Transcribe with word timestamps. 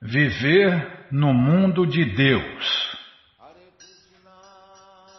Viver 0.00 1.06
no 1.10 1.34
mundo 1.34 1.86
de 1.86 2.04
Deus. 2.04 2.88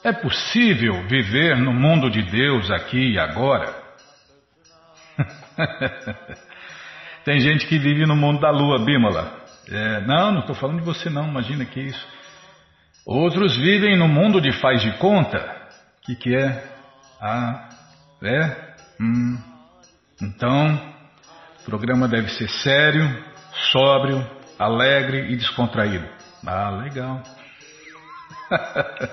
É 0.04 0.14
possível 0.14 1.06
viver 1.08 1.58
no 1.58 1.74
mundo 1.74 2.10
de 2.10 2.22
Deus 2.24 2.72
aqui 2.72 3.14
e 3.14 3.20
agora? 3.20 3.76
Tem 7.26 7.40
gente 7.42 7.68
que 7.68 7.78
vive 7.78 8.06
no 8.06 8.16
mundo 8.16 8.40
da 8.40 8.50
lua, 8.50 8.84
Bímola. 8.84 9.40
É, 9.70 10.02
não, 10.02 10.32
não 10.32 10.40
estou 10.40 10.56
falando 10.56 10.80
de 10.80 10.86
você 10.86 11.10
não, 11.10 11.28
imagina 11.28 11.66
que 11.66 11.82
isso. 11.82 12.08
Outros 13.06 13.58
vivem 13.58 13.98
no 13.98 14.08
mundo 14.08 14.40
de 14.40 14.52
faz 14.54 14.82
de 14.82 14.92
conta. 14.94 15.38
O 15.98 16.06
que, 16.06 16.16
que 16.16 16.36
é? 16.36 16.64
Ah, 17.22 17.70
é? 18.24 18.76
Hum. 19.02 19.38
Então, 20.22 20.76
o 21.62 21.66
programa 21.66 22.08
deve 22.08 22.30
ser 22.30 22.50
sério, 22.50 23.26
sóbrio, 23.72 24.26
alegre 24.60 25.32
e 25.32 25.38
descontraído. 25.38 26.06
Ah, 26.46 26.70
legal. 26.72 27.24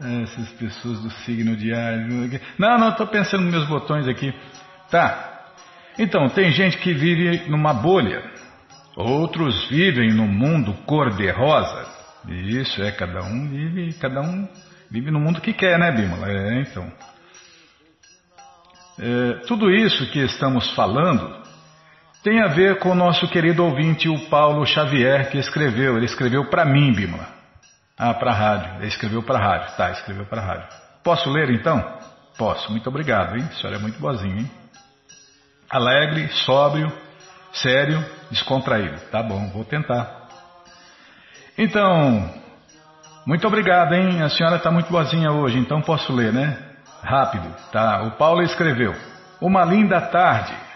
Essas 0.00 0.48
pessoas 0.52 1.00
do 1.00 1.10
signo 1.10 1.56
diário. 1.56 2.40
Não, 2.58 2.78
não, 2.78 2.88
estou 2.88 3.06
pensando 3.06 3.44
nos 3.44 3.52
meus 3.52 3.68
botões 3.68 4.08
aqui. 4.08 4.34
Tá. 4.90 5.44
Então, 5.98 6.28
tem 6.30 6.50
gente 6.50 6.78
que 6.78 6.92
vive 6.92 7.48
numa 7.48 7.72
bolha. 7.72 8.22
Outros 8.96 9.68
vivem 9.68 10.10
no 10.12 10.26
mundo 10.26 10.72
cor-de-rosa. 10.86 11.86
Isso, 12.28 12.82
é, 12.82 12.90
cada 12.90 13.22
um 13.22 13.48
vive, 13.48 13.92
cada 13.94 14.20
um 14.20 14.48
vive 14.90 15.10
no 15.10 15.20
mundo 15.20 15.40
que 15.40 15.52
quer, 15.52 15.78
né, 15.78 15.92
Bímola? 15.92 16.30
É, 16.30 16.60
então. 16.62 16.90
É, 18.98 19.32
tudo 19.46 19.70
isso 19.70 20.10
que 20.10 20.18
estamos 20.20 20.70
falando 20.74 21.39
tem 22.22 22.42
a 22.42 22.48
ver 22.48 22.78
com 22.78 22.90
o 22.90 22.94
nosso 22.94 23.26
querido 23.28 23.64
ouvinte, 23.64 24.08
o 24.08 24.28
Paulo 24.28 24.66
Xavier, 24.66 25.30
que 25.30 25.38
escreveu. 25.38 25.96
Ele 25.96 26.06
escreveu 26.06 26.50
para 26.50 26.64
mim, 26.64 26.92
Bímola. 26.92 27.26
Ah, 27.98 28.12
para 28.12 28.30
a 28.30 28.34
rádio. 28.34 28.76
Ele 28.78 28.88
escreveu 28.88 29.22
para 29.22 29.38
a 29.38 29.42
rádio. 29.42 29.76
Tá, 29.76 29.90
escreveu 29.90 30.26
para 30.26 30.42
a 30.42 30.44
rádio. 30.44 30.68
Posso 31.02 31.30
ler 31.30 31.50
então? 31.50 31.82
Posso. 32.36 32.70
Muito 32.70 32.88
obrigado, 32.88 33.36
hein? 33.36 33.48
A 33.50 33.54
senhora 33.54 33.76
é 33.76 33.80
muito 33.80 33.98
boazinha, 33.98 34.40
hein? 34.40 34.50
Alegre, 35.70 36.28
sóbrio, 36.28 36.92
sério, 37.52 38.04
descontraído. 38.30 39.00
Tá 39.10 39.22
bom, 39.22 39.48
vou 39.50 39.64
tentar. 39.64 40.28
Então, 41.56 42.34
muito 43.24 43.46
obrigado, 43.46 43.94
hein? 43.94 44.22
A 44.22 44.28
senhora 44.28 44.56
está 44.56 44.70
muito 44.70 44.90
boazinha 44.90 45.30
hoje, 45.30 45.58
então 45.58 45.80
posso 45.80 46.12
ler, 46.12 46.32
né? 46.32 46.58
Rápido, 47.02 47.54
tá? 47.72 48.02
O 48.02 48.12
Paulo 48.12 48.42
escreveu: 48.42 48.94
Uma 49.40 49.64
linda 49.64 50.00
tarde. 50.00 50.69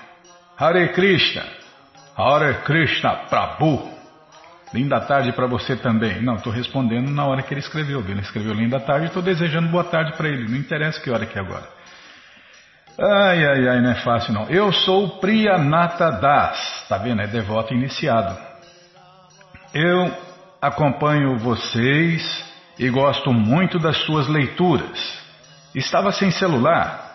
Hare 0.57 0.89
Krishna. 0.93 1.45
Hare 2.17 2.63
Krishna 2.65 3.27
Prabhu. 3.29 3.93
Linda 4.73 5.01
tarde 5.01 5.33
para 5.33 5.47
você 5.47 5.77
também. 5.77 6.21
Não, 6.23 6.35
estou 6.35 6.53
respondendo 6.53 7.11
na 7.11 7.25
hora 7.25 7.43
que 7.43 7.55
ele 7.55 7.61
escreveu. 7.61 8.01
Ele 8.01 8.21
escreveu 8.21 8.53
linda 8.53 8.81
tarde, 8.81 9.07
estou 9.07 9.23
desejando 9.23 9.69
boa 9.69 9.85
tarde 9.85 10.17
para 10.17 10.29
ele. 10.29 10.49
Não 10.49 10.57
interessa 10.57 11.01
que 11.01 11.11
hora 11.11 11.27
que 11.27 11.39
é 11.39 11.41
agora. 11.41 11.69
Ai, 12.99 13.45
ai, 13.45 13.69
ai, 13.69 13.81
não 13.81 13.91
é 13.91 13.95
fácil 13.97 14.33
não. 14.33 14.49
Eu 14.49 14.73
sou 14.73 15.19
Priyanata 15.19 16.13
Das, 16.13 16.87
tá 16.89 16.97
vendo? 16.99 17.23
É 17.23 17.27
devoto 17.27 17.75
iniciado. 17.75 18.37
Eu 19.73 20.17
acompanho 20.63 21.37
vocês 21.39 22.45
e 22.79 22.89
gosto 22.89 23.33
muito 23.33 23.79
das 23.79 23.97
suas 24.05 24.29
leituras. 24.29 25.19
Estava 25.75 26.13
sem 26.13 26.31
celular. 26.31 27.14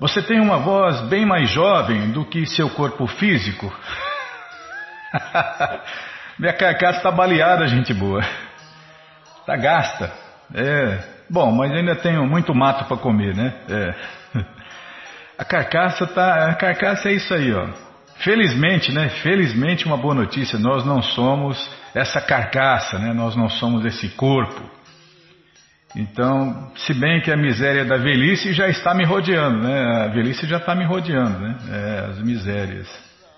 Você 0.00 0.22
tem 0.22 0.40
uma 0.40 0.56
voz 0.56 0.98
bem 1.02 1.26
mais 1.26 1.50
jovem 1.50 2.10
do 2.10 2.24
que 2.24 2.46
seu 2.46 2.70
corpo 2.70 3.06
físico. 3.06 3.70
Minha 6.38 6.54
carcaça 6.54 6.96
está 6.96 7.10
baleada, 7.10 7.66
gente 7.66 7.92
boa. 7.92 8.22
Está 9.40 9.56
gasta. 9.56 10.10
É. 10.54 11.04
Bom, 11.28 11.52
mas 11.52 11.70
ainda 11.72 11.94
tenho 11.94 12.26
muito 12.26 12.54
mato 12.54 12.86
para 12.86 12.96
comer, 12.96 13.36
né? 13.36 13.52
É. 13.68 13.94
A 15.36 15.44
carcaça 15.44 16.06
tá. 16.06 16.48
A 16.50 16.54
carcaça 16.54 17.10
é 17.10 17.12
isso 17.12 17.34
aí, 17.34 17.52
ó. 17.52 17.68
Felizmente, 18.16 18.92
né? 18.92 19.10
Felizmente 19.22 19.84
uma 19.84 19.98
boa 19.98 20.14
notícia. 20.14 20.58
Nós 20.58 20.82
não 20.82 21.02
somos 21.02 21.70
essa 21.94 22.22
carcaça, 22.22 22.98
né? 22.98 23.12
Nós 23.12 23.36
não 23.36 23.50
somos 23.50 23.84
esse 23.84 24.08
corpo. 24.10 24.62
Então, 25.96 26.72
se 26.76 26.94
bem 26.94 27.20
que 27.20 27.32
a 27.32 27.36
miséria 27.36 27.84
da 27.84 27.96
velhice 27.96 28.52
já 28.52 28.68
está 28.68 28.94
me 28.94 29.04
rodeando, 29.04 29.58
né? 29.58 30.04
A 30.04 30.08
velhice 30.08 30.46
já 30.46 30.58
está 30.58 30.74
me 30.74 30.84
rodeando, 30.84 31.38
né? 31.38 31.56
É, 31.68 32.10
as 32.10 32.22
misérias. 32.22 32.88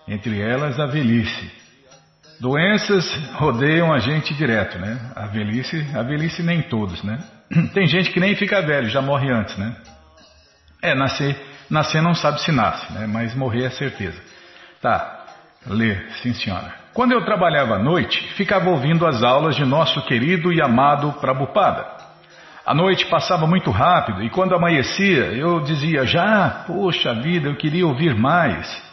Entre 0.07 0.41
elas, 0.41 0.79
a 0.79 0.87
velhice. 0.87 1.51
Doenças 2.41 3.11
rodeiam 3.35 3.93
a 3.93 3.99
gente 3.99 4.35
direto, 4.35 4.79
né? 4.79 4.99
A 5.17 5.27
velhice, 5.27 5.87
a 5.95 6.03
velhice 6.03 6.43
nem 6.43 6.61
todos, 6.63 7.03
né? 7.03 7.19
Tem 7.73 7.87
gente 7.87 8.11
que 8.11 8.21
nem 8.21 8.35
fica 8.35 8.61
velho, 8.61 8.89
já 8.91 9.01
morre 9.01 9.31
antes, 9.33 9.57
né? 9.57 9.75
É, 10.83 10.95
nascer 10.95 11.37
Nascer 11.73 12.03
não 12.03 12.15
sabe 12.15 12.43
se 12.43 12.53
nasce, 12.53 12.93
né? 12.93 13.07
mas 13.07 13.35
morrer 13.35 13.65
é 13.65 13.71
certeza. 13.71 14.21
Tá, 14.83 15.25
ler, 15.67 16.07
sim 16.23 16.35
senhora. 16.35 16.71
Quando 16.93 17.13
eu 17.13 17.25
trabalhava 17.25 17.77
à 17.77 17.79
noite, 17.79 18.21
ficava 18.35 18.69
ouvindo 18.69 19.07
as 19.07 19.23
aulas 19.23 19.57
de 19.57 19.65
nosso 19.65 20.03
querido 20.03 20.53
e 20.53 20.61
amado 20.61 21.15
Prabhupada. 21.15 22.02
A 22.65 22.75
noite 22.75 23.07
passava 23.07 23.45
muito 23.47 23.71
rápido 23.73 24.23
e 24.23 24.31
quando 24.31 24.55
amanhecia 24.55 25.33
eu 25.33 25.61
dizia 25.61 26.07
já, 26.07 26.65
poxa 26.67 27.13
vida, 27.15 27.49
eu 27.49 27.57
queria 27.57 27.87
ouvir 27.87 28.15
mais. 28.15 28.93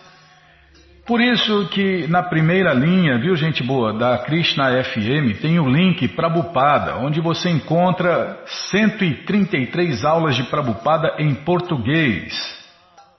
Por 1.05 1.21
isso 1.21 1.67
que 1.69 2.07
na 2.07 2.23
primeira 2.23 2.73
linha, 2.73 3.19
viu 3.19 3.35
gente 3.35 3.63
boa, 3.63 3.93
da 3.93 4.19
Krishna 4.19 4.83
FM, 4.83 5.39
tem 5.41 5.59
o 5.59 5.67
link 5.67 6.07
Prabhupada, 6.09 6.97
onde 6.97 7.19
você 7.19 7.49
encontra 7.49 8.43
133 8.69 10.05
aulas 10.05 10.35
de 10.35 10.43
Prabhupada 10.43 11.15
em 11.19 11.33
português. 11.33 12.33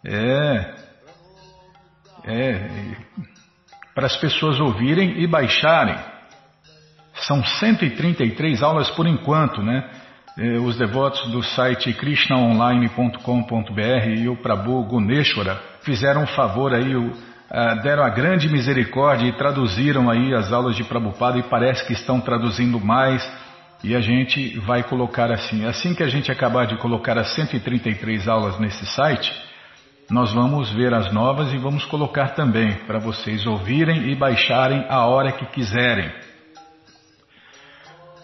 É. 0.05 0.75
É. 2.25 2.69
Para 3.95 4.07
as 4.07 4.17
pessoas 4.17 4.61
ouvirem 4.61 5.21
e 5.21 5.27
baixarem. 5.27 5.97
São 7.15 7.45
133 7.45 8.63
aulas 8.63 8.89
por 8.91 9.07
enquanto, 9.07 9.63
né? 9.63 10.00
É, 10.43 10.59
os 10.59 10.79
devotos 10.79 11.31
do 11.31 11.43
site 11.43 11.93
krishnaonline.com.br 11.93 14.09
e 14.17 14.27
o 14.27 14.37
Prabhu 14.37 14.83
Guneshwara 14.85 15.61
fizeram 15.83 16.23
um 16.23 16.27
favor 16.29 16.73
aí, 16.73 16.95
deram 17.83 18.03
a 18.03 18.09
grande 18.09 18.49
misericórdia 18.49 19.29
e 19.29 19.37
traduziram 19.37 20.09
aí 20.09 20.33
as 20.33 20.51
aulas 20.51 20.77
de 20.77 20.83
Prabhupada 20.83 21.39
e 21.39 21.43
parece 21.43 21.87
que 21.87 21.93
estão 21.93 22.23
traduzindo 22.23 22.81
mais 22.81 23.23
e 23.85 23.95
a 23.95 24.01
gente 24.01 24.59
vai 24.61 24.83
colocar 24.83 25.31
assim. 25.31 25.67
Assim 25.67 25.95
que 25.95 26.03
a 26.03 26.09
gente 26.09 26.33
acabar 26.33 26.67
de 26.67 26.79
colocar 26.79 27.19
as 27.19 27.35
133 27.35 28.27
aulas 28.27 28.59
nesse 28.59 28.87
site, 28.87 29.31
nós 30.11 30.33
vamos 30.33 30.73
ver 30.73 30.95
as 30.95 31.13
novas 31.13 31.53
e 31.53 31.59
vamos 31.59 31.85
colocar 31.85 32.29
também 32.29 32.79
para 32.87 32.99
vocês 32.99 33.45
ouvirem 33.45 34.11
e 34.11 34.17
baixarem 34.17 34.87
a 34.89 35.05
hora 35.05 35.33
que 35.33 35.45
quiserem. 35.45 36.11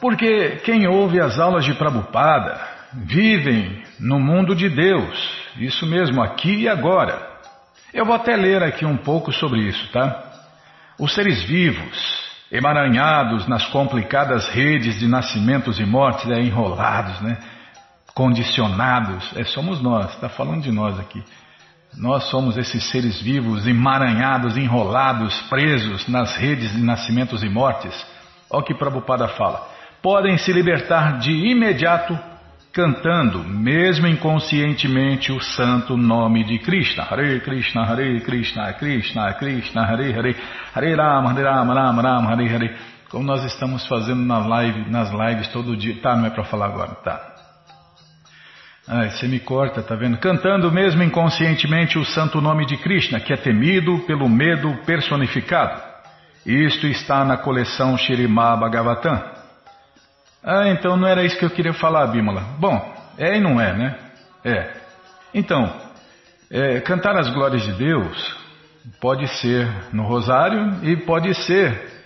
Porque 0.01 0.61
quem 0.65 0.87
ouve 0.87 1.21
as 1.21 1.39
aulas 1.39 1.65
de 1.65 1.75
Prabhupada 1.75 2.61
vivem 2.93 3.83
no 3.99 4.21
mundo 4.21 4.55
de 4.55 4.69
Deus, 4.69 5.47
isso 5.59 5.87
mesmo, 5.87 6.23
aqui 6.23 6.63
e 6.63 6.69
agora. 6.69 7.35
Eu 7.93 8.05
vou 8.05 8.15
até 8.15 8.37
ler 8.37 8.63
aqui 8.63 8.85
um 8.85 8.97
pouco 8.97 9.33
sobre 9.33 9.61
isso, 9.61 9.91
tá? 9.91 10.23
Os 10.99 11.15
seres 11.15 11.43
vivos, 11.45 12.25
emaranhados 12.51 13.47
nas 13.47 13.67
complicadas 13.67 14.49
redes 14.49 14.99
de 14.99 15.07
nascimentos 15.07 15.79
e 15.79 15.85
mortes, 15.85 16.31
é, 16.31 16.41
enrolados, 16.41 17.21
né? 17.21 17.39
condicionados, 18.15 19.31
é, 19.37 19.45
somos 19.45 19.83
nós, 19.83 20.15
está 20.15 20.29
falando 20.29 20.63
de 20.63 20.73
nós 20.73 20.99
aqui 20.99 21.23
nós 21.97 22.25
somos 22.25 22.59
esses 22.59 22.85
seres 22.91 23.21
vivos 23.23 23.67
emaranhados, 23.67 24.57
enrolados, 24.57 25.41
presos 25.49 26.07
nas 26.07 26.37
redes 26.37 26.73
de 26.73 26.83
nascimentos 26.83 27.43
e 27.43 27.49
mortes. 27.49 27.95
Olha 28.51 28.61
o 28.61 28.65
que 28.65 28.75
Prabhupada 28.75 29.29
fala. 29.29 29.67
Podem 30.07 30.39
se 30.39 30.53
libertar 30.53 31.19
de 31.19 31.33
imediato 31.33 32.17
cantando, 32.73 33.43
mesmo 33.43 34.07
inconscientemente, 34.07 35.33
o 35.33 35.41
santo 35.41 35.97
nome 35.97 36.45
de 36.45 36.61
Krishna. 36.61 37.03
Hare 37.11 37.41
Krishna, 37.41 37.83
Hare 37.83 38.21
Krishna, 38.21 38.73
Krishna, 38.75 39.35
Krishna, 39.35 39.83
Hare 39.83 40.13
Hare, 40.13 40.37
Hare 40.73 40.95
Rama, 40.95 41.31
Hare 41.31 41.43
Rama, 41.43 41.75
Rama 41.75 42.03
Rama, 42.03 42.31
Hare 42.31 42.55
Hare. 42.55 42.77
Como 43.11 43.25
nós 43.25 43.43
estamos 43.47 43.85
fazendo 43.89 44.25
na 44.25 44.47
live, 44.47 44.89
nas 44.89 45.11
lives 45.11 45.49
todo 45.49 45.77
dia. 45.77 45.97
Tá, 46.01 46.15
não 46.15 46.27
é 46.27 46.31
para 46.31 46.45
falar 46.45 46.67
agora, 46.67 46.95
tá. 47.03 47.21
Ai, 48.87 49.11
você 49.11 49.27
me 49.27 49.41
corta, 49.41 49.83
tá 49.83 49.97
vendo? 49.97 50.19
Cantando 50.19 50.71
mesmo 50.71 51.03
inconscientemente 51.03 51.99
o 51.99 52.05
santo 52.05 52.41
nome 52.41 52.65
de 52.65 52.77
Krishna, 52.77 53.19
que 53.19 53.33
é 53.33 53.37
temido 53.37 53.99
pelo 54.07 54.29
medo 54.29 54.73
personificado. 54.87 55.83
Isto 56.47 56.87
está 56.87 57.25
na 57.25 57.37
coleção 57.37 57.99
Shirimá 57.99 58.55
Bhagavatam. 58.55 59.36
Ah, 60.47 60.69
então 60.69 60.97
não 60.97 61.09
era 61.09 61.25
isso 61.25 61.37
que 61.37 61.45
eu 61.45 61.51
queria 61.51 61.73
falar, 61.73 62.07
Bímola. 62.07 62.41
Bom, 62.61 62.95
é 63.19 63.37
e 63.37 63.41
não 63.41 63.61
é, 63.61 63.77
né? 63.77 63.99
É. 64.45 64.71
Então, 65.35 65.75
é, 66.49 66.81
cantar 66.81 67.17
as 67.17 67.29
glórias 67.31 67.65
de 67.65 67.73
Deus 67.73 68.37
pode 69.01 69.27
ser 69.41 69.69
no 69.93 70.05
rosário 70.05 70.85
e 70.85 70.97
pode 70.99 71.35
ser 71.35 71.97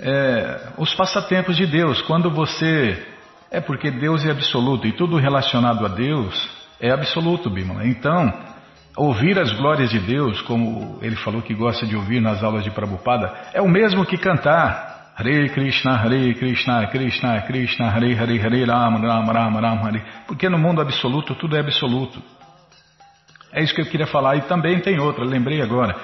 é, 0.00 0.68
os 0.78 0.94
passatempos 0.94 1.58
de 1.58 1.66
Deus. 1.66 2.00
Quando 2.02 2.30
você. 2.30 3.06
É 3.50 3.60
porque 3.60 3.90
Deus 3.90 4.24
é 4.24 4.30
absoluto 4.30 4.86
e 4.86 4.92
tudo 4.92 5.18
relacionado 5.18 5.84
a 5.84 5.88
Deus 5.88 6.48
é 6.80 6.90
absoluto, 6.90 7.50
Bimala. 7.50 7.86
Então, 7.86 8.32
ouvir 8.96 9.38
as 9.38 9.52
glórias 9.52 9.90
de 9.90 9.98
Deus, 9.98 10.40
como 10.42 10.98
ele 11.02 11.16
falou 11.16 11.42
que 11.42 11.52
gosta 11.52 11.84
de 11.84 11.96
ouvir 11.96 12.20
nas 12.20 12.42
aulas 12.42 12.64
de 12.64 12.70
Prabhupada, 12.70 13.30
é 13.52 13.60
o 13.60 13.68
mesmo 13.68 14.06
que 14.06 14.16
cantar. 14.16 14.89
Hare 15.20 15.50
Krishna, 15.50 15.98
Hare 15.98 16.34
Krishna, 16.34 16.86
Krishna, 16.86 17.42
Krishna, 17.42 17.90
Hare 17.90 18.14
Hare, 18.14 18.38
Hare 18.38 18.64
Rama, 18.64 18.98
Rama, 19.06 19.32
Rama, 19.34 19.60
Rama, 19.60 19.86
Hare. 19.86 20.02
Porque 20.26 20.48
no 20.48 20.58
mundo 20.58 20.80
absoluto 20.80 21.34
tudo 21.34 21.56
é 21.56 21.60
absoluto. 21.60 22.22
É 23.52 23.62
isso 23.62 23.74
que 23.74 23.82
eu 23.82 23.86
queria 23.86 24.06
falar. 24.06 24.36
E 24.36 24.40
também 24.42 24.80
tem 24.80 24.98
outra, 24.98 25.22
lembrei 25.22 25.60
agora. 25.60 25.94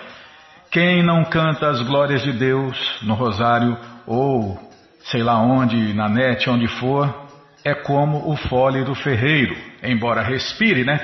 Quem 0.70 1.02
não 1.02 1.24
canta 1.24 1.70
as 1.70 1.80
glórias 1.80 2.22
de 2.22 2.32
Deus 2.32 2.76
no 3.02 3.14
rosário 3.14 3.78
ou 4.06 4.60
sei 5.04 5.22
lá 5.22 5.40
onde, 5.40 5.94
na 5.94 6.10
net, 6.10 6.50
onde 6.50 6.68
for, 6.78 7.26
é 7.64 7.74
como 7.74 8.30
o 8.30 8.36
fole 8.36 8.84
do 8.84 8.94
ferreiro. 8.94 9.56
Embora 9.82 10.22
respire, 10.22 10.84
né? 10.84 11.00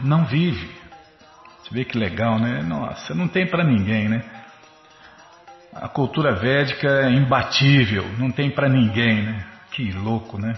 Não 0.00 0.24
vive. 0.24 0.68
Você 1.62 1.72
vê 1.72 1.84
que 1.84 1.96
legal, 1.96 2.40
né? 2.40 2.60
Nossa, 2.62 3.14
não 3.14 3.28
tem 3.28 3.46
para 3.46 3.62
ninguém, 3.62 4.08
né? 4.08 4.39
A 5.74 5.88
cultura 5.88 6.34
védica 6.34 6.88
é 6.88 7.10
imbatível, 7.10 8.04
não 8.18 8.30
tem 8.30 8.50
para 8.50 8.68
ninguém, 8.68 9.22
né? 9.22 9.44
Que 9.72 9.92
louco, 9.92 10.38
né? 10.38 10.54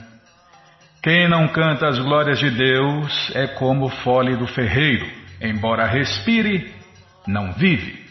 Quem 1.03 1.29
não 1.29 1.49
canta 1.49 1.89
as 1.89 1.99
glórias 1.99 2.39
de 2.39 2.51
Deus 2.51 3.33
é 3.35 3.47
como 3.47 3.87
o 3.87 3.91
fole 3.91 4.37
do 4.37 4.47
ferreiro, 4.47 5.07
embora 5.41 5.87
respire, 5.87 6.73
não 7.27 7.53
vive. 7.53 8.03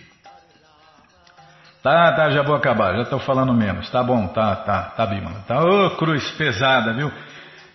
Tá, 1.81 2.12
tá, 2.12 2.30
já 2.30 2.44
vou 2.44 2.56
acabar, 2.56 2.95
já 2.95 3.01
estou 3.01 3.19
falando 3.19 3.54
menos. 3.54 3.89
Tá 3.89 4.04
bom, 4.04 4.27
tá, 4.27 4.56
tá, 4.57 4.83
tá, 4.95 5.06
Bimala. 5.06 5.44
Tá, 5.47 5.63
ô, 5.63 5.92
cruz 5.92 6.30
pesada, 6.31 6.94
viu? 6.94 7.12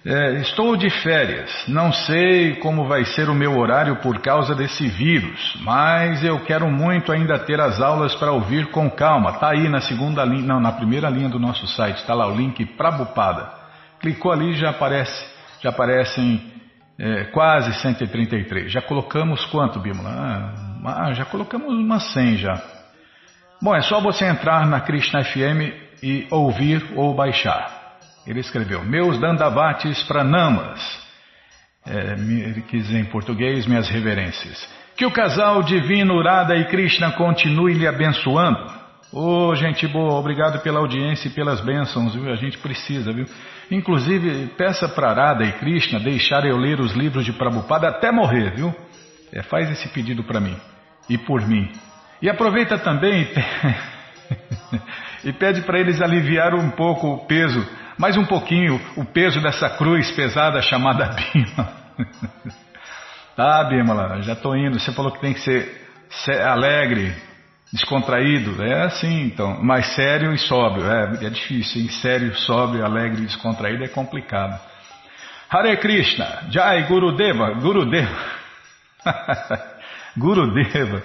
É, 0.08 0.34
estou 0.34 0.76
de 0.76 0.88
férias, 0.88 1.50
não 1.66 1.92
sei 1.92 2.54
como 2.60 2.86
vai 2.86 3.04
ser 3.04 3.28
o 3.28 3.34
meu 3.34 3.58
horário 3.58 3.96
por 3.96 4.20
causa 4.20 4.54
desse 4.54 4.86
vírus, 4.86 5.58
mas 5.62 6.22
eu 6.22 6.38
quero 6.44 6.70
muito 6.70 7.10
ainda 7.10 7.36
ter 7.40 7.60
as 7.60 7.80
aulas 7.80 8.14
para 8.14 8.30
ouvir 8.30 8.70
com 8.70 8.88
calma. 8.88 9.32
Tá 9.32 9.50
aí 9.50 9.68
na 9.68 9.80
segunda 9.80 10.24
linha, 10.24 10.46
não, 10.46 10.60
na 10.60 10.70
primeira 10.70 11.10
linha 11.10 11.28
do 11.28 11.40
nosso 11.40 11.66
site, 11.66 11.96
está 11.96 12.14
lá 12.14 12.28
o 12.28 12.36
link 12.36 12.64
para 12.76 12.92
Bupada. 12.92 13.50
Clicou 13.98 14.30
ali 14.30 14.54
já 14.54 14.70
aparece, 14.70 15.26
já 15.60 15.70
aparecem 15.70 16.52
é, 16.96 17.24
quase 17.24 17.74
133. 17.74 18.70
Já 18.70 18.80
colocamos 18.82 19.44
quanto, 19.46 19.80
Bímola? 19.80 20.08
Ah, 20.08 21.08
ah, 21.08 21.12
já 21.14 21.24
colocamos 21.24 21.74
umas 21.74 22.12
100 22.12 22.36
já. 22.36 22.62
Bom, 23.60 23.74
é 23.74 23.82
só 23.82 24.00
você 24.00 24.24
entrar 24.24 24.66
na 24.66 24.80
Krishna 24.80 25.24
FM 25.24 25.74
e 26.00 26.28
ouvir 26.30 26.92
ou 26.94 27.12
baixar. 27.12 27.75
Ele 28.26 28.40
escreveu: 28.40 28.84
Meus 28.84 29.18
Dandavatis 29.18 30.02
Pranamas. 30.02 31.06
É, 31.86 32.14
ele 32.14 32.62
quis 32.62 32.90
em 32.90 33.04
português, 33.04 33.64
minhas 33.66 33.88
reverências. 33.88 34.68
Que 34.96 35.06
o 35.06 35.10
casal 35.10 35.62
divino 35.62 36.14
Urada 36.14 36.56
e 36.56 36.64
Krishna 36.64 37.12
continue 37.12 37.74
lhe 37.74 37.86
abençoando. 37.86 38.58
Ô, 39.12 39.48
oh, 39.48 39.54
gente 39.54 39.86
boa, 39.86 40.14
obrigado 40.14 40.60
pela 40.62 40.80
audiência 40.80 41.28
e 41.28 41.30
pelas 41.30 41.60
bênçãos, 41.60 42.14
viu? 42.14 42.30
A 42.30 42.34
gente 42.34 42.58
precisa, 42.58 43.12
viu? 43.12 43.26
Inclusive, 43.70 44.48
peça 44.56 44.88
para 44.88 45.10
Arada 45.10 45.44
e 45.44 45.52
Krishna 45.52 46.00
deixar 46.00 46.44
eu 46.44 46.56
ler 46.56 46.80
os 46.80 46.92
livros 46.92 47.24
de 47.24 47.32
Prabhupada 47.32 47.88
até 47.88 48.10
morrer, 48.10 48.56
viu? 48.56 48.74
É, 49.32 49.42
faz 49.42 49.70
esse 49.70 49.88
pedido 49.90 50.24
para 50.24 50.40
mim 50.40 50.56
e 51.08 51.16
por 51.16 51.46
mim. 51.46 51.70
E 52.20 52.28
aproveita 52.28 52.78
também 52.78 53.28
e 55.24 55.32
pede 55.38 55.62
para 55.62 55.78
eles 55.78 56.00
aliviar 56.00 56.54
um 56.54 56.70
pouco 56.70 57.06
o 57.08 57.26
peso 57.26 57.64
mais 57.98 58.16
um 58.16 58.24
pouquinho 58.24 58.80
o 58.96 59.04
peso 59.04 59.40
dessa 59.40 59.70
cruz 59.70 60.10
pesada 60.10 60.60
chamada 60.60 61.06
Bima. 61.32 61.72
tá, 63.34 63.64
Bimala, 63.64 64.22
já 64.22 64.34
estou 64.34 64.56
indo. 64.56 64.78
Você 64.78 64.92
falou 64.92 65.12
que 65.12 65.20
tem 65.20 65.32
que 65.32 65.40
ser 65.40 66.42
alegre, 66.42 67.14
descontraído. 67.72 68.62
É 68.62 68.82
assim, 68.84 69.22
então. 69.24 69.62
Mais 69.62 69.86
sério 69.94 70.32
e 70.32 70.38
sóbrio. 70.38 70.90
É, 70.90 71.26
é 71.26 71.30
difícil, 71.30 71.82
hein? 71.82 71.88
Sério, 71.88 72.34
sóbrio, 72.36 72.84
alegre 72.84 73.22
e 73.22 73.26
descontraído 73.26 73.84
é 73.84 73.88
complicado. 73.88 74.60
Hare 75.48 75.76
Krishna, 75.76 76.48
Jai 76.50 76.86
Gurudeva, 76.86 77.52
Gurudeva. 77.54 78.16
Gurudeva. 80.16 81.02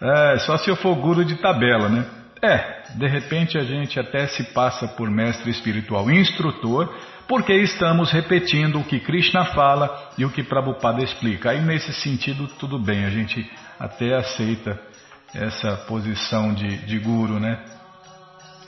É, 0.00 0.38
só 0.38 0.56
se 0.56 0.70
eu 0.70 0.76
for 0.76 0.94
guru 0.94 1.24
de 1.24 1.34
tabela, 1.36 1.88
né? 1.88 2.19
É, 2.42 2.82
de 2.94 3.06
repente 3.06 3.58
a 3.58 3.62
gente 3.62 4.00
até 4.00 4.26
se 4.26 4.42
passa 4.54 4.88
por 4.88 5.10
mestre 5.10 5.50
espiritual 5.50 6.10
instrutor, 6.10 6.88
porque 7.28 7.52
estamos 7.52 8.10
repetindo 8.10 8.80
o 8.80 8.84
que 8.84 8.98
Krishna 8.98 9.44
fala 9.46 10.10
e 10.16 10.24
o 10.24 10.30
que 10.30 10.42
Prabhupada 10.42 11.02
explica. 11.02 11.50
Aí 11.50 11.60
nesse 11.60 11.92
sentido 11.92 12.48
tudo 12.58 12.78
bem, 12.78 13.04
a 13.04 13.10
gente 13.10 13.48
até 13.78 14.14
aceita 14.14 14.80
essa 15.34 15.76
posição 15.86 16.54
de, 16.54 16.78
de 16.78 16.98
guru, 16.98 17.38
né? 17.38 17.58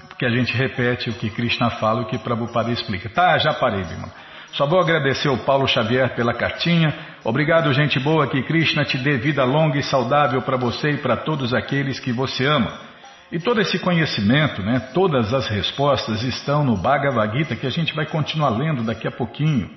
Porque 0.09 0.27
a 0.27 0.31
gente 0.31 0.55
repete 0.55 1.09
o 1.09 1.15
que 1.15 1.31
Krishna 1.31 1.71
fala 1.71 2.01
e 2.01 2.05
o 2.05 2.07
que 2.07 2.19
Prabhupada 2.19 2.71
explica. 2.71 3.09
Tá, 3.09 3.39
já 3.39 3.55
parei, 3.55 3.81
irmão. 3.81 4.11
Só 4.53 4.67
vou 4.67 4.79
agradecer 4.79 5.29
ao 5.29 5.39
Paulo 5.39 5.67
Xavier 5.67 6.15
pela 6.15 6.35
cartinha. 6.35 6.95
Obrigado, 7.25 7.73
gente 7.73 7.99
boa, 7.99 8.27
que 8.27 8.43
Krishna 8.43 8.85
te 8.85 8.99
dê 8.99 9.17
vida 9.17 9.43
longa 9.45 9.79
e 9.79 9.83
saudável 9.83 10.43
para 10.43 10.59
você 10.59 10.91
e 10.91 10.99
para 10.99 11.17
todos 11.17 11.55
aqueles 11.55 11.99
que 11.99 12.13
você 12.13 12.45
ama. 12.45 12.92
E 13.33 13.41
todo 13.41 13.63
esse 13.63 13.79
conhecimento, 13.79 14.63
né, 14.63 14.79
todas 14.93 15.33
as 15.33 15.49
respostas 15.49 16.23
estão 16.23 16.63
no 16.63 16.77
Bhagavad 16.77 17.35
Gita 17.35 17.57
que 17.57 17.67
a 17.67 17.71
gente 17.71 17.95
vai 17.95 18.05
continuar 18.05 18.51
lendo 18.51 18.83
daqui 18.83 19.09
a 19.09 19.11
pouquinho. 19.11 19.71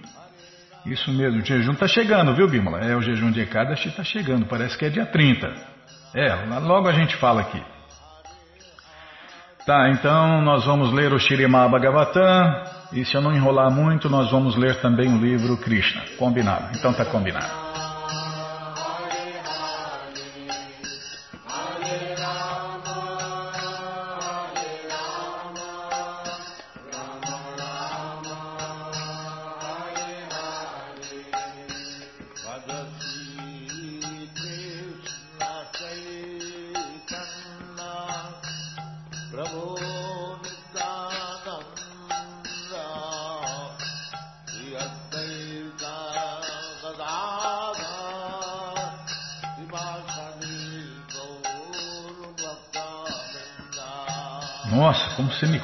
Isso 0.85 1.09
mesmo, 1.09 1.41
o 1.41 1.45
jejum 1.45 1.71
está 1.71 1.87
chegando, 1.87 2.35
viu, 2.35 2.49
Bímola? 2.49 2.81
É, 2.81 2.93
o 2.97 3.01
jejum 3.01 3.31
de 3.31 3.39
Ekadashi 3.39 3.87
está 3.87 4.03
chegando, 4.03 4.45
parece 4.45 4.77
que 4.77 4.83
é 4.83 4.89
dia 4.89 5.05
30. 5.05 5.47
É, 6.13 6.35
logo 6.59 6.89
a 6.89 6.91
gente 6.91 7.15
fala 7.15 7.41
aqui. 7.41 7.63
Tá, 9.65 9.89
então 9.89 10.41
nós 10.41 10.65
vamos 10.65 10.91
ler 10.91 11.13
o 11.13 11.17
Shirimá 11.17 11.65
Bhagavatam, 11.69 12.61
e 12.91 13.05
se 13.05 13.15
eu 13.15 13.21
não 13.21 13.33
enrolar 13.33 13.71
muito, 13.71 14.09
nós 14.09 14.29
vamos 14.29 14.57
ler 14.57 14.75
também 14.81 15.07
o 15.07 15.17
livro 15.17 15.55
Krishna. 15.57 16.03
Combinado? 16.19 16.77
Então 16.77 16.93
tá 16.93 17.05
combinado. 17.05 17.84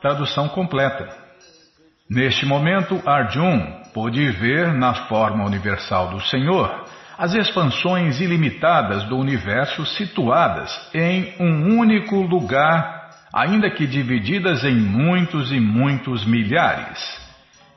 Tradução 0.00 0.48
completa. 0.48 1.08
Neste 2.10 2.44
momento, 2.44 3.00
Arjun 3.06 3.84
pôde 3.94 4.28
ver 4.32 4.74
na 4.74 4.92
forma 5.06 5.44
universal 5.44 6.10
do 6.10 6.20
Senhor 6.20 6.84
as 7.16 7.32
expansões 7.32 8.20
ilimitadas 8.20 9.04
do 9.04 9.16
universo 9.16 9.86
situadas 9.86 10.90
em 10.92 11.32
um 11.38 11.78
único 11.78 12.16
lugar, 12.22 13.10
ainda 13.32 13.70
que 13.70 13.86
divididas 13.86 14.64
em 14.64 14.74
muitos 14.74 15.52
e 15.52 15.60
muitos 15.60 16.26
milhares. 16.26 17.23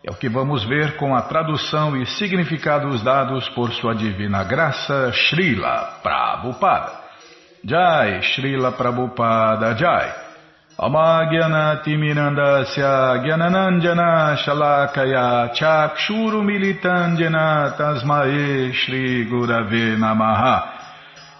É 0.07 0.11
o 0.11 0.15
que 0.15 0.29
vamos 0.29 0.63
ver 0.63 0.95
com 0.95 1.13
a 1.13 1.23
tradução 1.23 1.97
e 1.97 2.05
significados 2.05 3.03
dados 3.03 3.49
por 3.49 3.73
sua 3.73 3.93
divina 3.93 4.41
graça, 4.41 5.11
Srila 5.11 5.99
Prabhupada. 6.01 6.93
Jai, 7.61 8.23
Srila 8.23 8.71
Prabhupada 8.71 9.75
Jai. 9.75 10.09
Amagyanatimirandasya 10.79 13.17
Gyananandjana 13.21 14.37
Shalakaya 14.37 15.49
Chakshuru 15.53 16.41
Militandjana 16.41 17.75
Tasmae 17.75 18.71
Shri 18.71 19.25
Gurave 19.25 19.97
Namaha 19.97 20.76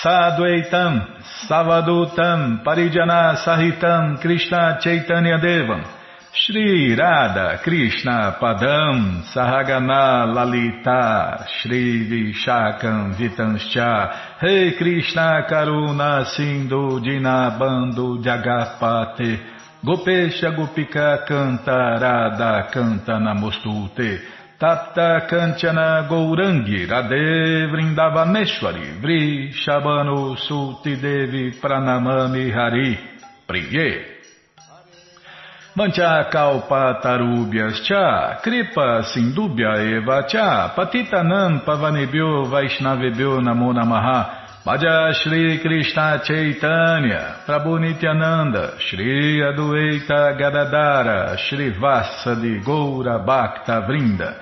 Sadvaitam, 0.00 1.20
Savadutam, 1.46 2.64
Parijana 2.64 3.36
Sahitam, 3.44 4.20
Krishna 4.22 4.78
Chaitanya 4.80 5.38
Devam, 5.38 5.84
Shri 6.32 6.96
Radha 6.96 7.60
Krishna 7.62 8.38
Padam, 8.40 9.22
Sahagana 9.34 10.32
Lalita, 10.34 11.46
Shri 11.46 12.08
Vishakam 12.08 13.14
Vitanscha, 13.16 14.40
Rei 14.40 14.72
Krishna 14.78 15.46
Karuna 15.46 16.24
Sindhu 16.34 16.98
Dinabando 17.00 18.16
Jagapate, 18.24 19.38
Gopesha 19.84 20.56
Gopika 20.56 21.26
Canta 21.28 22.00
Radha 22.00 22.70
Canta 22.72 23.18
Namostute, 23.20 24.22
Tapta 24.62 25.26
Kanchana 25.26 26.06
Gourangi 26.08 26.86
Radhe 26.86 27.66
Vrindavaneshwari 27.66 29.00
Vri 29.00 29.50
Shabano 29.52 30.36
Sulti 30.36 30.94
Devi 31.00 31.50
Pranamami 31.60 32.48
Hari 32.52 32.96
Priye. 33.44 34.04
Mancha 35.74 36.28
Kalpa 36.30 37.00
Tarubhyas 37.02 37.82
Cha 37.82 38.38
Kripa 38.40 39.02
Sindubhya 39.02 39.98
Eva 39.98 40.28
Cha 40.28 40.72
Patitanam 40.76 41.64
Pavanebhyo 41.64 42.46
Vaishnavebhyo 42.46 43.40
Namo 43.42 43.72
Namaha 43.72 44.62
Bhaja 44.64 45.12
Shri 45.12 45.58
Krishna 45.58 46.22
Chaitanya 46.24 47.42
Prabhu 47.44 47.80
Nityananda 47.80 48.78
Shri 48.78 49.40
Adueita 49.42 50.38
Gadadara 50.38 51.36
Shri 51.36 51.70
Vassa 51.70 52.36
de 52.36 52.60
Goura 52.60 53.18
Bhakta 53.26 53.80
Vrinda 53.88 54.41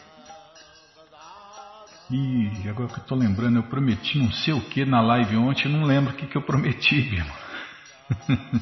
E 2.11 2.67
agora 2.67 2.89
que 2.89 2.99
eu 2.99 3.03
tô 3.05 3.15
lembrando, 3.15 3.57
eu 3.57 3.63
prometi 3.63 4.19
não 4.19 4.31
sei 4.31 4.53
o 4.53 4.59
que 4.59 4.83
na 4.83 5.01
live 5.01 5.37
ontem, 5.37 5.69
não 5.69 5.85
lembro 5.85 6.13
o 6.13 6.15
que, 6.15 6.27
que 6.27 6.35
eu 6.35 6.41
prometi, 6.41 7.15
irmão. 7.15 7.35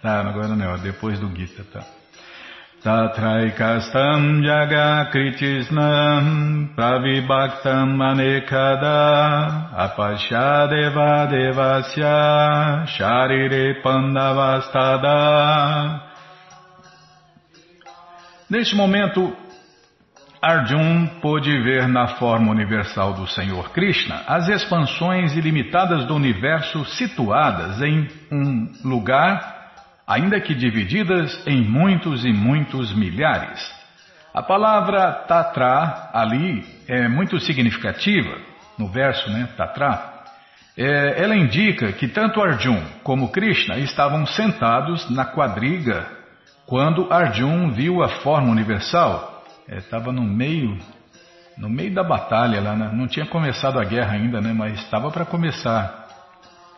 tá, 0.00 0.20
agora 0.20 0.56
não, 0.56 0.78
depois 0.78 1.20
do 1.20 1.28
Gita, 1.36 1.62
tá. 1.64 1.84
Tatraikastam 2.82 4.42
jaga 4.42 5.10
kritisnam 5.10 6.70
pravibhaktam 6.76 8.00
anekada 8.00 9.70
apashadeva 9.74 11.26
devasya 11.26 12.86
sharire 12.86 13.82
pandavastada 13.82 15.10
Neste 18.48 18.76
momento, 18.76 19.36
Arjun 20.40 21.06
pôde 21.22 21.50
ver 21.62 21.88
na 21.88 22.08
forma 22.08 22.50
universal 22.50 23.14
do 23.14 23.26
Senhor 23.26 23.70
Krishna 23.70 24.22
as 24.26 24.48
expansões 24.48 25.34
ilimitadas 25.34 26.04
do 26.04 26.14
universo 26.14 26.84
situadas 26.84 27.80
em 27.80 28.08
um 28.30 28.72
lugar, 28.84 29.72
ainda 30.06 30.40
que 30.40 30.54
divididas 30.54 31.46
em 31.46 31.62
muitos 31.62 32.24
e 32.24 32.32
muitos 32.32 32.94
milhares. 32.94 33.74
A 34.34 34.42
palavra 34.42 35.10
Tatra 35.26 36.10
ali 36.12 36.62
é 36.86 37.08
muito 37.08 37.40
significativa, 37.40 38.36
no 38.78 38.88
verso, 38.88 39.30
né, 39.30 39.48
Tatra. 39.56 40.14
É, 40.76 41.22
ela 41.22 41.34
indica 41.34 41.92
que 41.92 42.06
tanto 42.06 42.42
Arjun 42.42 42.82
como 43.02 43.32
Krishna 43.32 43.78
estavam 43.78 44.26
sentados 44.26 45.08
na 45.08 45.24
quadriga 45.24 46.06
quando 46.66 47.10
Arjun 47.10 47.70
viu 47.70 48.02
a 48.02 48.08
forma 48.08 48.50
universal, 48.50 49.35
estava 49.68 50.10
é, 50.10 50.12
no 50.12 50.22
meio, 50.22 50.78
no 51.56 51.68
meio 51.68 51.94
da 51.94 52.02
batalha 52.02 52.60
lá, 52.60 52.76
né? 52.76 52.90
não 52.92 53.06
tinha 53.06 53.26
começado 53.26 53.78
a 53.78 53.84
guerra 53.84 54.12
ainda, 54.12 54.40
né? 54.40 54.52
mas 54.52 54.80
estava 54.80 55.10
para 55.10 55.24
começar. 55.24 56.06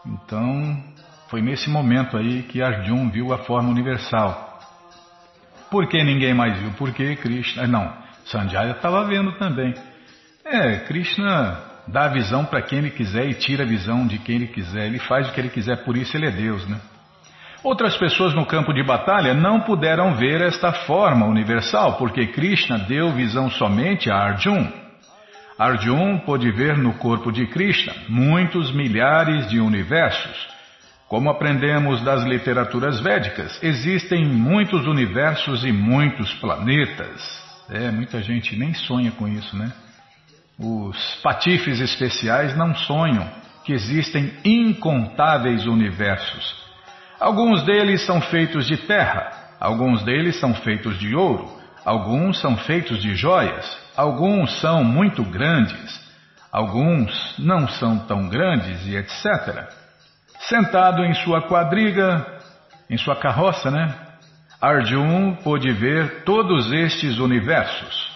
Então, 0.06 0.82
foi 1.28 1.42
nesse 1.42 1.68
momento 1.68 2.16
aí 2.16 2.42
que 2.42 2.62
Arjun 2.62 3.10
viu 3.10 3.32
a 3.32 3.38
forma 3.38 3.68
universal. 3.68 4.46
Por 5.70 5.86
que 5.86 6.02
ninguém 6.02 6.32
mais 6.32 6.58
viu? 6.58 6.70
Porque 6.78 7.16
Krishna. 7.16 7.66
Não, 7.66 7.92
Sanjaya 8.24 8.72
estava 8.72 9.04
vendo 9.04 9.32
também. 9.32 9.74
É, 10.44 10.78
Krishna 10.80 11.58
dá 11.86 12.04
a 12.04 12.08
visão 12.08 12.44
para 12.44 12.62
quem 12.62 12.78
ele 12.78 12.90
quiser 12.90 13.28
e 13.28 13.34
tira 13.34 13.64
a 13.64 13.66
visão 13.66 14.06
de 14.06 14.18
quem 14.18 14.36
ele 14.36 14.46
quiser. 14.46 14.86
Ele 14.86 14.98
faz 14.98 15.28
o 15.28 15.32
que 15.32 15.40
ele 15.40 15.50
quiser, 15.50 15.84
por 15.84 15.96
isso 15.96 16.16
ele 16.16 16.26
é 16.26 16.30
Deus, 16.30 16.66
né? 16.66 16.80
Outras 17.68 17.98
pessoas 17.98 18.32
no 18.32 18.46
campo 18.46 18.72
de 18.72 18.82
batalha 18.82 19.34
não 19.34 19.60
puderam 19.60 20.14
ver 20.14 20.40
esta 20.40 20.72
forma 20.72 21.26
universal, 21.26 21.98
porque 21.98 22.28
Krishna 22.28 22.78
deu 22.78 23.12
visão 23.12 23.50
somente 23.50 24.10
a 24.10 24.16
Arjun. 24.16 24.72
Arjun 25.58 26.18
pôde 26.20 26.50
ver 26.50 26.78
no 26.78 26.94
corpo 26.94 27.30
de 27.30 27.46
Krishna 27.46 27.92
muitos 28.08 28.72
milhares 28.72 29.50
de 29.50 29.60
universos. 29.60 30.48
Como 31.08 31.28
aprendemos 31.28 32.02
das 32.02 32.24
literaturas 32.24 33.00
védicas, 33.00 33.62
existem 33.62 34.24
muitos 34.24 34.86
universos 34.86 35.62
e 35.62 35.70
muitos 35.70 36.32
planetas. 36.36 37.44
É, 37.68 37.90
muita 37.90 38.22
gente 38.22 38.56
nem 38.56 38.72
sonha 38.72 39.10
com 39.10 39.28
isso, 39.28 39.54
né? 39.54 39.70
Os 40.58 41.20
patifes 41.22 41.80
especiais 41.80 42.56
não 42.56 42.74
sonham 42.74 43.28
que 43.62 43.74
existem 43.74 44.32
incontáveis 44.42 45.66
universos. 45.66 46.67
Alguns 47.20 47.64
deles 47.64 48.06
são 48.06 48.20
feitos 48.20 48.66
de 48.66 48.76
terra, 48.76 49.32
alguns 49.58 50.04
deles 50.04 50.38
são 50.38 50.54
feitos 50.54 50.96
de 50.98 51.16
ouro, 51.16 51.50
alguns 51.84 52.40
são 52.40 52.56
feitos 52.56 53.02
de 53.02 53.16
joias, 53.16 53.76
alguns 53.96 54.60
são 54.60 54.84
muito 54.84 55.24
grandes, 55.24 56.00
alguns 56.52 57.34
não 57.36 57.66
são 57.66 57.98
tão 57.98 58.28
grandes 58.28 58.86
e 58.86 58.94
etc. 58.94 59.68
Sentado 60.40 61.04
em 61.04 61.12
sua 61.14 61.42
quadriga, 61.42 62.24
em 62.88 62.96
sua 62.96 63.16
carroça, 63.16 63.68
né? 63.68 63.92
Arjun 64.60 65.34
pôde 65.42 65.72
ver 65.72 66.22
todos 66.24 66.70
estes 66.70 67.18
universos, 67.18 68.12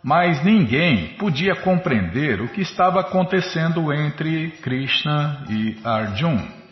mas 0.00 0.44
ninguém 0.44 1.16
podia 1.18 1.56
compreender 1.56 2.40
o 2.40 2.48
que 2.48 2.60
estava 2.60 3.00
acontecendo 3.00 3.92
entre 3.92 4.52
Krishna 4.62 5.44
e 5.48 5.76
Arjun. 5.84 6.63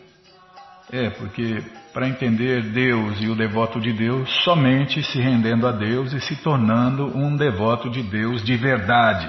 É, 0.92 1.08
porque 1.08 1.64
para 1.90 2.06
entender 2.06 2.62
Deus 2.64 3.18
e 3.18 3.26
o 3.26 3.34
devoto 3.34 3.80
de 3.80 3.94
Deus, 3.94 4.28
somente 4.44 5.02
se 5.02 5.18
rendendo 5.18 5.66
a 5.66 5.72
Deus 5.72 6.12
e 6.12 6.20
se 6.20 6.36
tornando 6.36 7.16
um 7.16 7.34
devoto 7.34 7.88
de 7.88 8.02
Deus 8.02 8.44
de 8.44 8.54
verdade. 8.58 9.26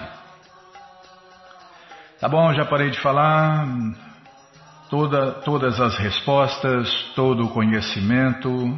Tá 2.20 2.28
bom, 2.28 2.54
já 2.54 2.66
parei 2.66 2.90
de 2.90 3.00
falar. 3.00 3.66
Toda, 4.90 5.32
todas 5.32 5.80
as 5.80 5.98
respostas, 5.98 6.90
todo 7.16 7.46
o 7.46 7.50
conhecimento, 7.50 8.78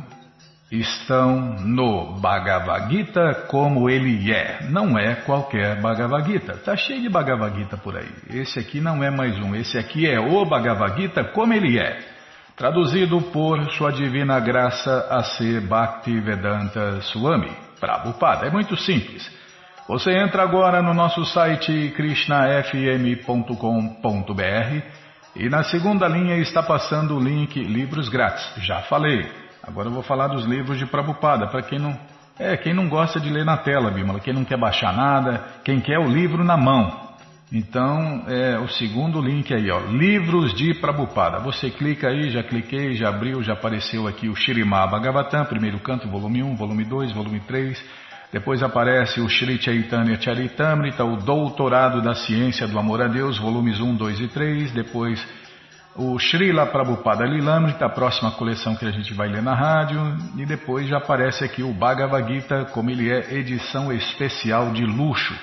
estão 0.71 1.55
no 1.59 2.19
Bhagavad 2.19 2.89
Gita 2.89 3.45
como 3.47 3.89
ele 3.89 4.31
é. 4.31 4.59
Não 4.69 4.97
é 4.97 5.15
qualquer 5.15 5.81
Bhagavad 5.81 6.31
Gita. 6.31 6.53
Está 6.53 6.77
cheio 6.77 7.01
de 7.01 7.09
Bhagavad 7.09 7.57
Gita 7.57 7.77
por 7.77 7.97
aí. 7.97 8.13
Esse 8.29 8.59
aqui 8.59 8.79
não 8.79 9.03
é 9.03 9.09
mais 9.09 9.37
um. 9.39 9.55
Esse 9.55 9.75
aqui 9.75 10.07
é 10.07 10.19
o 10.19 10.45
Bhagavad 10.45 11.01
Gita 11.01 11.23
como 11.23 11.51
ele 11.51 11.79
é. 11.79 12.14
Traduzido 12.55 13.21
por 13.33 13.69
Sua 13.71 13.91
Divina 13.91 14.39
Graça 14.39 15.07
A.C. 15.09 15.59
Bhaktivedanta 15.59 17.01
Swami 17.01 17.51
Prabhupada. 17.81 18.47
É 18.47 18.49
muito 18.49 18.77
simples. 18.77 19.29
Você 19.89 20.13
entra 20.13 20.43
agora 20.43 20.81
no 20.81 20.93
nosso 20.93 21.25
site 21.25 21.91
krishnafm.com.br 21.97 24.81
e 25.35 25.49
na 25.49 25.63
segunda 25.63 26.07
linha 26.07 26.37
está 26.37 26.63
passando 26.63 27.17
o 27.17 27.19
link 27.19 27.61
Livros 27.61 28.07
Grátis. 28.07 28.49
Já 28.63 28.83
falei. 28.83 29.29
Agora 29.61 29.89
eu 29.89 29.93
vou 29.93 30.01
falar 30.01 30.29
dos 30.29 30.45
livros 30.45 30.79
de 30.79 30.85
Prabhupada, 30.85 31.47
para 31.47 31.61
quem 31.61 31.77
não. 31.77 31.99
É, 32.39 32.55
quem 32.55 32.73
não 32.73 32.87
gosta 32.87 33.19
de 33.19 33.29
ler 33.29 33.43
na 33.43 33.57
tela, 33.57 33.91
Bímola, 33.91 34.21
quem 34.21 34.33
não 34.33 34.45
quer 34.45 34.57
baixar 34.57 34.93
nada, 34.93 35.43
quem 35.65 35.81
quer 35.81 35.99
o 35.99 36.07
livro 36.07 36.41
na 36.41 36.55
mão. 36.55 37.04
Então, 37.51 38.23
é 38.27 38.57
o 38.57 38.67
segundo 38.67 39.21
link 39.21 39.53
aí, 39.53 39.69
ó, 39.69 39.79
Livros 39.91 40.53
de 40.55 40.73
Prabhupada. 40.73 41.39
Você 41.39 41.69
clica 41.69 42.09
aí, 42.09 42.31
já 42.31 42.41
cliquei, 42.41 42.95
já 42.95 43.09
abriu, 43.09 43.43
já 43.43 43.53
apareceu 43.53 44.07
aqui 44.07 44.27
o 44.27 44.35
Shirimá 44.35 44.87
Bhagavatam, 44.87 45.45
primeiro 45.45 45.79
canto, 45.79 46.09
volume 46.09 46.41
1, 46.41 46.55
volume 46.55 46.83
2, 46.83 47.11
volume 47.11 47.39
3. 47.41 48.05
Depois 48.33 48.63
aparece 48.63 49.21
o 49.21 49.29
Shri 49.29 49.61
Chaitanya 49.61 50.19
Charitamrita, 50.19 51.05
o 51.05 51.17
Doutorado 51.17 52.01
da 52.01 52.15
Ciência 52.15 52.67
do 52.67 52.79
Amor 52.79 53.01
a 53.01 53.07
Deus, 53.07 53.37
volumes 53.37 53.79
1, 53.79 53.95
2 53.95 54.19
e 54.21 54.27
3. 54.27 54.71
Depois 54.71 55.25
o 55.95 56.19
Srila 56.19 56.65
Prabhupada 56.65 57.25
Lilamrita, 57.25 57.85
a 57.85 57.89
próxima 57.89 58.31
coleção 58.31 58.75
que 58.75 58.85
a 58.85 58.91
gente 58.91 59.13
vai 59.13 59.29
ler 59.29 59.41
na 59.41 59.53
rádio, 59.53 60.01
e 60.35 60.45
depois 60.45 60.87
já 60.87 60.97
aparece 60.97 61.45
aqui 61.45 61.63
o 61.63 61.71
Bhagavad 61.71 62.27
Gita, 62.27 62.65
como 62.73 62.89
ele 62.89 63.09
é 63.09 63.35
edição 63.35 63.93
especial 63.93 64.71
de 64.71 64.83
luxo. 64.83 65.33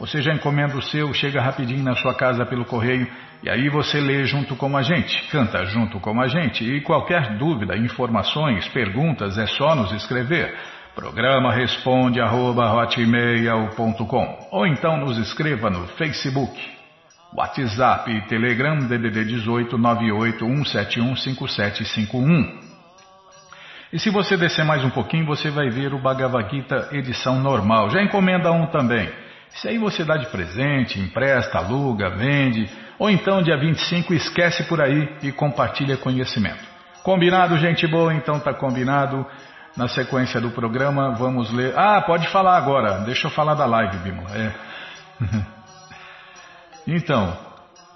Você 0.00 0.20
já 0.22 0.32
encomenda 0.32 0.76
o 0.76 0.82
seu, 0.82 1.12
chega 1.12 1.42
rapidinho 1.42 1.84
na 1.84 1.94
sua 1.94 2.14
casa 2.14 2.46
pelo 2.46 2.64
correio, 2.64 3.06
e 3.42 3.50
aí 3.50 3.68
você 3.68 4.00
lê 4.00 4.24
junto 4.24 4.56
com 4.56 4.74
a 4.74 4.82
gente, 4.82 5.28
canta 5.30 5.66
junto 5.66 6.00
com 6.00 6.18
a 6.18 6.26
gente, 6.26 6.64
e 6.64 6.80
qualquer 6.80 7.36
dúvida, 7.36 7.76
informações, 7.76 8.66
perguntas, 8.68 9.36
é 9.36 9.46
só 9.46 9.74
nos 9.74 9.92
escrever. 9.92 10.56
Programa 10.94 11.52
responde 11.52 12.18
arroba, 12.20 12.72
ou 14.50 14.66
então 14.66 14.96
nos 14.96 15.18
escreva 15.18 15.68
no 15.68 15.86
Facebook 15.88 16.58
WhatsApp 17.36 18.10
e 18.10 18.22
Telegram 18.22 18.78
DDD 18.78 19.24
18 19.24 19.78
981715751. 19.78 22.70
E 23.92 23.98
se 23.98 24.08
você 24.10 24.36
descer 24.36 24.64
mais 24.64 24.84
um 24.84 24.90
pouquinho, 24.90 25.26
você 25.26 25.50
vai 25.50 25.68
ver 25.68 25.92
o 25.92 25.98
Bhagavad 25.98 26.48
Gita 26.50 26.88
edição 26.92 27.40
normal. 27.40 27.90
Já 27.90 28.02
encomenda 28.02 28.50
um 28.50 28.66
também. 28.66 29.10
Isso 29.54 29.68
aí 29.68 29.78
você 29.78 30.04
dá 30.04 30.16
de 30.16 30.26
presente, 30.26 30.98
empresta, 30.98 31.58
aluga, 31.58 32.10
vende, 32.10 32.68
ou 32.98 33.10
então 33.10 33.42
dia 33.42 33.56
25 33.56 34.14
esquece 34.14 34.62
por 34.64 34.80
aí 34.80 35.08
e 35.22 35.32
compartilha 35.32 35.96
conhecimento. 35.96 36.62
Combinado, 37.02 37.56
gente 37.58 37.86
boa? 37.86 38.14
Então 38.14 38.38
tá 38.38 38.52
combinado. 38.52 39.26
Na 39.76 39.86
sequência 39.86 40.40
do 40.40 40.50
programa, 40.50 41.14
vamos 41.14 41.52
ler. 41.52 41.72
Ah, 41.78 42.02
pode 42.02 42.26
falar 42.28 42.56
agora. 42.56 43.04
Deixa 43.04 43.28
eu 43.28 43.30
falar 43.30 43.54
da 43.54 43.66
live, 43.66 43.98
Bímola. 43.98 44.30
É. 44.36 44.52
Então, 46.86 47.36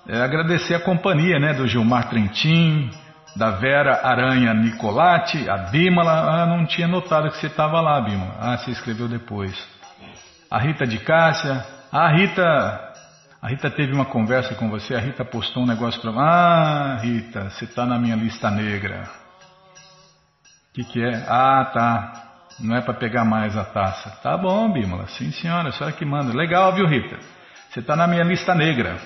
é, 0.06 0.20
agradecer 0.20 0.74
a 0.74 0.80
companhia 0.80 1.38
né, 1.40 1.54
do 1.54 1.66
Gilmar 1.66 2.08
Trentin, 2.10 2.90
da 3.34 3.50
Vera 3.52 4.06
Aranha 4.06 4.52
Nicolati, 4.54 5.48
a 5.48 5.56
Bímala. 5.56 6.12
Ah, 6.12 6.46
não 6.46 6.66
tinha 6.66 6.86
notado 6.86 7.30
que 7.30 7.38
você 7.38 7.46
estava 7.46 7.80
lá, 7.80 8.00
Bímala. 8.00 8.36
Ah, 8.38 8.56
você 8.56 8.70
escreveu 8.70 9.08
depois. 9.08 9.56
A 10.50 10.58
Rita 10.58 10.86
de 10.86 10.98
Cássia. 10.98 11.64
Ah, 11.90 12.08
Rita. 12.08 12.92
A 13.40 13.48
Rita 13.48 13.70
teve 13.70 13.92
uma 13.92 14.06
conversa 14.06 14.54
com 14.54 14.70
você, 14.70 14.94
a 14.94 14.98
Rita 14.98 15.24
postou 15.24 15.64
um 15.64 15.66
negócio 15.66 16.00
para 16.00 16.12
Ah, 16.12 16.96
Rita, 17.02 17.50
você 17.50 17.66
está 17.66 17.84
na 17.84 17.98
minha 17.98 18.16
lista 18.16 18.50
negra. 18.50 19.04
O 20.70 20.74
que, 20.74 20.84
que 20.84 21.04
é? 21.04 21.24
Ah, 21.28 21.70
tá. 21.72 22.22
Não 22.60 22.74
é 22.74 22.80
para 22.80 22.94
pegar 22.94 23.24
mais 23.24 23.56
a 23.56 23.64
taça. 23.64 24.10
Tá 24.22 24.36
bom, 24.36 24.72
Bímola. 24.72 25.06
Sim, 25.08 25.30
senhora, 25.32 25.68
a 25.68 25.72
senhora 25.72 25.94
que 25.94 26.04
manda. 26.04 26.36
Legal, 26.36 26.72
viu, 26.74 26.86
Rita? 26.86 27.18
Você 27.68 27.80
está 27.80 27.94
na 27.96 28.06
minha 28.06 28.24
lista 28.24 28.54
negra. 28.54 28.96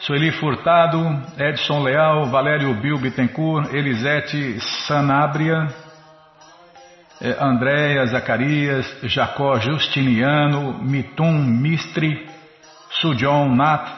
Sueli 0.00 0.32
Furtado, 0.32 0.98
Edson 1.38 1.80
Leal, 1.84 2.26
Valério 2.26 2.74
Bil 2.74 2.98
Bittencourt, 2.98 3.72
Elisete 3.72 4.58
Sanabria, 4.86 5.68
Andréia 7.40 8.04
Zacarias, 8.06 8.86
Jacó 9.04 9.58
Justiniano, 9.60 10.82
Mitum 10.82 11.32
Mistri, 11.32 12.26
Sujon 13.00 13.54
Nat, 13.54 13.88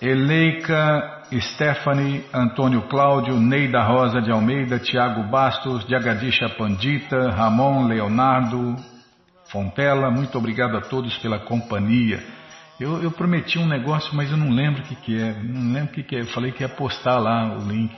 Eleika 0.00 1.22
Stephanie, 1.40 2.24
Antônio 2.32 2.82
Cláudio, 2.82 3.40
Neida 3.40 3.82
Rosa 3.82 4.20
de 4.20 4.30
Almeida, 4.30 4.78
Tiago 4.78 5.24
Bastos, 5.24 5.84
Jagadisha 5.88 6.48
Pandita, 6.50 7.30
Ramon 7.30 7.88
Leonardo, 7.88 8.76
Fontela, 9.50 10.10
muito 10.10 10.38
obrigado 10.38 10.76
a 10.76 10.80
todos 10.80 11.16
pela 11.18 11.38
companhia. 11.38 12.22
Eu, 12.78 13.02
eu, 13.02 13.10
prometi 13.10 13.58
um 13.58 13.66
negócio, 13.66 14.14
mas 14.14 14.30
eu 14.30 14.36
não 14.36 14.50
lembro 14.50 14.82
o 14.82 14.84
que, 14.84 14.94
que 14.96 15.20
é. 15.20 15.32
Não 15.32 15.72
lembro 15.72 15.90
o 15.90 15.94
que, 15.94 16.02
que 16.02 16.16
é. 16.16 16.20
Eu 16.20 16.26
falei 16.26 16.52
que 16.52 16.62
ia 16.62 16.68
postar 16.68 17.18
lá 17.18 17.56
o 17.56 17.66
link. 17.66 17.96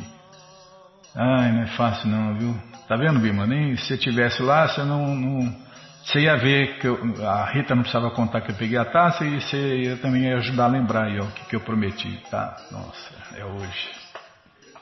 Ai, 1.16 1.50
não 1.52 1.62
é 1.62 1.66
fácil 1.66 2.08
não, 2.08 2.34
viu? 2.34 2.78
Tá 2.88 2.96
vendo, 2.96 3.20
Bima? 3.20 3.46
Nem 3.46 3.77
se 3.77 3.87
você 3.87 3.98
tivesse 3.98 4.42
lá, 4.42 4.66
você 4.66 4.83
não, 4.83 5.14
não 5.14 5.68
você 6.03 6.20
ia 6.20 6.37
ver 6.38 6.79
que 6.79 6.88
eu, 6.88 6.98
a 7.22 7.44
Rita 7.51 7.74
não 7.74 7.83
precisava 7.83 8.11
contar 8.11 8.40
que 8.40 8.51
eu 8.51 8.57
peguei 8.57 8.79
a 8.79 8.85
taça 8.87 9.27
e 9.27 9.42
você 9.42 9.77
ia, 9.77 9.96
também 9.98 10.22
ia 10.22 10.38
ajudar 10.38 10.64
a 10.64 10.68
lembrar 10.68 11.05
aí 11.05 11.20
ó, 11.20 11.24
o 11.24 11.33
que, 11.33 11.44
que 11.44 11.57
eu 11.57 11.61
prometi, 11.61 12.18
tá? 12.31 12.57
Nossa, 12.72 13.14
é 13.37 13.44
hoje. 13.44 13.90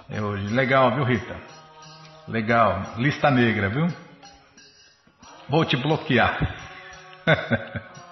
É 0.09 0.23
hoje. 0.23 0.47
Legal, 0.55 0.95
viu, 0.95 1.05
Rita? 1.05 1.37
Legal. 2.29 2.95
Lista 2.97 3.29
negra, 3.29 3.69
viu? 3.71 3.89
Vou 5.49 5.65
te 5.65 5.77
bloquear. 5.77 6.39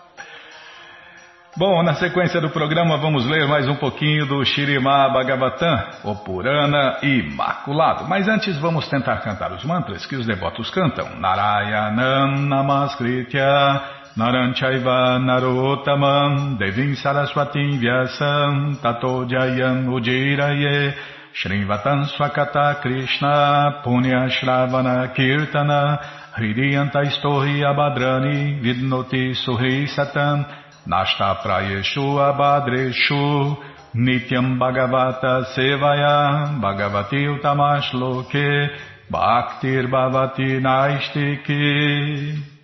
Bom, 1.56 1.84
na 1.84 1.94
sequência 1.94 2.40
do 2.40 2.50
programa 2.50 2.96
vamos 2.96 3.24
ler 3.26 3.46
mais 3.46 3.68
um 3.68 3.76
pouquinho 3.76 4.26
do 4.26 4.44
Shirimá 4.44 5.08
Bhagavatam, 5.08 5.84
o 6.02 6.16
Purana 6.16 6.98
Imaculado. 7.00 8.08
Mas 8.08 8.26
antes 8.26 8.58
vamos 8.58 8.88
tentar 8.88 9.18
cantar 9.18 9.52
os 9.52 9.64
mantras 9.64 10.04
que 10.04 10.16
os 10.16 10.26
devotos 10.26 10.68
cantam. 10.70 11.10
Narayanam 11.20 12.40
Namaskritya 12.48 13.82
Naranchaiva 14.16 15.20
Narotamam 15.20 16.56
Devim 16.56 16.96
Saraswatim 16.96 17.78
Vyasam 17.78 18.74
Tato 18.82 19.24
Jayam 19.28 19.86
Ujiraye 19.94 20.92
Shrivatan 21.34 22.06
Swakata 22.16 22.80
Krishna 22.82 23.80
Punya 23.84 24.28
Shravana 24.28 25.06
Kirtana 25.14 26.00
Hridiyanta 26.36 27.02
Istohi 27.02 27.62
Abadrani 27.62 28.58
Vidnoti 28.60 29.36
Suhi 29.36 29.86
Satam 29.86 30.63
Nashta 30.86 31.34
Prayeshu 31.42 32.18
Abhadreshu 32.18 33.56
Nityam 33.94 34.58
Bhagavata 34.58 35.44
Sevaya 35.54 36.60
Bhagavati 36.60 37.26
Utamash 37.26 37.92
Loke 37.94 38.70
Bhaktir 39.10 39.88
Bhavati 39.88 40.60
Naistiki 40.60 42.54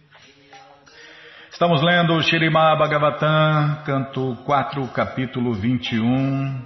Estamos 1.51 1.83
lendo 1.83 2.15
o 2.15 2.23
Shirimá 2.23 2.75
Bhagavatam, 2.75 3.83
canto 3.85 4.35
4, 4.47 4.87
capítulo 4.89 5.53
21. 5.53 6.59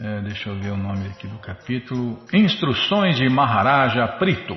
É, 0.00 0.20
deixa 0.20 0.48
eu 0.48 0.60
ver 0.60 0.70
o 0.70 0.76
nome 0.76 1.08
aqui 1.08 1.26
do 1.26 1.38
capítulo. 1.38 2.20
Instruções 2.32 3.16
de 3.16 3.28
Maharaja 3.28 4.06
Prito. 4.18 4.56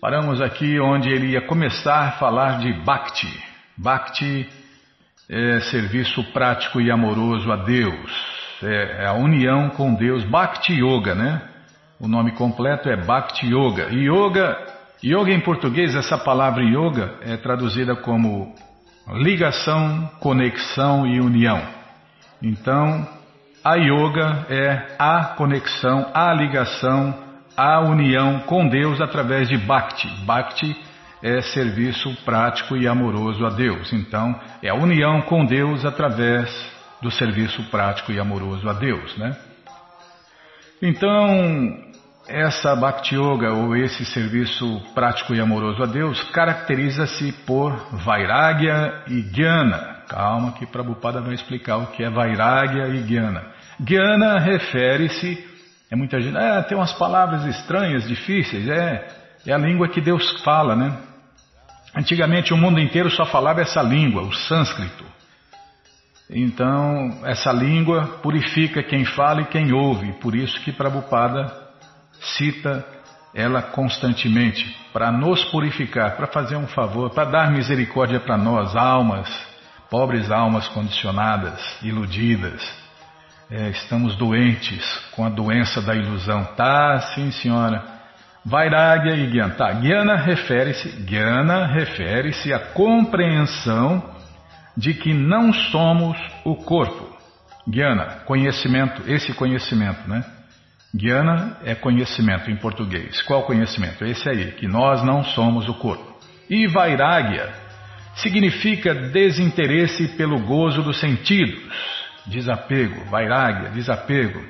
Paramos 0.00 0.40
aqui 0.40 0.80
onde 0.80 1.10
ele 1.10 1.28
ia 1.28 1.46
começar 1.46 2.08
a 2.08 2.12
falar 2.12 2.58
de 2.58 2.72
Bhakti. 2.84 3.51
Bhakti 3.76 4.48
é 5.28 5.60
serviço 5.60 6.22
prático 6.32 6.80
e 6.80 6.90
amoroso 6.90 7.50
a 7.50 7.56
Deus, 7.56 8.10
é, 8.62 9.04
é 9.04 9.06
a 9.06 9.14
união 9.14 9.70
com 9.70 9.94
Deus. 9.94 10.24
Bhakti 10.24 10.74
Yoga, 10.74 11.14
né? 11.14 11.42
O 11.98 12.08
nome 12.08 12.32
completo 12.32 12.88
é 12.88 12.96
Bhakti 12.96 13.46
Yoga. 13.46 13.88
Yoga, 13.90 14.58
yoga 15.02 15.30
em 15.32 15.40
português, 15.40 15.94
essa 15.94 16.18
palavra 16.18 16.62
yoga 16.62 17.14
é 17.22 17.36
traduzida 17.36 17.96
como 17.96 18.54
ligação, 19.14 20.10
conexão 20.20 21.06
e 21.06 21.20
união. 21.20 21.62
Então, 22.42 23.06
a 23.64 23.76
yoga 23.76 24.46
é 24.50 24.96
a 24.98 25.34
conexão, 25.36 26.10
a 26.12 26.32
ligação, 26.34 27.14
a 27.56 27.80
união 27.80 28.40
com 28.40 28.68
Deus 28.68 29.00
através 29.00 29.48
de 29.48 29.56
Bhakti. 29.56 30.08
Bhakti 30.24 30.76
é 31.22 31.40
serviço 31.40 32.14
prático 32.24 32.76
e 32.76 32.88
amoroso 32.88 33.46
a 33.46 33.50
Deus. 33.50 33.92
Então, 33.92 34.38
é 34.62 34.68
a 34.68 34.74
união 34.74 35.22
com 35.22 35.46
Deus 35.46 35.84
através 35.84 36.50
do 37.00 37.10
serviço 37.10 37.62
prático 37.70 38.12
e 38.12 38.18
amoroso 38.18 38.68
a 38.68 38.72
Deus, 38.72 39.16
né? 39.16 39.36
Então, 40.80 41.78
essa 42.28 42.74
Bhakti 42.74 43.14
Yoga 43.14 43.52
ou 43.52 43.76
esse 43.76 44.04
serviço 44.06 44.80
prático 44.94 45.34
e 45.34 45.40
amoroso 45.40 45.82
a 45.82 45.86
Deus 45.86 46.22
caracteriza-se 46.30 47.32
por 47.46 47.72
Vairagya 48.04 49.02
e 49.08 49.22
Jnana. 49.22 50.02
Calma 50.08 50.52
que 50.52 50.66
Prabhupada 50.66 51.20
vai 51.20 51.34
explicar 51.34 51.78
o 51.78 51.86
que 51.88 52.02
é 52.02 52.10
Vairagya 52.10 52.88
e 52.88 53.02
Jnana. 53.02 53.44
Jnana 53.80 54.38
refere-se, 54.38 55.44
é 55.90 55.96
muita 55.96 56.20
gente, 56.20 56.36
ah, 56.36 56.62
tem 56.62 56.76
umas 56.76 56.92
palavras 56.92 57.44
estranhas, 57.46 58.06
difíceis, 58.06 58.68
é, 58.68 59.06
é 59.46 59.52
a 59.52 59.58
língua 59.58 59.88
que 59.88 60.00
Deus 60.00 60.42
fala, 60.42 60.76
né? 60.76 60.96
Antigamente 61.94 62.54
o 62.54 62.56
mundo 62.56 62.80
inteiro 62.80 63.10
só 63.10 63.24
falava 63.26 63.60
essa 63.60 63.82
língua, 63.82 64.22
o 64.22 64.32
sânscrito. 64.32 65.04
Então, 66.30 67.20
essa 67.24 67.52
língua 67.52 68.18
purifica 68.22 68.82
quem 68.82 69.04
fala 69.04 69.42
e 69.42 69.46
quem 69.46 69.72
ouve, 69.72 70.12
por 70.14 70.34
isso 70.34 70.58
que 70.62 70.72
Prabhupada 70.72 71.52
cita 72.20 72.86
ela 73.34 73.62
constantemente, 73.62 74.76
para 74.92 75.10
nos 75.10 75.44
purificar, 75.46 76.16
para 76.16 76.26
fazer 76.26 76.56
um 76.56 76.66
favor, 76.66 77.10
para 77.10 77.30
dar 77.30 77.50
misericórdia 77.50 78.20
para 78.20 78.36
nós, 78.36 78.76
almas, 78.76 79.28
pobres 79.90 80.30
almas 80.30 80.68
condicionadas, 80.68 81.60
iludidas. 81.82 82.62
É, 83.50 83.68
estamos 83.70 84.16
doentes 84.16 84.82
com 85.12 85.24
a 85.24 85.28
doença 85.28 85.80
da 85.82 85.94
ilusão. 85.94 86.44
Tá, 86.56 87.00
sim, 87.14 87.30
senhora. 87.30 88.01
Vairagya 88.44 89.16
e 89.16 89.30
Gyana. 89.30 89.54
Tá, 89.54 89.72
Gyana 89.72 90.16
refere-se, 90.16 90.88
refere-se 91.72 92.52
à 92.52 92.58
compreensão 92.58 94.02
de 94.76 94.94
que 94.94 95.12
não 95.14 95.52
somos 95.52 96.18
o 96.44 96.56
corpo. 96.56 97.12
Gyana, 97.68 98.22
conhecimento, 98.26 99.02
esse 99.06 99.32
conhecimento, 99.34 100.08
né? 100.08 100.24
Gyana 100.94 101.56
é 101.64 101.74
conhecimento 101.74 102.50
em 102.50 102.56
português. 102.56 103.22
Qual 103.22 103.44
conhecimento? 103.44 104.04
Esse 104.04 104.28
aí, 104.28 104.52
que 104.52 104.66
nós 104.66 105.02
não 105.02 105.22
somos 105.22 105.68
o 105.68 105.74
corpo. 105.74 106.18
E 106.50 106.66
Vairagya 106.66 107.50
significa 108.16 108.94
desinteresse 108.94 110.08
pelo 110.08 110.40
gozo 110.40 110.82
dos 110.82 110.98
sentidos, 111.00 111.62
desapego, 112.26 113.04
Vairagya, 113.06 113.70
desapego. 113.70 114.42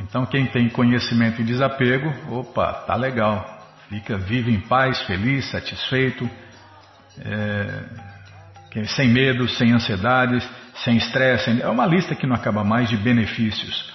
Então 0.00 0.26
quem 0.26 0.46
tem 0.46 0.68
conhecimento 0.68 1.40
e 1.40 1.44
desapego, 1.44 2.12
opa, 2.30 2.72
tá 2.86 2.94
legal. 2.94 3.52
Fica, 3.88 4.16
vive 4.16 4.52
em 4.52 4.60
paz, 4.60 5.02
feliz, 5.02 5.50
satisfeito, 5.50 6.28
é, 7.20 8.84
sem 8.86 9.08
medo, 9.08 9.48
sem 9.48 9.72
ansiedades, 9.72 10.48
sem 10.76 10.96
estresse. 10.96 11.60
É 11.60 11.68
uma 11.68 11.86
lista 11.86 12.14
que 12.14 12.26
não 12.26 12.34
acaba 12.34 12.64
mais 12.64 12.88
de 12.88 12.96
benefícios. 12.96 13.92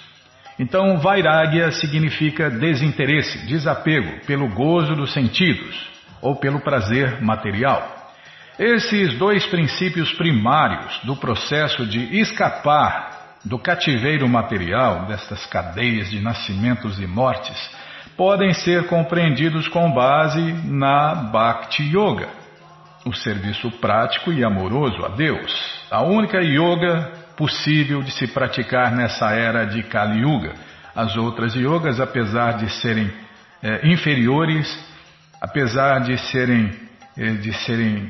Então, 0.58 0.98
Vairagya 1.00 1.72
significa 1.72 2.50
desinteresse, 2.50 3.46
desapego 3.46 4.26
pelo 4.26 4.50
gozo 4.50 4.94
dos 4.94 5.14
sentidos 5.14 5.90
ou 6.22 6.36
pelo 6.36 6.60
prazer 6.60 7.22
material. 7.22 7.98
Esses 8.60 9.18
dois 9.18 9.46
princípios 9.46 10.12
primários 10.14 11.00
do 11.06 11.16
processo 11.16 11.86
de 11.86 12.20
escapar 12.20 13.09
do 13.44 13.58
cativeiro 13.58 14.28
material, 14.28 15.06
destas 15.06 15.46
cadeias 15.46 16.10
de 16.10 16.20
nascimentos 16.20 17.00
e 17.00 17.08
mortes, 17.08 17.58
podem 18.18 18.54
ser 18.54 18.88
compreendidos 18.88 19.68
com 19.68 19.92
base 19.92 20.54
na 20.66 21.16
Bhakti 21.16 21.84
Yoga, 21.84 22.28
o 23.06 23.14
serviço 23.14 23.72
prático 23.80 24.32
e 24.34 24.44
amoroso 24.44 25.06
a 25.06 25.10
Deus, 25.10 25.80
a 25.90 26.04
única 26.04 26.42
yoga 26.42 27.12
possível 27.38 28.04
de 28.04 28.12
se 28.12 28.28
praticar 28.28 28.92
nessa 28.92 29.32
era 29.32 29.64
de 29.64 29.82
Kali 29.84 30.20
Yuga. 30.20 30.54
As 30.94 31.16
outras 31.16 31.56
yogas, 31.56 32.02
apesar 32.02 32.58
de 32.58 32.70
serem 32.82 33.10
é, 33.64 33.88
inferiores, 33.88 34.68
apesar 35.42 36.00
de 36.02 36.18
serem, 36.18 36.72
é, 37.18 37.32
de 37.36 37.54
serem 37.54 38.10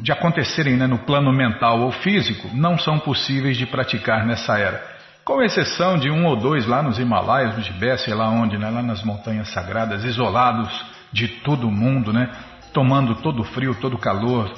de 0.00 0.12
acontecerem 0.12 0.76
né, 0.76 0.86
no 0.86 0.98
plano 0.98 1.32
mental 1.32 1.80
ou 1.80 1.92
físico 1.92 2.48
não 2.54 2.78
são 2.78 2.98
possíveis 2.98 3.56
de 3.56 3.66
praticar 3.66 4.24
nessa 4.26 4.58
era. 4.58 4.98
Com 5.24 5.42
exceção 5.42 5.98
de 5.98 6.10
um 6.10 6.24
ou 6.26 6.36
dois 6.36 6.66
lá 6.66 6.82
nos 6.82 6.98
Himalaias, 6.98 7.56
no 7.56 7.62
Tibete, 7.62 8.02
sei 8.02 8.14
lá 8.14 8.28
onde, 8.28 8.56
né, 8.56 8.70
lá 8.70 8.82
nas 8.82 9.02
montanhas 9.02 9.48
sagradas, 9.52 10.04
isolados 10.04 10.68
de 11.12 11.28
todo 11.28 11.70
mundo, 11.70 12.12
né, 12.12 12.30
tomando 12.72 13.16
todo 13.16 13.42
o 13.42 13.44
frio, 13.44 13.74
todo 13.74 13.94
o 13.94 13.98
calor, 13.98 14.52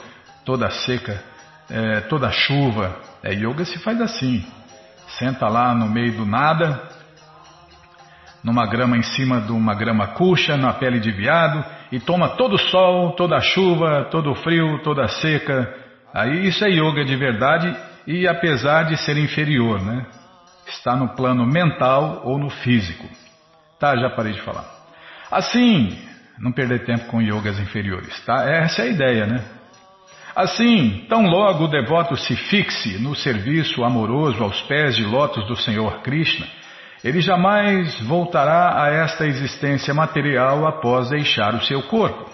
toda 0.45 0.67
a 0.67 0.71
seca, 0.71 1.23
é, 1.69 2.01
toda 2.03 2.29
a 2.29 2.33
chuva. 2.33 2.97
É, 3.23 3.33
yoga 3.35 3.65
se 3.65 3.79
faz 3.79 4.01
assim. 4.01 4.45
Senta 5.19 5.49
lá 5.49 5.75
no 5.75 5.89
meio 5.89 6.13
do 6.13 6.25
nada, 6.25 6.89
numa 8.45 8.67
grama 8.67 8.97
em 8.97 9.03
cima 9.03 9.41
de 9.41 9.53
uma 9.53 9.75
grama 9.75 10.09
cuxa, 10.09 10.57
na 10.57 10.73
pele 10.73 11.01
de 11.01 11.11
viado, 11.11 11.65
e 11.91 11.99
toma 11.99 12.37
todo 12.37 12.55
o 12.55 12.59
sol, 12.59 13.13
toda 13.13 13.37
a 13.37 13.41
chuva, 13.41 14.09
todo 14.11 14.31
o 14.31 14.35
frio, 14.35 14.81
toda 14.83 15.05
a 15.05 15.09
seca. 15.09 15.75
Aí 16.15 16.47
isso 16.47 16.65
é 16.65 16.71
yoga 16.71 17.05
de 17.05 17.17
verdade 17.17 17.75
e 18.07 18.27
apesar 18.27 18.85
de 18.85 18.97
ser 18.97 19.17
inferior, 19.17 19.83
né? 19.83 20.07
Está 20.67 20.95
no 20.95 21.15
plano 21.15 21.45
mental 21.45 22.23
ou 22.25 22.39
no 22.39 22.49
físico. 22.49 23.09
Tá, 23.79 23.97
já 23.97 24.11
parei 24.11 24.33
de 24.33 24.41
falar. 24.43 24.65
Assim, 25.31 25.99
não 26.39 26.53
perder 26.53 26.85
tempo 26.85 27.07
com 27.07 27.21
yogas 27.21 27.59
inferiores, 27.59 28.21
tá? 28.25 28.45
Essa 28.45 28.83
é 28.83 28.85
a 28.87 28.91
ideia, 28.91 29.27
né? 29.27 29.45
Assim, 30.35 31.07
tão 31.09 31.27
logo 31.27 31.65
o 31.65 31.69
devoto 31.69 32.17
se 32.17 32.37
fixe 32.37 32.99
no 32.99 33.17
serviço 33.17 33.85
amoroso 33.85 34.43
aos 34.43 34.61
pés 34.63 34.97
de 34.97 35.05
lótus 35.05 35.47
do 35.47 35.57
Senhor 35.57 36.03
Krishna, 36.03 36.47
ele 37.03 37.21
jamais 37.21 37.99
voltará 38.03 38.83
a 38.83 38.91
esta 38.91 39.27
existência 39.27 39.95
material 39.95 40.67
após 40.67 41.09
deixar 41.11 41.55
o 41.55 41.63
seu 41.63 41.83
corpo. 41.85 42.31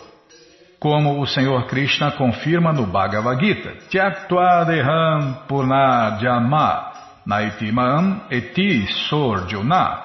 Como 0.79 1.21
o 1.21 1.27
Senhor 1.27 1.67
Krishna 1.67 2.11
confirma 2.13 2.73
no 2.73 2.87
Bhagavad 2.87 3.41
Gita, 3.41 3.73
Tyaktva 3.89 4.65
deham 4.65 5.45
purnajama 5.49 6.93
naitimam 7.27 8.23
eti 8.31 8.87
sorjuna. 9.09 10.05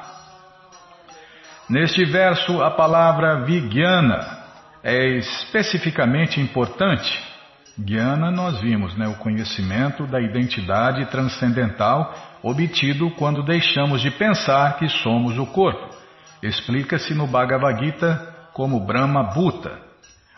Neste 1.70 2.04
verso, 2.04 2.62
a 2.62 2.72
palavra 2.72 3.46
vigyana 3.46 4.40
é 4.84 5.18
especificamente 5.18 6.42
importante? 6.42 7.32
Guiana 7.80 8.30
nós 8.30 8.60
vimos, 8.60 8.98
né, 8.98 9.08
o 9.08 9.16
conhecimento 9.16 10.06
da 10.06 10.20
identidade 10.20 11.06
transcendental 11.06 12.14
obtido 12.44 13.12
quando 13.12 13.44
deixamos 13.44 14.02
de 14.02 14.12
pensar 14.12 14.78
que 14.78 14.90
somos 14.90 15.38
o 15.38 15.46
corpo. 15.46 15.96
Explica-se 16.42 17.14
no 17.14 17.28
Bhagavad 17.28 17.84
Gita 17.84 18.36
como 18.54 18.80
Brahma 18.80 19.24
Bhuta, 19.24 19.80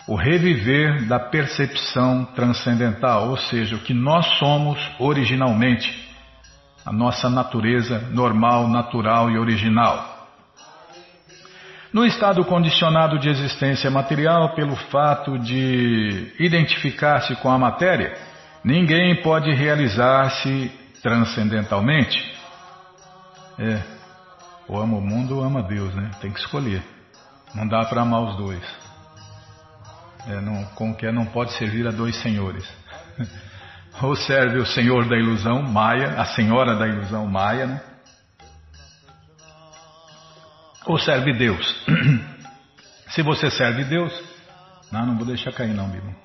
o 0.08 0.16
reviver 0.16 1.08
da 1.08 1.20
percepção 1.20 2.26
transcendental, 2.36 3.30
ou 3.30 3.38
seja, 3.38 3.76
o 3.76 3.80
que 3.80 3.94
nós 3.94 4.26
somos 4.38 4.78
originalmente, 5.00 5.92
a 6.86 6.92
nossa 6.92 7.30
natureza 7.30 8.00
normal, 8.12 8.68
natural 8.68 9.32
e 9.32 9.38
original. 9.38 10.28
No 11.94 12.04
estado 12.06 12.44
condicionado 12.44 13.18
de 13.20 13.30
existência 13.30 13.90
material, 13.90 14.56
pelo 14.56 14.76
fato 14.76 15.38
de 15.38 16.34
identificar-se 16.40 17.36
com 17.36 17.50
a 17.50 17.58
matéria, 17.58 18.18
ninguém 18.64 19.22
pode 19.22 19.52
realizar-se 19.52 20.72
transcendentalmente. 21.04 22.34
É, 23.60 23.84
ou 24.68 24.82
ama 24.82 24.98
o 24.98 25.02
mundo 25.02 25.38
ou 25.38 25.44
ama 25.44 25.62
Deus, 25.62 25.94
né? 25.94 26.10
Tem 26.22 26.32
que 26.32 26.40
escolher. 26.40 26.82
Não 27.54 27.68
dá 27.68 27.86
para 27.86 28.02
amar 28.02 28.22
os 28.22 28.38
dois. 28.38 28.64
É, 30.26 30.40
não, 30.42 30.64
como 30.76 30.96
que 30.96 31.06
é, 31.06 31.12
não 31.12 31.26
pode 31.26 31.52
servir 31.54 31.86
a 31.86 31.92
dois 31.92 32.16
senhores. 32.22 32.68
ou 34.02 34.16
serve 34.16 34.58
o 34.58 34.66
senhor 34.66 35.08
da 35.08 35.18
ilusão, 35.18 35.62
Maia, 35.62 36.20
a 36.20 36.26
senhora 36.26 36.76
da 36.76 36.88
ilusão, 36.88 37.28
Maia, 37.28 37.68
né? 37.68 37.82
ou 40.86 40.98
serve 41.00 41.34
Deus? 41.34 41.86
Se 43.10 43.22
você 43.22 43.50
serve 43.52 43.84
Deus, 43.84 44.12
não, 44.92 45.06
não 45.06 45.18
vou 45.18 45.26
deixar 45.26 45.52
cair 45.54 45.74
não, 45.74 45.88
Bíblia. 45.88 46.16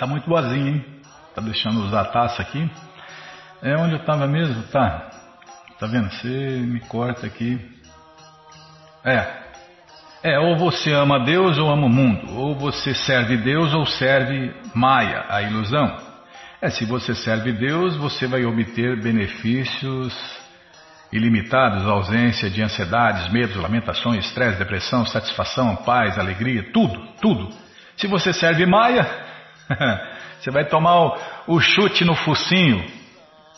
Tá 0.00 0.06
muito 0.06 0.26
boazinho, 0.26 0.66
hein? 0.66 0.84
Tá 1.34 1.42
deixando 1.42 1.84
usar 1.84 2.00
a 2.00 2.04
taça 2.06 2.40
aqui. 2.40 2.70
É 3.60 3.76
onde 3.76 3.92
eu 3.92 4.00
estava 4.00 4.26
mesmo? 4.26 4.62
Tá. 4.68 5.10
Tá 5.78 5.86
vendo? 5.86 6.10
Você 6.10 6.26
me 6.26 6.80
corta 6.80 7.26
aqui. 7.26 7.60
É. 9.04 9.40
É, 10.22 10.38
ou 10.38 10.56
você 10.56 10.90
ama 10.94 11.22
Deus 11.22 11.58
ou 11.58 11.68
ama 11.70 11.84
o 11.84 11.90
mundo. 11.90 12.34
Ou 12.34 12.54
você 12.54 12.94
serve 12.94 13.36
Deus 13.36 13.74
ou 13.74 13.84
serve 13.84 14.54
Maia, 14.74 15.26
a 15.28 15.42
ilusão. 15.42 15.94
É, 16.62 16.70
se 16.70 16.86
você 16.86 17.14
serve 17.14 17.52
Deus, 17.52 17.94
você 17.98 18.26
vai 18.26 18.42
obter 18.46 18.98
benefícios 19.02 20.14
ilimitados, 21.12 21.86
ausência 21.86 22.48
de 22.48 22.62
ansiedades, 22.62 23.30
medos, 23.30 23.56
lamentações, 23.56 24.24
estresse, 24.24 24.58
depressão, 24.58 25.04
satisfação, 25.04 25.76
paz, 25.76 26.18
alegria, 26.18 26.72
tudo, 26.72 27.06
tudo. 27.20 27.50
Se 27.98 28.06
você 28.06 28.32
serve 28.32 28.64
Maia, 28.64 29.28
você 30.40 30.50
vai 30.50 30.64
tomar 30.64 31.00
o, 31.00 31.18
o, 31.46 31.60
chute 31.60 32.04
no 32.04 32.14
focinho. 32.14 32.84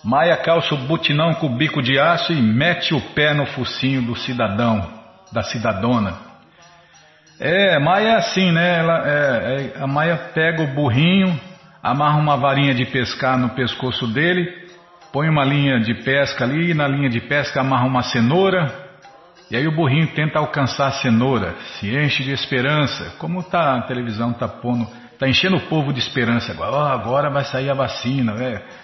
Maia 0.04 0.36
calça 0.36 0.74
o 0.74 0.78
butinão 0.78 1.34
com 1.34 1.46
o 1.46 1.56
bico 1.56 1.80
de 1.80 1.98
aço 1.98 2.32
e 2.32 2.42
mete 2.42 2.94
o 2.94 3.00
pé 3.00 3.32
no 3.32 3.46
focinho 3.46 4.02
do 4.02 4.16
cidadão, 4.16 4.92
da 5.32 5.42
cidadona. 5.42 6.14
É, 7.38 7.78
Maia 7.78 8.08
é 8.08 8.16
assim, 8.16 8.52
né? 8.52 8.78
Ela, 8.78 9.08
é, 9.08 9.72
é, 9.76 9.82
a 9.82 9.86
Maia 9.86 10.16
pega 10.34 10.62
o 10.62 10.74
burrinho, 10.74 11.38
amarra 11.82 12.18
uma 12.18 12.36
varinha 12.36 12.74
de 12.74 12.84
pescar 12.86 13.38
no 13.38 13.50
pescoço 13.50 14.06
dele, 14.06 14.48
põe 15.12 15.28
uma 15.28 15.44
linha 15.44 15.80
de 15.80 15.94
pesca 16.02 16.44
ali, 16.44 16.70
e 16.70 16.74
na 16.74 16.86
linha 16.86 17.08
de 17.08 17.20
pesca 17.20 17.60
amarra 17.60 17.86
uma 17.86 18.02
cenoura, 18.02 18.72
e 19.50 19.56
aí 19.56 19.66
o 19.66 19.74
burrinho 19.74 20.08
tenta 20.14 20.38
alcançar 20.38 20.88
a 20.88 20.92
cenoura, 20.92 21.54
se 21.74 21.94
enche 21.94 22.22
de 22.22 22.32
esperança, 22.32 23.16
como 23.18 23.42
tá, 23.42 23.76
a 23.76 23.82
televisão 23.82 24.30
está 24.30 24.48
pondo, 24.48 24.86
está 25.22 25.28
enchendo 25.28 25.56
o 25.56 25.68
povo 25.68 25.92
de 25.92 26.00
esperança 26.00 26.50
agora, 26.50 26.72
oh, 26.72 27.00
agora 27.00 27.30
vai 27.30 27.44
sair 27.44 27.70
a 27.70 27.74
vacina, 27.74 28.34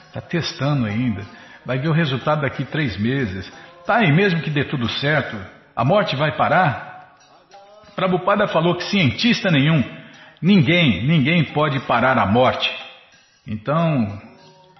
está 0.06 0.20
testando 0.20 0.86
ainda, 0.86 1.26
vai 1.66 1.78
ver 1.78 1.88
o 1.88 1.92
resultado 1.92 2.42
daqui 2.42 2.64
três 2.64 2.96
meses, 2.96 3.52
tá 3.84 3.96
aí 3.96 4.12
mesmo 4.12 4.40
que 4.40 4.50
dê 4.50 4.62
tudo 4.62 4.88
certo, 4.88 5.36
a 5.74 5.84
morte 5.84 6.14
vai 6.14 6.36
parar? 6.36 7.16
Prabhupada 7.96 8.46
falou 8.46 8.76
que 8.76 8.84
cientista 8.84 9.50
nenhum, 9.50 9.82
ninguém, 10.40 11.04
ninguém 11.08 11.42
pode 11.42 11.80
parar 11.80 12.16
a 12.16 12.26
morte. 12.26 12.70
Então, 13.44 14.06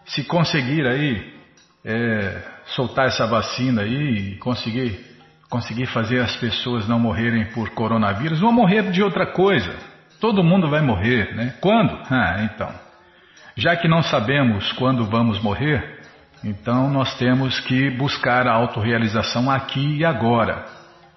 se 0.07 0.23
conseguir 0.23 0.87
aí 0.87 1.35
é, 1.85 2.41
soltar 2.67 3.07
essa 3.07 3.27
vacina 3.27 3.83
aí 3.83 4.35
e 4.35 4.37
conseguir, 4.37 5.05
conseguir 5.51 5.87
fazer 5.87 6.21
as 6.21 6.37
pessoas 6.37 6.87
não 6.87 7.01
morrerem 7.01 7.47
por 7.47 7.71
coronavírus, 7.71 8.39
vão 8.39 8.53
morrer 8.53 8.93
de 8.93 9.03
outra 9.03 9.27
coisa. 9.27 9.98
Todo 10.21 10.43
mundo 10.43 10.69
vai 10.69 10.81
morrer, 10.81 11.35
né? 11.35 11.55
Quando? 11.61 11.97
Ah, 12.11 12.43
então. 12.43 12.73
Já 13.57 13.77
que 13.77 13.89
não 13.89 14.03
sabemos 14.03 14.73
quando 14.73 15.05
vamos 15.05 15.41
morrer, 15.43 16.01
então 16.45 16.89
nós 16.91 17.17
temos 17.19 17.59
que 17.61 17.91
buscar 17.91 18.47
a 18.47 18.53
autorrealização 18.53 19.51
aqui 19.51 19.99
e 19.99 20.05
agora. 20.05 20.65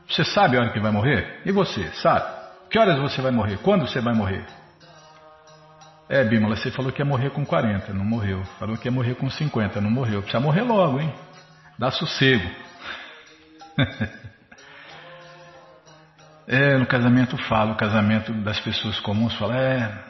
Você 0.07 0.23
sabe 0.23 0.57
a 0.57 0.61
hora 0.61 0.71
que 0.71 0.79
vai 0.79 0.91
morrer? 0.91 1.41
E 1.45 1.51
você, 1.51 1.87
sabe? 1.93 2.25
Que 2.69 2.79
horas 2.79 2.99
você 2.99 3.21
vai 3.21 3.31
morrer? 3.31 3.57
Quando 3.57 3.87
você 3.87 4.01
vai 4.01 4.13
morrer? 4.13 4.45
É, 6.09 6.23
Bímola, 6.23 6.55
você 6.55 6.69
falou 6.71 6.91
que 6.91 7.01
ia 7.01 7.05
morrer 7.05 7.29
com 7.29 7.45
40, 7.45 7.93
não 7.93 8.03
morreu. 8.03 8.43
Falou 8.59 8.75
que 8.75 8.87
ia 8.87 8.91
morrer 8.91 9.15
com 9.15 9.29
50, 9.29 9.79
não 9.79 9.89
morreu. 9.89 10.21
Precisa 10.21 10.41
morrer 10.41 10.63
logo, 10.63 10.99
hein? 10.99 11.13
Dá 11.79 11.89
sossego. 11.89 12.49
é, 16.51 16.77
no 16.77 16.85
casamento 16.85 17.37
fala, 17.47 17.71
o 17.71 17.77
casamento 17.77 18.33
das 18.43 18.59
pessoas 18.59 18.99
comuns 18.99 19.33
fala, 19.35 19.57
é, 19.57 20.03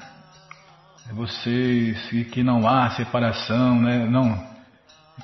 é 1.07 1.13
você 1.13 1.95
que 2.33 2.41
não 2.41 2.67
há 2.67 2.89
separação, 2.89 3.79
né? 3.79 4.05
Não. 4.09 4.49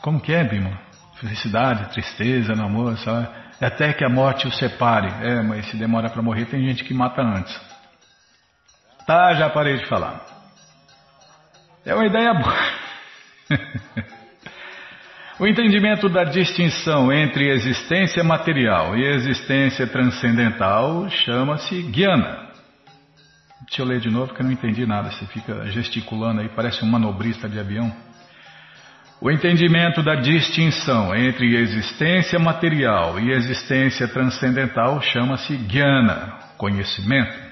Como 0.03 0.21
que 0.21 0.31
é, 0.31 0.43
Bímola? 0.43 0.79
Felicidade, 1.19 1.91
tristeza, 1.91 2.53
namoro, 2.53 2.95
sabe? 2.97 3.27
Até 3.59 3.91
que 3.93 4.05
a 4.05 4.09
morte 4.09 4.47
o 4.47 4.51
separe. 4.51 5.11
É, 5.27 5.41
mas 5.41 5.65
se 5.71 5.75
demora 5.75 6.07
para 6.07 6.21
morrer, 6.21 6.45
tem 6.45 6.63
gente 6.63 6.83
que 6.83 6.93
mata 6.93 7.23
antes. 7.23 7.59
Tá, 9.07 9.33
já 9.33 9.49
parei 9.49 9.77
de 9.77 9.87
falar. 9.87 10.23
É 11.83 11.95
uma 11.95 12.05
ideia 12.05 12.31
boa. 12.35 12.55
o 15.39 15.45
entendimento 15.45 16.09
da 16.09 16.23
distinção 16.23 17.13
entre 17.13 17.49
existência 17.49 18.23
material 18.23 18.97
e 18.97 19.03
existência 19.03 19.85
transcendental 19.85 21.07
chama-se 21.09 21.79
Guiana. 21.83 22.47
Deixa 23.67 23.81
eu 23.81 23.85
ler 23.85 23.99
de 23.99 24.09
novo 24.09 24.33
que 24.33 24.41
eu 24.41 24.45
não 24.45 24.51
entendi 24.51 24.85
nada. 24.85 25.11
Você 25.11 25.25
fica 25.27 25.65
gesticulando 25.67 26.41
aí, 26.41 26.49
parece 26.49 26.83
um 26.83 26.87
manobrista 26.87 27.47
de 27.47 27.59
avião. 27.59 27.93
O 29.21 29.29
entendimento 29.29 30.01
da 30.01 30.15
distinção 30.15 31.15
entre 31.15 31.55
existência 31.55 32.39
material 32.39 33.19
e 33.19 33.31
existência 33.31 34.07
transcendental 34.07 35.01
chama-se 35.01 35.55
Guiana, 35.55 36.33
conhecimento. 36.57 37.47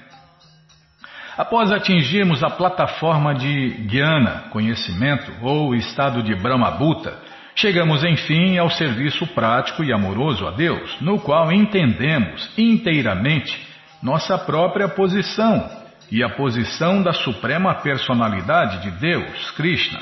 Após 1.36 1.70
atingirmos 1.70 2.42
a 2.42 2.48
plataforma 2.48 3.34
de 3.34 3.86
Jnana, 3.86 4.48
conhecimento, 4.50 5.30
ou 5.42 5.74
estado 5.74 6.22
de 6.22 6.34
Brahmabhuta, 6.34 7.14
chegamos 7.56 8.04
enfim 8.04 8.58
ao 8.58 8.68
serviço 8.68 9.26
prático 9.28 9.82
e 9.82 9.92
amoroso 9.92 10.46
a 10.46 10.50
Deus, 10.50 11.00
no 11.00 11.18
qual 11.18 11.50
entendemos 11.50 12.52
inteiramente 12.56 13.66
nossa 14.02 14.38
própria 14.38 14.88
posição 14.88 15.68
e 16.12 16.22
a 16.22 16.28
posição 16.28 17.02
da 17.02 17.12
Suprema 17.12 17.74
Personalidade 17.76 18.82
de 18.82 18.90
Deus, 18.98 19.50
Krishna. 19.52 20.00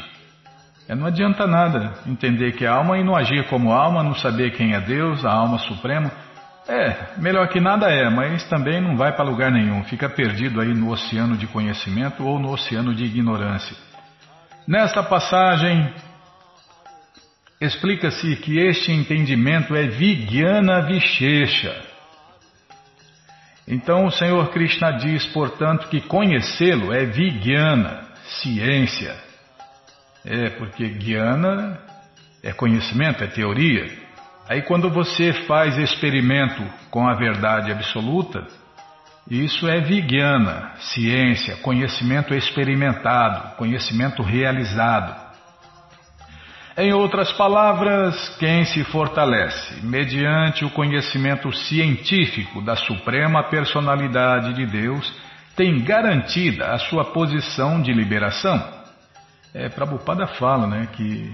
É, 0.87 0.95
não 0.95 1.07
adianta 1.07 1.47
nada 1.47 1.95
entender 2.07 2.53
que 2.53 2.64
é 2.64 2.69
alma 2.69 2.99
e 2.99 3.05
não 3.05 3.17
agir 3.17 3.47
como 3.47 3.73
alma, 3.73 4.03
não 4.03 4.14
saber 4.14 4.51
quem 4.51 4.75
é 4.75 4.81
Deus, 4.81 5.25
a 5.25 5.33
alma 5.33 5.59
suprema. 5.59 6.11
É, 6.69 7.14
melhor 7.19 7.49
que 7.49 7.61
nada 7.61 7.90
é, 7.90 8.11
mas 8.11 8.47
também 8.49 8.81
não 8.81 8.97
vai 8.97 9.12
para 9.12 9.25
lugar 9.25 9.51
nenhum, 9.51 9.85
fica 9.85 10.09
perdido 10.09 10.61
aí 10.61 10.75
no 10.75 10.90
oceano 10.90 11.37
de 11.37 11.47
conhecimento 11.47 12.27
ou 12.27 12.38
no 12.38 12.51
oceano 12.51 12.95
de 12.95 13.05
ignorância. 13.05 13.77
Nesta 14.67 15.03
passagem, 15.03 15.93
explica-se 17.64 18.37
que 18.37 18.59
este 18.59 18.92
entendimento 18.92 19.74
é 19.74 19.87
Vijnana 19.87 20.83
Vishesha. 20.83 21.74
Então 23.66 24.07
o 24.07 24.11
Senhor 24.11 24.50
Krishna 24.50 24.92
diz, 24.92 25.27
portanto, 25.27 25.88
que 25.88 26.00
conhecê-lo 26.03 26.92
é 26.92 27.05
Vijnana, 27.07 28.03
ciência. 28.42 29.16
É, 30.24 30.50
porque 30.50 30.85
Jnana 30.85 31.79
é 32.42 32.53
conhecimento, 32.53 33.22
é 33.22 33.27
teoria. 33.27 33.90
Aí 34.48 34.62
quando 34.62 34.90
você 34.90 35.33
faz 35.46 35.77
experimento 35.79 36.62
com 36.90 37.07
a 37.07 37.14
verdade 37.14 37.72
absoluta, 37.72 38.46
isso 39.31 39.66
é 39.66 39.81
vigyana, 39.81 40.72
ciência, 40.79 41.57
conhecimento 41.57 42.35
experimentado, 42.35 43.57
conhecimento 43.57 44.22
realizado. 44.22 45.23
Em 46.76 46.92
outras 46.92 47.30
palavras, 47.32 48.37
quem 48.40 48.64
se 48.64 48.82
fortalece 48.82 49.80
mediante 49.84 50.64
o 50.64 50.70
conhecimento 50.70 51.52
científico 51.52 52.60
da 52.60 52.74
Suprema 52.74 53.44
Personalidade 53.44 54.52
de 54.54 54.66
Deus 54.66 55.12
tem 55.54 55.84
garantida 55.84 56.72
a 56.72 56.78
sua 56.78 57.04
posição 57.04 57.80
de 57.80 57.92
liberação. 57.92 58.60
É, 59.54 59.68
Prabhupada 59.68 60.26
fala 60.26 60.66
né, 60.66 60.88
que 60.92 61.32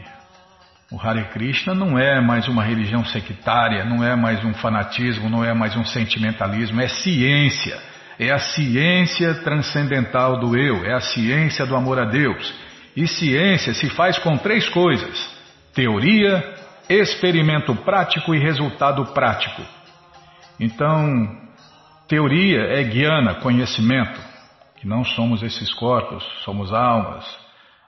o 0.92 1.00
Hare 1.00 1.24
Krishna 1.32 1.74
não 1.74 1.98
é 1.98 2.20
mais 2.20 2.46
uma 2.46 2.62
religião 2.62 3.02
sectária, 3.06 3.82
não 3.82 4.04
é 4.04 4.14
mais 4.14 4.44
um 4.44 4.52
fanatismo, 4.52 5.30
não 5.30 5.42
é 5.42 5.54
mais 5.54 5.74
um 5.74 5.86
sentimentalismo, 5.86 6.82
é 6.82 6.88
ciência. 6.88 7.78
É 8.18 8.30
a 8.30 8.38
ciência 8.38 9.36
transcendental 9.36 10.38
do 10.38 10.54
eu, 10.54 10.84
é 10.84 10.92
a 10.92 11.00
ciência 11.00 11.64
do 11.64 11.74
amor 11.74 11.98
a 11.98 12.04
Deus. 12.04 12.69
E 12.96 13.06
ciência 13.06 13.74
se 13.74 13.88
faz 13.90 14.18
com 14.18 14.36
três 14.36 14.68
coisas: 14.68 15.30
teoria, 15.74 16.54
experimento 16.88 17.74
prático 17.76 18.34
e 18.34 18.38
resultado 18.38 19.04
prático. 19.12 19.62
Então, 20.58 21.40
teoria 22.08 22.60
é 22.60 22.82
guiana, 22.82 23.36
conhecimento, 23.36 24.20
que 24.80 24.86
não 24.86 25.04
somos 25.04 25.42
esses 25.42 25.72
corpos, 25.74 26.24
somos 26.44 26.72
almas. 26.72 27.24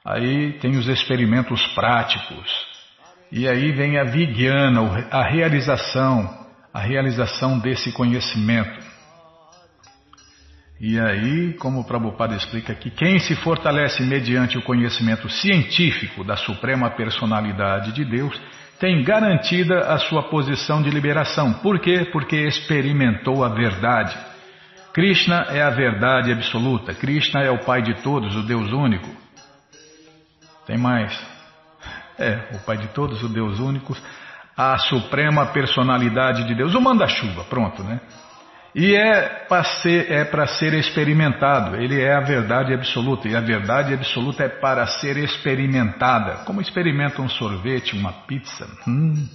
Aí 0.05 0.55
tem 0.55 0.77
os 0.77 0.89
experimentos 0.89 1.67
práticos. 1.69 2.73
E 3.31 3.49
aí 3.49 3.73
vem 3.73 3.99
a 3.99 4.05
vigyana, 4.05 5.09
a 5.11 5.23
realização, 5.23 6.47
a 6.73 6.81
realização 6.81 7.59
desse 7.59 7.93
conhecimento. 7.93 8.82
E 10.85 10.99
aí, 10.99 11.53
como 11.53 11.79
o 11.79 11.85
Prabhupada 11.85 12.35
explica 12.35 12.73
aqui, 12.73 12.91
quem 12.91 13.21
se 13.21 13.37
fortalece 13.37 14.03
mediante 14.03 14.59
o 14.59 14.63
conhecimento 14.63 15.29
científico 15.29 16.25
da 16.25 16.35
suprema 16.35 16.91
personalidade 16.91 17.93
de 17.93 18.05
Deus 18.05 18.37
tem 18.81 19.05
garantida 19.05 19.79
a 19.79 19.99
sua 19.99 20.25
posição 20.25 20.83
de 20.83 20.91
liberação. 20.91 21.53
Por 21.53 21.79
quê? 21.79 22.09
Porque 22.13 22.35
experimentou 22.35 23.45
a 23.45 23.49
verdade. 23.51 24.19
Krishna 24.93 25.47
é 25.51 25.63
a 25.63 25.71
verdade 25.71 26.33
absoluta. 26.33 26.93
Krishna 26.93 27.43
é 27.43 27.51
o 27.53 27.65
Pai 27.65 27.81
de 27.81 28.03
todos, 28.03 28.35
o 28.35 28.43
Deus 28.43 28.73
único. 28.73 29.09
Tem 30.67 30.77
mais. 30.77 31.17
É, 32.19 32.57
o 32.57 32.59
Pai 32.67 32.77
de 32.77 32.89
todos, 32.89 33.23
o 33.23 33.29
Deus 33.29 33.61
único, 33.61 33.97
a 34.57 34.77
suprema 34.79 35.47
personalidade 35.47 36.45
de 36.45 36.57
Deus, 36.57 36.75
o 36.75 36.81
manda-chuva, 36.81 37.45
pronto, 37.45 37.85
né? 37.85 38.01
E 38.75 38.95
é 38.95 39.45
para 39.49 39.65
ser, 39.65 40.11
é 40.11 40.47
ser 40.47 40.73
experimentado, 40.75 41.77
ele 41.77 42.01
é 42.01 42.15
a 42.15 42.21
verdade 42.21 42.73
absoluta, 42.73 43.29
e 43.29 43.37
a 43.37 43.41
verdade 43.41 43.93
absoluta 43.93 44.45
é 44.45 44.49
para 44.49 44.87
ser 44.87 45.19
experimentada. 45.19 46.45
Como 46.47 46.61
experimenta 46.61 47.21
um 47.21 47.29
sorvete, 47.29 47.95
uma 47.95 48.13
pizza? 48.13 48.67
Hum, 48.89 49.29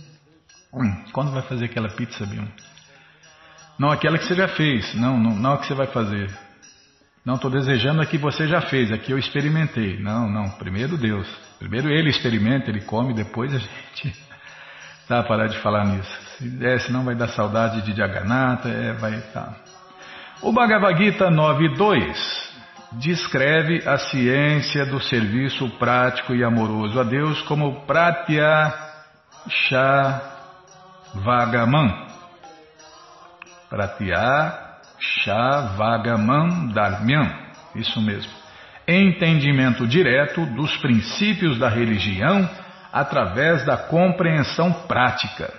hum, 0.73 1.04
quando 1.13 1.32
vai 1.32 1.43
fazer 1.43 1.65
aquela 1.65 1.89
pizza, 1.89 2.26
Bion? 2.26 2.47
Não 3.78 3.91
aquela 3.91 4.17
que 4.17 4.26
você 4.26 4.34
já 4.34 4.47
fez, 4.47 4.95
não, 4.95 5.19
não, 5.19 5.36
não 5.36 5.54
a 5.54 5.58
que 5.60 5.67
você 5.67 5.76
vai 5.76 5.88
fazer. 5.88 6.32
Não, 7.23 7.36
estou 7.36 7.52
desejando 7.52 8.02
a 8.02 8.06
que 8.08 8.17
você 8.17 8.47
já 8.47 8.62
fez, 8.62 8.91
a 8.91 8.97
que 8.97 9.12
eu 9.12 9.19
experimentei. 9.19 10.00
Não, 10.00 10.28
não, 10.28 10.50
primeiro 10.52 10.97
Deus. 10.97 11.28
Primeiro 11.60 11.89
ele 11.89 12.10
experimenta, 12.10 12.71
ele 12.71 12.82
come, 12.82 13.13
depois 13.13 13.54
a 13.54 13.60
gente. 13.60 14.15
Tá, 15.08 15.23
parar 15.23 15.47
de 15.47 15.58
falar 15.60 15.86
nisso. 15.86 16.27
É, 16.62 16.78
senão 16.80 17.04
vai 17.04 17.15
dar 17.15 17.30
saudade 17.30 17.82
de 17.82 17.95
Jagannatha, 17.95 18.69
é, 18.69 18.93
vai 18.93 19.19
tá. 19.34 19.56
O 20.41 20.52
Bhagavad 20.52 20.95
Gita 21.04 21.32
9.2 21.32 22.15
descreve 22.93 23.82
a 23.88 23.97
ciência 23.97 24.86
do 24.86 25.00
serviço 25.02 25.67
prático 25.80 26.36
e 26.36 26.43
amoroso 26.43 27.00
a 27.00 27.04
Deus 27.04 27.41
como 27.43 27.82
Pratya 27.88 28.71
Shavagaman. 31.15 32.06
Pratya 33.67 34.54
Shavagaman 35.00 36.67
Dharmyam. 36.67 37.47
Isso 37.76 38.00
mesmo. 38.00 38.32
Entendimento 38.88 39.88
direto 39.88 40.45
dos 40.45 40.78
princípios 40.78 41.58
da 41.58 41.67
religião 41.67 42.47
através 42.93 43.65
da 43.65 43.76
compreensão 43.76 44.71
prática. 44.88 45.52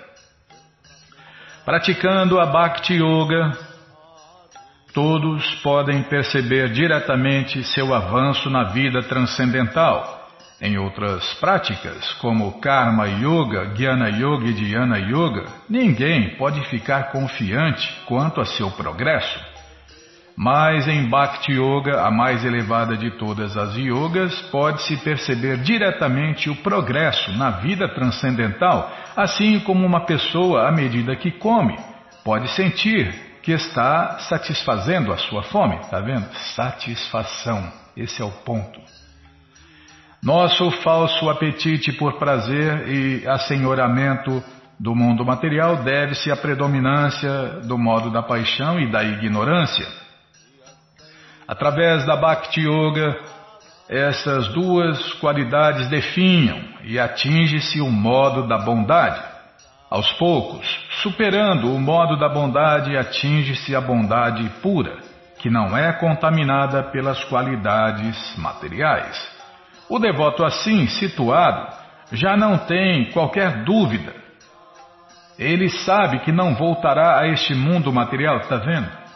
Praticando 1.69 2.41
a 2.41 2.47
Bhakti 2.47 2.95
Yoga, 2.95 3.53
todos 4.95 5.55
podem 5.57 6.03
perceber 6.05 6.71
diretamente 6.71 7.63
seu 7.63 7.93
avanço 7.93 8.49
na 8.49 8.65
vida 8.73 9.03
transcendental. 9.03 10.31
Em 10.63 10.79
outras 10.79 11.35
práticas, 11.35 12.15
como 12.23 12.59
Karma 12.59 13.07
Yoga, 13.07 13.75
Jnana 13.75 14.09
Yoga 14.09 14.47
e 14.47 14.55
Dhyana 14.55 14.99
Yoga, 14.99 15.45
ninguém 15.69 16.39
pode 16.39 16.59
ficar 16.71 17.13
confiante 17.13 17.87
quanto 18.07 18.41
a 18.41 18.47
seu 18.47 18.71
progresso. 18.71 19.39
Mas 20.41 20.87
em 20.87 21.09
Bhakti 21.09 21.51
Yoga, 21.51 22.07
a 22.07 22.13
mais 22.13 22.45
elevada 22.45 22.97
de 22.97 23.11
todas 23.19 23.57
as 23.57 23.75
yogas, 23.75 24.41
pode-se 24.53 24.97
perceber 24.99 25.59
diretamente 25.59 26.49
o 26.49 26.55
progresso 26.55 27.33
na 27.33 27.51
vida 27.51 27.89
transcendental, 27.89 28.89
assim 29.17 29.59
como 29.59 29.85
uma 29.85 30.07
pessoa, 30.07 30.69
à 30.69 30.71
medida 30.71 31.17
que 31.17 31.33
come, 31.33 31.77
pode 32.25 32.47
sentir 32.53 33.13
que 33.43 33.51
está 33.51 34.21
satisfazendo 34.21 35.13
a 35.13 35.17
sua 35.17 35.43
fome. 35.43 35.75
Está 35.81 35.99
vendo? 35.99 36.33
Satisfação. 36.55 37.73
Esse 37.97 38.23
é 38.23 38.25
o 38.25 38.31
ponto. 38.31 38.81
Nosso 40.23 40.71
falso 40.83 41.29
apetite 41.29 41.93
por 41.95 42.17
prazer 42.17 42.89
e 42.89 43.27
assenhoramento 43.27 44.41
do 44.79 44.95
mundo 44.95 45.25
material 45.25 45.83
deve-se 45.83 46.31
à 46.31 46.37
predominância 46.37 47.61
do 47.67 47.77
modo 47.77 48.09
da 48.13 48.23
paixão 48.23 48.79
e 48.79 48.89
da 48.89 49.03
ignorância. 49.03 50.07
Através 51.49 52.05
da 52.05 52.15
Bhakti 52.15 52.61
Yoga, 52.61 53.19
essas 53.89 54.49
duas 54.49 55.15
qualidades 55.15 55.89
definham 55.89 56.61
e 56.85 56.99
atinge-se 57.01 57.81
o 57.81 57.91
modo 57.91 58.47
da 58.47 58.59
bondade. 58.59 59.23
Aos 59.91 60.13
poucos, 60.13 60.67
superando 61.01 61.75
o 61.75 61.81
modo 61.81 62.19
da 62.19 62.29
bondade, 62.29 62.95
atinge-se 62.99 63.75
a 63.75 63.81
bondade 63.81 64.47
pura, 64.61 64.99
que 65.39 65.49
não 65.49 65.75
é 65.75 65.91
contaminada 65.95 66.83
pelas 66.83 67.25
qualidades 67.25 68.37
materiais. 68.37 69.17
O 69.89 69.99
devoto 69.99 70.45
assim 70.45 70.87
situado 70.87 71.73
já 72.13 72.37
não 72.37 72.59
tem 72.59 73.11
qualquer 73.11 73.65
dúvida. 73.65 74.13
Ele 75.39 75.71
sabe 75.71 76.19
que 76.19 76.33
não 76.33 76.55
voltará 76.55 77.21
a 77.21 77.29
este 77.29 77.55
mundo 77.55 77.91
material, 77.91 78.37
está 78.37 78.57
vendo? 78.57 79.08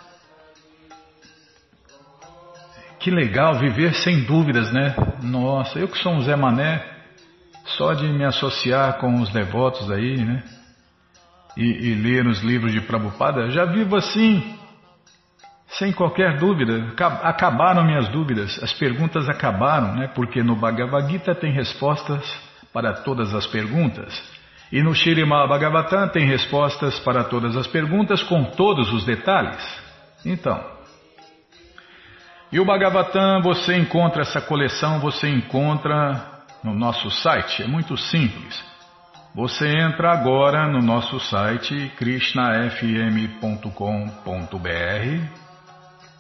Que 3.03 3.11
legal 3.11 3.59
viver 3.59 3.95
sem 3.95 4.23
dúvidas, 4.23 4.73
né? 4.73 4.95
Nossa, 5.25 5.77
eu 5.77 5.89
que 5.89 5.99
sou 5.99 6.13
um 6.13 6.21
Zé 6.21 6.37
Mané, 6.37 6.81
só 7.77 7.95
de 7.95 8.07
me 8.07 8.25
associar 8.25 8.99
com 8.99 9.21
os 9.21 9.29
devotos 9.33 9.91
aí, 9.91 10.25
né? 10.25 10.41
E, 11.57 11.65
e 11.65 11.95
ler 11.97 12.25
os 12.29 12.41
livros 12.43 12.73
de 12.73 12.81
Prabhupada, 12.81 13.51
já 13.51 13.65
vivo 13.65 13.97
assim, 13.97 14.57
sem 15.71 15.93
qualquer 15.93 16.39
dúvida. 16.39 16.95
Acabaram 17.23 17.85
minhas 17.85 18.09
dúvidas, 18.09 18.63
as 18.63 18.73
perguntas 18.73 19.29
acabaram, 19.29 19.97
né? 19.97 20.07
Porque 20.15 20.41
no 20.41 20.55
Bhagavad 20.55 21.11
Gita 21.11 21.35
tem 21.35 21.53
respostas 21.53 22.25
para 22.73 22.93
todas 22.93 23.35
as 23.35 23.49
perguntas. 23.49 24.23
E 24.71 24.81
no 24.81 24.95
Shirimá 24.95 25.45
Bhagavatam 25.49 26.09
tem 26.09 26.25
respostas 26.25 27.01
para 27.01 27.25
todas 27.25 27.57
as 27.57 27.67
perguntas 27.67 28.23
com 28.23 28.45
todos 28.45 28.93
os 28.93 29.05
detalhes. 29.05 29.61
Então, 30.25 30.65
e 32.53 32.61
o 32.61 32.67
Bhagavatam, 32.67 33.41
você 33.41 33.75
encontra 33.75 34.21
essa 34.21 34.43
coleção, 34.43 35.01
você 35.01 35.27
encontra 35.27 36.43
no 36.63 36.75
nosso 36.75 37.11
site, 37.11 37.63
é 37.63 37.67
muito 37.67 37.97
simples. 37.97 38.63
Você 39.35 39.67
entra 39.67 40.13
agora 40.13 40.69
no 40.69 40.83
nosso 40.83 41.19
site 41.19 41.91
krishnafm.com.br 41.97 43.71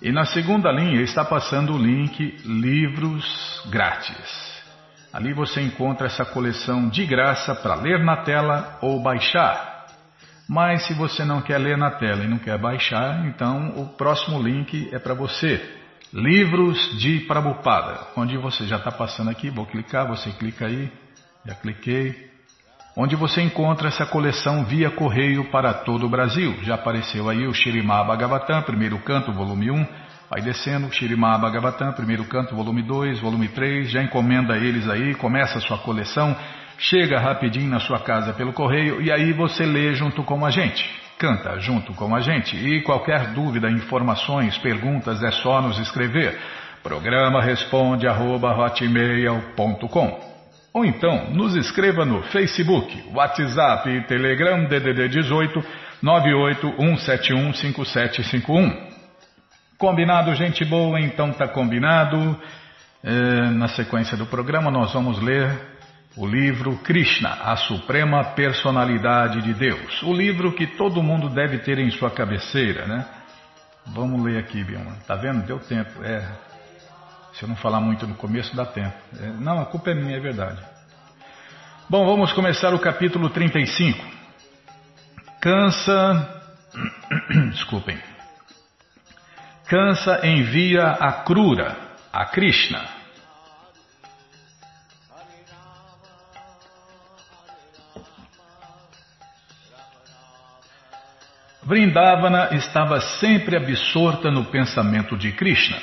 e 0.00 0.10
na 0.10 0.24
segunda 0.24 0.72
linha 0.72 1.02
está 1.02 1.22
passando 1.22 1.74
o 1.74 1.78
link 1.78 2.38
Livros 2.46 3.62
Grátis. 3.68 4.62
Ali 5.12 5.34
você 5.34 5.60
encontra 5.60 6.06
essa 6.06 6.24
coleção 6.24 6.88
de 6.88 7.04
graça 7.04 7.54
para 7.54 7.74
ler 7.74 8.02
na 8.02 8.24
tela 8.24 8.78
ou 8.80 9.02
baixar. 9.02 9.84
Mas 10.48 10.86
se 10.86 10.94
você 10.94 11.26
não 11.26 11.42
quer 11.42 11.58
ler 11.58 11.76
na 11.76 11.90
tela 11.90 12.24
e 12.24 12.28
não 12.28 12.38
quer 12.38 12.56
baixar, 12.56 13.26
então 13.26 13.74
o 13.76 13.88
próximo 13.88 14.42
link 14.42 14.88
é 14.90 14.98
para 14.98 15.12
você. 15.12 15.81
Livros 16.12 16.98
de 16.98 17.20
Prabhupada, 17.20 18.08
onde 18.14 18.36
você 18.36 18.66
já 18.66 18.76
está 18.76 18.92
passando 18.92 19.30
aqui, 19.30 19.48
vou 19.48 19.64
clicar, 19.64 20.06
você 20.06 20.30
clica 20.30 20.66
aí, 20.66 20.92
já 21.46 21.54
cliquei. 21.54 22.30
Onde 22.94 23.16
você 23.16 23.40
encontra 23.40 23.88
essa 23.88 24.04
coleção 24.04 24.62
via 24.62 24.90
correio 24.90 25.50
para 25.50 25.72
todo 25.72 26.04
o 26.04 26.10
Brasil. 26.10 26.54
Já 26.64 26.74
apareceu 26.74 27.30
aí 27.30 27.46
o 27.46 27.54
Shirimá 27.54 28.04
Bhagavatam, 28.04 28.60
primeiro 28.60 28.98
canto, 28.98 29.32
volume 29.32 29.70
1. 29.70 29.86
Vai 30.28 30.42
descendo, 30.42 30.92
Shirimá 30.92 31.38
Bhagavatam, 31.38 31.94
primeiro 31.94 32.24
canto, 32.26 32.54
volume 32.54 32.82
2, 32.82 33.18
volume 33.18 33.48
3. 33.48 33.90
Já 33.90 34.02
encomenda 34.02 34.58
eles 34.58 34.86
aí, 34.90 35.14
começa 35.14 35.56
a 35.56 35.62
sua 35.62 35.78
coleção. 35.78 36.36
chega 36.76 37.18
rapidinho 37.18 37.70
na 37.70 37.80
sua 37.80 38.00
casa 38.00 38.34
pelo 38.34 38.52
correio 38.52 39.00
e 39.00 39.10
aí 39.10 39.32
você 39.32 39.64
lê 39.64 39.94
junto 39.94 40.22
com 40.24 40.44
a 40.44 40.50
gente. 40.50 41.01
Canta 41.18 41.58
junto 41.60 41.94
com 41.94 42.14
a 42.14 42.20
gente. 42.20 42.56
E 42.56 42.82
qualquer 42.82 43.32
dúvida, 43.32 43.70
informações, 43.70 44.58
perguntas 44.58 45.22
é 45.22 45.30
só 45.30 45.62
nos 45.62 45.78
escrever. 45.78 46.38
Programa 46.82 47.40
responde 47.40 48.08
arroba, 48.08 48.52
Ou 50.74 50.84
então 50.84 51.30
nos 51.30 51.54
escreva 51.54 52.04
no 52.04 52.22
Facebook, 52.24 53.04
WhatsApp 53.14 53.88
e 53.88 54.02
Telegram 54.02 54.64
DDD 54.64 55.08
18 55.08 55.64
981715751. 56.02 58.76
Combinado, 59.78 60.34
gente 60.34 60.64
boa? 60.64 61.00
Então 61.00 61.32
tá 61.32 61.46
combinado. 61.46 62.36
É, 63.04 63.50
na 63.50 63.68
sequência 63.68 64.16
do 64.16 64.26
programa 64.26 64.68
nós 64.70 64.92
vamos 64.92 65.20
ler 65.20 65.71
o 66.16 66.26
livro 66.26 66.76
Krishna, 66.78 67.30
a 67.42 67.56
Suprema 67.56 68.24
Personalidade 68.34 69.40
de 69.42 69.54
Deus. 69.54 70.02
O 70.02 70.12
livro 70.12 70.52
que 70.52 70.66
todo 70.66 71.02
mundo 71.02 71.28
deve 71.28 71.58
ter 71.58 71.78
em 71.78 71.90
sua 71.90 72.10
cabeceira, 72.10 72.86
né? 72.86 73.06
Vamos 73.86 74.22
ler 74.22 74.38
aqui, 74.38 74.62
Bioma. 74.62 74.96
Tá 75.06 75.14
vendo? 75.16 75.44
Deu 75.46 75.58
tempo. 75.58 76.04
É. 76.04 76.26
Se 77.34 77.44
eu 77.44 77.48
não 77.48 77.56
falar 77.56 77.80
muito 77.80 78.06
no 78.06 78.14
começo, 78.14 78.54
dá 78.54 78.66
tempo. 78.66 78.94
É, 79.18 79.26
não, 79.28 79.60
a 79.60 79.66
culpa 79.66 79.90
é 79.90 79.94
minha, 79.94 80.16
é 80.16 80.20
verdade. 80.20 80.62
Bom, 81.88 82.06
vamos 82.06 82.32
começar 82.32 82.74
o 82.74 82.78
capítulo 82.78 83.30
35. 83.30 84.04
Cansa. 85.40 86.42
Desculpem. 87.50 87.98
Kansa 89.66 90.26
envia 90.26 90.84
a 90.84 91.12
Krura, 91.24 91.76
a 92.12 92.26
Krishna. 92.26 92.86
Vrindavana 101.64 102.48
estava 102.52 103.00
sempre 103.00 103.56
absorta 103.56 104.30
no 104.30 104.44
pensamento 104.44 105.16
de 105.16 105.30
Krishna. 105.30 105.76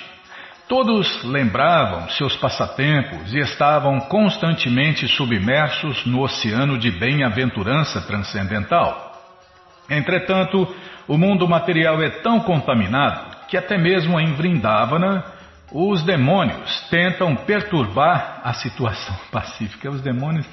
Todos 0.67 1.23
lembravam 1.23 2.09
seus 2.09 2.35
passatempos 2.35 3.33
e 3.33 3.39
estavam 3.39 3.97
constantemente 4.01 5.07
submersos 5.07 6.05
no 6.05 6.21
oceano 6.21 6.77
de 6.77 6.91
bem-aventurança 6.91 8.01
transcendental. 8.01 9.09
Entretanto, 9.89 10.67
o 11.07 11.17
mundo 11.17 11.47
material 11.47 12.03
é 12.03 12.09
tão 12.09 12.41
contaminado 12.41 13.47
que 13.47 13.57
até 13.57 13.77
mesmo 13.77 14.19
em 14.19 14.33
Vrindavana 14.33 15.23
os 15.71 16.03
demônios 16.03 16.81
tentam 16.89 17.35
perturbar 17.35 18.41
a 18.43 18.53
situação 18.53 19.15
pacífica. 19.31 19.89
Os 19.89 20.01
demônios 20.01 20.45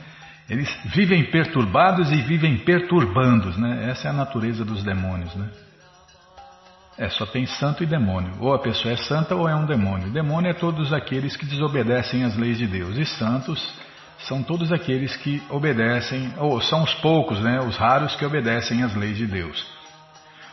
eles 0.49 0.69
vivem 0.85 1.25
perturbados 1.25 2.13
e 2.13 2.17
vivem 2.17 2.57
perturbandos, 2.59 3.57
né? 3.57 3.89
Essa 3.91 4.09
é 4.09 4.11
a 4.11 4.15
natureza 4.15 4.65
dos 4.65 4.85
demônios, 4.85 5.35
né? 5.35 5.49
É, 6.99 7.09
só 7.11 7.27
tem 7.27 7.45
santo 7.47 7.83
e 7.83 7.87
demônio. 7.87 8.33
Ou 8.41 8.55
a 8.55 8.59
pessoa 8.59 8.95
é 8.95 8.97
santa 8.97 9.35
ou 9.35 9.49
é 9.49 9.55
um 9.55 9.67
demônio. 9.67 10.11
Demônio 10.11 10.51
é 10.51 10.55
todos 10.55 10.93
aqueles 10.93 11.37
que 11.37 11.45
desobedecem 11.45 12.25
às 12.25 12.37
leis 12.37 12.57
de 12.57 12.67
Deus. 12.67 12.97
E 12.97 13.05
santos 13.05 13.63
são 14.21 14.43
todos 14.43 14.73
aqueles 14.73 15.15
que 15.17 15.43
obedecem, 15.51 16.33
ou 16.39 16.61
são 16.61 16.85
os 16.85 16.95
poucos, 16.95 17.41
né? 17.41 17.61
Os 17.61 17.77
raros 17.77 18.17
que 18.17 18.25
obedecem 18.25 18.83
às 18.83 18.95
leis 18.95 19.17
de 19.17 19.27
Deus. 19.27 19.67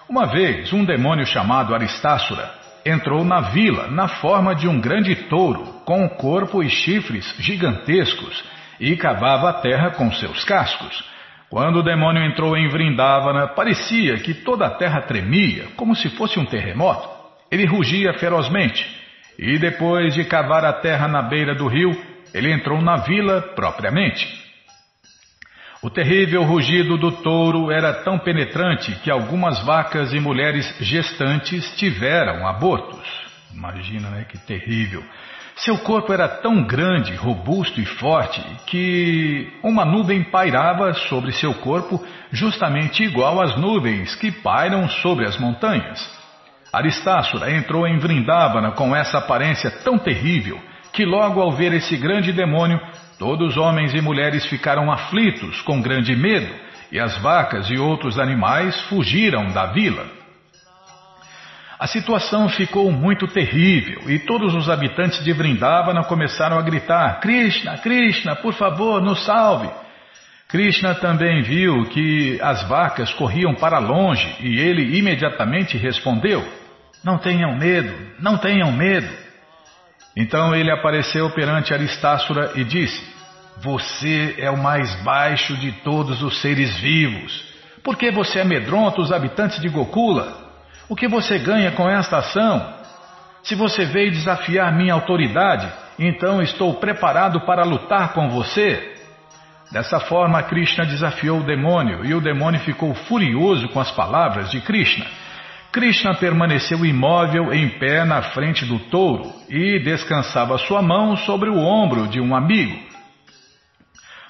Uma 0.09 0.25
vez, 0.25 0.73
um 0.73 0.83
demônio 0.83 1.25
chamado 1.25 1.73
Aristássura 1.73 2.53
entrou 2.85 3.23
na 3.23 3.39
vila 3.39 3.87
na 3.87 4.07
forma 4.07 4.53
de 4.53 4.67
um 4.67 4.81
grande 4.81 5.15
touro, 5.29 5.63
com 5.85 6.09
corpo 6.09 6.61
e 6.61 6.69
chifres 6.69 7.33
gigantescos, 7.39 8.43
e 8.79 8.95
cavava 8.95 9.49
a 9.49 9.53
terra 9.53 9.91
com 9.91 10.11
seus 10.11 10.43
cascos. 10.43 11.03
Quando 11.49 11.77
o 11.77 11.83
demônio 11.83 12.23
entrou 12.23 12.57
em 12.57 12.67
Vrindavana, 12.67 13.47
parecia 13.47 14.17
que 14.17 14.33
toda 14.33 14.65
a 14.65 14.71
terra 14.71 15.01
tremia, 15.01 15.67
como 15.75 15.95
se 15.95 16.09
fosse 16.09 16.39
um 16.39 16.45
terremoto. 16.45 17.07
Ele 17.51 17.65
rugia 17.65 18.13
ferozmente, 18.15 18.83
e 19.37 19.59
depois 19.59 20.13
de 20.13 20.25
cavar 20.25 20.65
a 20.65 20.73
terra 20.73 21.07
na 21.07 21.21
beira 21.21 21.53
do 21.53 21.67
rio, 21.67 21.91
ele 22.33 22.51
entrou 22.51 22.81
na 22.81 22.97
vila 22.97 23.41
propriamente. 23.55 24.27
O 25.83 25.89
terrível 25.89 26.43
rugido 26.43 26.97
do 26.97 27.11
touro 27.11 27.69
era 27.69 27.93
tão 27.93 28.17
penetrante 28.17 28.93
que 29.03 29.11
algumas 29.11 29.63
vacas 29.65 30.13
e 30.13 30.19
mulheres 30.19 30.73
gestantes 30.79 31.75
tiveram 31.75 32.47
abortos. 32.47 33.05
Imagina, 33.53 34.09
né? 34.09 34.25
Que 34.27 34.37
terrível. 34.37 35.03
Seu 35.55 35.77
corpo 35.77 36.11
era 36.11 36.27
tão 36.27 36.63
grande, 36.63 37.13
robusto 37.15 37.79
e 37.79 37.85
forte 37.85 38.41
que 38.65 39.53
uma 39.63 39.85
nuvem 39.85 40.23
pairava 40.23 40.93
sobre 40.93 41.31
seu 41.31 41.53
corpo, 41.53 42.03
justamente 42.31 43.03
igual 43.03 43.39
às 43.39 43.55
nuvens 43.55 44.15
que 44.15 44.31
pairam 44.31 44.89
sobre 44.89 45.25
as 45.25 45.37
montanhas. 45.37 46.11
Aristássura 46.71 47.51
entrou 47.51 47.87
em 47.87 47.99
Vrindavana 47.99 48.71
com 48.71 48.95
essa 48.95 49.19
aparência 49.19 49.69
tão 49.83 49.97
terrível 49.97 50.59
que, 50.91 51.05
logo 51.05 51.39
ao 51.39 51.51
ver 51.51 51.71
esse 51.73 51.95
grande 51.95 52.31
demônio, 52.33 52.79
Todos 53.23 53.55
homens 53.55 53.93
e 53.93 54.01
mulheres 54.01 54.45
ficaram 54.47 54.91
aflitos, 54.91 55.61
com 55.61 55.81
grande 55.81 56.15
medo, 56.15 56.53
e 56.91 56.99
as 56.99 57.17
vacas 57.19 57.69
e 57.69 57.77
outros 57.77 58.19
animais 58.19 58.79
fugiram 58.89 59.47
da 59.51 59.67
vila. 59.67 60.05
A 61.83 61.87
situação 61.87 62.47
ficou 62.47 62.89
muito 62.93 63.27
terrível 63.27 64.09
e 64.09 64.17
todos 64.17 64.55
os 64.55 64.69
habitantes 64.69 65.21
de 65.21 65.33
Vrindavana 65.33 66.01
começaram 66.05 66.57
a 66.57 66.61
gritar: 66.61 67.19
Krishna, 67.19 67.77
Krishna, 67.79 68.37
por 68.37 68.53
favor, 68.53 69.01
nos 69.01 69.25
salve! 69.25 69.69
Krishna 70.47 70.95
também 70.95 71.41
viu 71.41 71.83
que 71.89 72.39
as 72.41 72.63
vacas 72.69 73.11
corriam 73.15 73.53
para 73.53 73.79
longe 73.79 74.33
e 74.39 74.57
ele 74.61 74.97
imediatamente 74.97 75.77
respondeu: 75.77 76.47
Não 77.03 77.17
tenham 77.17 77.53
medo, 77.57 77.93
não 78.17 78.37
tenham 78.37 78.71
medo. 78.71 79.09
Então 80.15 80.55
ele 80.55 80.71
apareceu 80.71 81.31
perante 81.31 81.73
Aristássura 81.73 82.53
e 82.55 82.63
disse: 82.63 83.13
Você 83.57 84.35
é 84.37 84.49
o 84.49 84.57
mais 84.57 84.95
baixo 85.03 85.57
de 85.57 85.73
todos 85.83 86.23
os 86.23 86.39
seres 86.39 86.77
vivos. 86.77 87.43
Por 87.83 87.97
que 87.97 88.09
você 88.09 88.39
amedronta 88.39 89.01
os 89.01 89.11
habitantes 89.11 89.59
de 89.59 89.67
Gokula? 89.67 90.42
O 90.93 90.95
que 90.95 91.07
você 91.07 91.39
ganha 91.39 91.71
com 91.71 91.89
esta 91.89 92.17
ação? 92.17 92.71
Se 93.41 93.55
você 93.55 93.83
veio 93.83 94.11
desafiar 94.11 94.71
minha 94.71 94.93
autoridade, 94.93 95.67
então 95.97 96.39
estou 96.39 96.75
preparado 96.75 97.41
para 97.41 97.63
lutar 97.63 98.13
com 98.13 98.29
você. 98.29 98.93
Dessa 99.71 99.99
forma, 100.01 100.43
Krishna 100.43 100.85
desafiou 100.85 101.39
o 101.39 101.43
demônio 101.43 102.05
e 102.05 102.13
o 102.13 102.21
demônio 102.21 102.59
ficou 102.59 102.93
furioso 102.93 103.69
com 103.69 103.79
as 103.79 103.89
palavras 103.89 104.51
de 104.51 104.61
Krishna. 104.61 105.07
Krishna 105.71 106.13
permaneceu 106.13 106.85
imóvel 106.85 107.51
em 107.51 107.69
pé 107.79 108.05
na 108.05 108.21
frente 108.21 108.63
do 108.63 108.77
touro 108.77 109.33
e 109.49 109.79
descansava 109.79 110.59
sua 110.59 110.83
mão 110.83 111.17
sobre 111.17 111.49
o 111.49 111.57
ombro 111.57 112.07
de 112.07 112.21
um 112.21 112.35
amigo. 112.35 112.79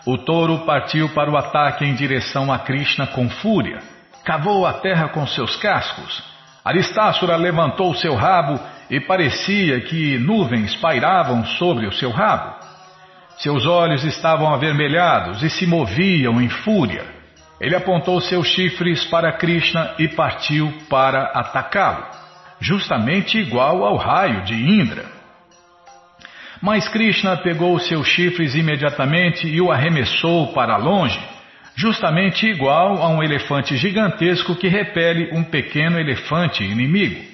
O 0.05 0.17
touro 0.17 0.59
partiu 0.59 1.09
para 1.09 1.29
o 1.29 1.35
ataque 1.35 1.83
em 1.83 1.93
direção 1.93 2.53
a 2.53 2.59
Krishna 2.59 3.05
com 3.07 3.29
fúria. 3.29 3.81
Cavou 4.23 4.65
a 4.65 4.71
terra 4.71 5.09
com 5.09 5.27
seus 5.27 5.57
cascos. 5.57 6.31
Aristássura 6.63 7.35
levantou 7.35 7.93
seu 7.93 8.15
rabo 8.15 8.59
e 8.89 8.99
parecia 8.99 9.81
que 9.81 10.17
nuvens 10.17 10.75
pairavam 10.75 11.45
sobre 11.45 11.85
o 11.85 11.91
seu 11.91 12.09
rabo. 12.09 12.55
Seus 13.37 13.65
olhos 13.65 14.03
estavam 14.03 14.53
avermelhados 14.53 15.43
e 15.43 15.49
se 15.49 15.65
moviam 15.65 16.41
em 16.41 16.49
fúria. 16.49 17.03
Ele 17.59 17.75
apontou 17.75 18.21
seus 18.21 18.47
chifres 18.47 19.03
para 19.05 19.33
Krishna 19.33 19.93
e 19.97 20.07
partiu 20.07 20.73
para 20.89 21.31
atacá-lo, 21.33 22.05
justamente 22.59 23.37
igual 23.37 23.83
ao 23.83 23.97
raio 23.97 24.43
de 24.43 24.53
Indra. 24.53 25.05
Mas 26.61 26.87
Krishna 26.87 27.35
pegou 27.37 27.77
seus 27.79 28.07
chifres 28.07 28.55
imediatamente 28.55 29.47
e 29.47 29.59
o 29.59 29.71
arremessou 29.71 30.53
para 30.53 30.77
longe, 30.77 31.19
justamente 31.75 32.47
igual 32.47 33.01
a 33.01 33.07
um 33.09 33.23
elefante 33.23 33.75
gigantesco 33.77 34.55
que 34.55 34.67
repele 34.67 35.29
um 35.33 35.43
pequeno 35.43 35.99
elefante 35.99 36.63
inimigo. 36.63 37.33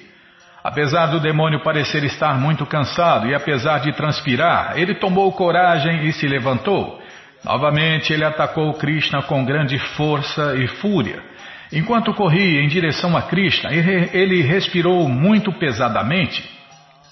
Apesar 0.62 1.06
do 1.06 1.20
demônio 1.20 1.60
parecer 1.60 2.04
estar 2.04 2.38
muito 2.38 2.66
cansado 2.66 3.26
e 3.26 3.34
apesar 3.34 3.80
de 3.80 3.92
transpirar, 3.92 4.74
ele 4.76 4.94
tomou 4.94 5.32
coragem 5.32 6.04
e 6.06 6.12
se 6.12 6.26
levantou. 6.26 7.00
Novamente 7.42 8.12
ele 8.12 8.24
atacou 8.24 8.74
Krishna 8.74 9.22
com 9.22 9.44
grande 9.44 9.78
força 9.78 10.54
e 10.56 10.66
fúria. 10.66 11.22
Enquanto 11.72 12.12
corria 12.12 12.60
em 12.60 12.68
direção 12.68 13.16
a 13.16 13.22
Krishna, 13.22 13.70
ele 13.72 14.42
respirou 14.42 15.08
muito 15.08 15.52
pesadamente. 15.52 16.44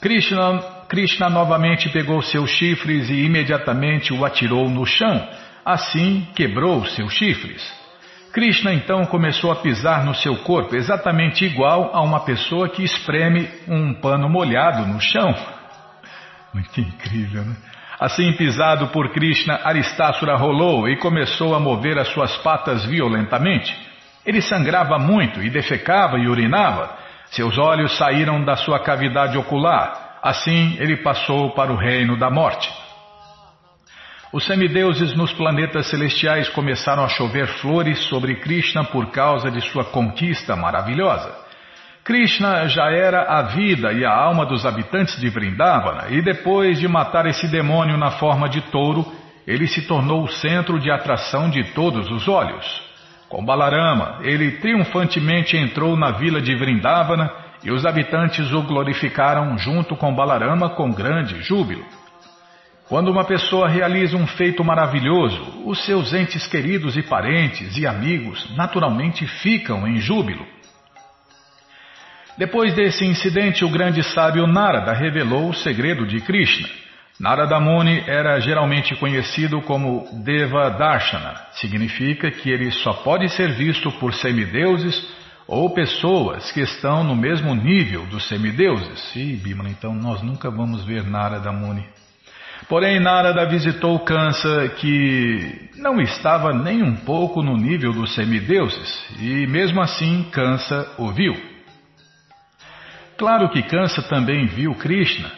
Krishna, 0.00 0.60
Krishna 0.88 1.30
novamente 1.30 1.88
pegou 1.88 2.20
seus 2.20 2.50
chifres 2.50 3.08
e 3.08 3.24
imediatamente 3.24 4.12
o 4.12 4.24
atirou 4.24 4.68
no 4.68 4.84
chão. 4.84 5.26
Assim 5.68 6.26
quebrou 6.34 6.82
seus 6.86 7.12
chifres. 7.12 7.62
Krishna 8.32 8.72
então 8.72 9.04
começou 9.04 9.52
a 9.52 9.56
pisar 9.56 10.02
no 10.02 10.14
seu 10.14 10.34
corpo, 10.38 10.74
exatamente 10.74 11.44
igual 11.44 11.90
a 11.92 12.00
uma 12.00 12.20
pessoa 12.20 12.70
que 12.70 12.82
espreme 12.82 13.46
um 13.68 13.92
pano 13.92 14.30
molhado 14.30 14.86
no 14.86 14.98
chão. 14.98 15.34
Muito 16.54 16.80
incrível, 16.80 17.44
né? 17.44 17.54
Assim, 18.00 18.32
pisado 18.32 18.88
por 18.88 19.12
Krishna, 19.12 19.60
Aristácera 19.62 20.38
rolou 20.38 20.88
e 20.88 20.96
começou 20.96 21.54
a 21.54 21.60
mover 21.60 21.98
as 21.98 22.08
suas 22.14 22.34
patas 22.38 22.86
violentamente. 22.86 23.76
Ele 24.24 24.40
sangrava 24.40 24.98
muito 24.98 25.42
e 25.42 25.50
defecava 25.50 26.18
e 26.18 26.26
urinava. 26.28 26.96
Seus 27.26 27.58
olhos 27.58 27.94
saíram 27.98 28.42
da 28.42 28.56
sua 28.56 28.78
cavidade 28.80 29.36
ocular. 29.36 30.16
Assim, 30.22 30.78
ele 30.80 30.96
passou 30.96 31.50
para 31.50 31.70
o 31.70 31.76
reino 31.76 32.16
da 32.18 32.30
morte. 32.30 32.87
Os 34.30 34.44
semideuses 34.44 35.16
nos 35.16 35.32
planetas 35.32 35.86
celestiais 35.86 36.50
começaram 36.50 37.02
a 37.02 37.08
chover 37.08 37.46
flores 37.46 37.98
sobre 38.08 38.34
Krishna 38.34 38.84
por 38.84 39.10
causa 39.10 39.50
de 39.50 39.58
sua 39.62 39.86
conquista 39.86 40.54
maravilhosa. 40.54 41.34
Krishna 42.04 42.68
já 42.68 42.90
era 42.90 43.22
a 43.22 43.42
vida 43.42 43.90
e 43.90 44.04
a 44.04 44.14
alma 44.14 44.44
dos 44.44 44.66
habitantes 44.66 45.18
de 45.18 45.30
Vrindavana, 45.30 46.08
e 46.10 46.20
depois 46.20 46.78
de 46.78 46.86
matar 46.86 47.24
esse 47.24 47.48
demônio 47.48 47.96
na 47.96 48.10
forma 48.10 48.50
de 48.50 48.60
touro, 48.70 49.10
ele 49.46 49.66
se 49.66 49.86
tornou 49.86 50.24
o 50.24 50.28
centro 50.28 50.78
de 50.78 50.90
atração 50.90 51.48
de 51.48 51.64
todos 51.72 52.10
os 52.10 52.28
olhos. 52.28 52.82
Com 53.30 53.42
Balarama, 53.42 54.18
ele 54.22 54.58
triunfantemente 54.58 55.56
entrou 55.56 55.96
na 55.96 56.10
vila 56.10 56.40
de 56.40 56.54
Vrindavana 56.54 57.30
e 57.64 57.70
os 57.70 57.86
habitantes 57.86 58.52
o 58.52 58.62
glorificaram 58.62 59.56
junto 59.56 59.96
com 59.96 60.14
Balarama 60.14 60.68
com 60.70 60.92
grande 60.92 61.40
júbilo. 61.42 61.84
Quando 62.88 63.10
uma 63.10 63.24
pessoa 63.24 63.68
realiza 63.68 64.16
um 64.16 64.26
feito 64.26 64.64
maravilhoso, 64.64 65.62
os 65.66 65.84
seus 65.84 66.14
entes 66.14 66.46
queridos 66.46 66.96
e 66.96 67.02
parentes 67.02 67.76
e 67.76 67.86
amigos 67.86 68.56
naturalmente 68.56 69.26
ficam 69.26 69.86
em 69.86 69.98
júbilo. 69.98 70.46
Depois 72.38 72.72
desse 72.74 73.04
incidente, 73.04 73.62
o 73.62 73.68
grande 73.68 74.02
sábio 74.02 74.46
Narada 74.46 74.94
revelou 74.94 75.50
o 75.50 75.54
segredo 75.54 76.06
de 76.06 76.20
Krishna. 76.20 76.68
Narada 77.20 77.60
Muni 77.60 78.04
era 78.06 78.40
geralmente 78.40 78.94
conhecido 78.94 79.60
como 79.62 80.08
Deva 80.24 80.70
Darshana. 80.70 81.34
Significa 81.54 82.30
que 82.30 82.48
ele 82.48 82.70
só 82.70 82.94
pode 82.94 83.28
ser 83.28 83.52
visto 83.52 83.92
por 83.98 84.14
semideuses 84.14 85.06
ou 85.46 85.74
pessoas 85.74 86.50
que 86.52 86.60
estão 86.60 87.04
no 87.04 87.16
mesmo 87.16 87.54
nível 87.54 88.06
dos 88.06 88.26
semideuses. 88.28 89.14
Ih, 89.14 89.36
Bimala, 89.36 89.68
então 89.68 89.92
nós 89.92 90.22
nunca 90.22 90.48
vamos 90.48 90.84
ver 90.84 91.04
Narada 91.04 91.52
Muni. 91.52 91.97
Porém, 92.66 92.98
Narada 92.98 93.46
visitou 93.46 94.00
Kansa, 94.00 94.68
que 94.76 95.70
não 95.76 96.00
estava 96.00 96.52
nem 96.52 96.82
um 96.82 96.96
pouco 96.96 97.42
no 97.42 97.56
nível 97.56 97.92
dos 97.92 98.14
semideuses, 98.14 99.04
e 99.20 99.46
mesmo 99.46 99.80
assim 99.80 100.24
Kansa 100.32 100.94
o 100.98 101.12
viu. 101.12 101.34
Claro 103.16 103.48
que 103.50 103.62
Kansa 103.62 104.02
também 104.02 104.46
viu 104.46 104.74
Krishna. 104.74 105.30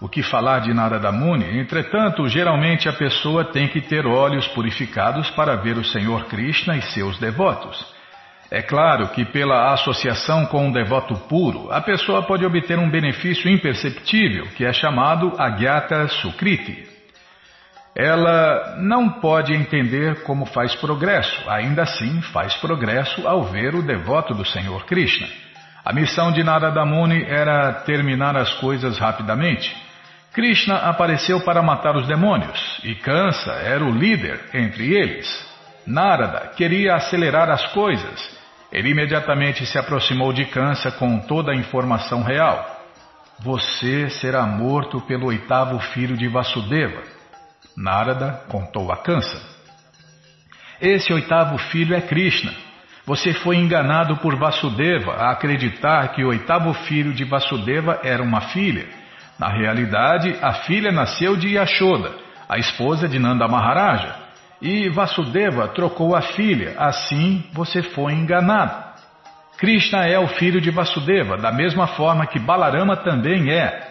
O 0.00 0.08
que 0.08 0.22
falar 0.22 0.60
de 0.60 0.74
Narada 0.74 1.12
Muni? 1.12 1.60
Entretanto, 1.60 2.28
geralmente 2.28 2.88
a 2.88 2.92
pessoa 2.92 3.44
tem 3.44 3.68
que 3.68 3.80
ter 3.80 4.04
olhos 4.04 4.48
purificados 4.48 5.30
para 5.30 5.54
ver 5.56 5.78
o 5.78 5.84
Senhor 5.84 6.24
Krishna 6.24 6.76
e 6.76 6.82
seus 6.82 7.18
devotos. 7.18 7.86
É 8.54 8.60
claro 8.60 9.08
que 9.08 9.24
pela 9.24 9.72
associação 9.72 10.44
com 10.44 10.66
um 10.66 10.72
devoto 10.72 11.14
puro, 11.26 11.72
a 11.72 11.80
pessoa 11.80 12.22
pode 12.22 12.44
obter 12.44 12.78
um 12.78 12.90
benefício 12.90 13.50
imperceptível, 13.50 14.46
que 14.48 14.62
é 14.62 14.70
chamado 14.74 15.32
Agyata 15.38 16.06
Sukriti. 16.08 16.86
Ela 17.96 18.76
não 18.76 19.08
pode 19.08 19.54
entender 19.54 20.22
como 20.24 20.44
faz 20.44 20.74
progresso, 20.74 21.48
ainda 21.48 21.84
assim 21.84 22.20
faz 22.20 22.54
progresso 22.56 23.26
ao 23.26 23.44
ver 23.44 23.74
o 23.74 23.80
devoto 23.80 24.34
do 24.34 24.44
Senhor 24.44 24.84
Krishna. 24.84 25.28
A 25.82 25.90
missão 25.94 26.30
de 26.30 26.44
Narada 26.44 26.84
Muni 26.84 27.24
era 27.24 27.72
terminar 27.86 28.36
as 28.36 28.52
coisas 28.56 28.98
rapidamente. 28.98 29.74
Krishna 30.34 30.76
apareceu 30.76 31.40
para 31.40 31.62
matar 31.62 31.96
os 31.96 32.06
demônios 32.06 32.80
e 32.84 32.94
Kansa 32.96 33.52
era 33.52 33.82
o 33.82 33.90
líder 33.90 34.38
entre 34.52 34.92
eles. 34.92 35.50
Narada 35.86 36.52
queria 36.54 36.96
acelerar 36.96 37.48
as 37.48 37.66
coisas 37.68 38.41
ele 38.72 38.88
imediatamente 38.88 39.66
se 39.66 39.78
aproximou 39.78 40.32
de 40.32 40.46
Kansa 40.46 40.90
com 40.90 41.18
toda 41.18 41.52
a 41.52 41.54
informação 41.54 42.22
real. 42.22 42.80
Você 43.40 44.08
será 44.08 44.46
morto 44.46 45.00
pelo 45.02 45.26
oitavo 45.26 45.78
filho 45.78 46.16
de 46.16 46.26
Vasudeva. 46.26 47.02
Narada 47.76 48.40
contou 48.48 48.90
a 48.90 48.96
Kansa. 48.96 49.40
Esse 50.80 51.12
oitavo 51.12 51.58
filho 51.58 51.94
é 51.94 52.00
Krishna. 52.00 52.52
Você 53.04 53.34
foi 53.34 53.56
enganado 53.56 54.16
por 54.18 54.36
Vasudeva 54.36 55.14
a 55.16 55.32
acreditar 55.32 56.08
que 56.14 56.24
o 56.24 56.28
oitavo 56.28 56.72
filho 56.72 57.12
de 57.12 57.24
Vasudeva 57.24 58.00
era 58.02 58.22
uma 58.22 58.40
filha. 58.40 58.86
Na 59.38 59.48
realidade, 59.48 60.36
a 60.40 60.54
filha 60.54 60.90
nasceu 60.90 61.36
de 61.36 61.48
Yashoda, 61.56 62.14
a 62.48 62.58
esposa 62.58 63.08
de 63.08 63.18
Nanda 63.18 63.46
Maharaja. 63.48 64.21
E 64.62 64.88
Vasudeva 64.88 65.66
trocou 65.66 66.14
a 66.14 66.22
filha, 66.22 66.76
assim 66.78 67.44
você 67.52 67.82
foi 67.82 68.12
enganado. 68.12 68.92
Krishna 69.58 70.06
é 70.06 70.16
o 70.18 70.28
filho 70.28 70.60
de 70.60 70.70
Vasudeva, 70.70 71.36
da 71.36 71.50
mesma 71.50 71.88
forma 71.88 72.26
que 72.26 72.38
Balarama 72.38 72.96
também 72.96 73.50
é. 73.50 73.90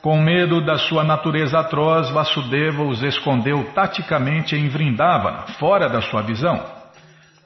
Com 0.00 0.22
medo 0.22 0.64
da 0.64 0.78
sua 0.78 1.02
natureza 1.02 1.58
atroz, 1.58 2.10
Vasudeva 2.10 2.84
os 2.84 3.02
escondeu 3.02 3.72
taticamente 3.74 4.54
em 4.54 4.68
Vrindavana, 4.68 5.48
fora 5.58 5.88
da 5.88 6.00
sua 6.00 6.22
visão. 6.22 6.64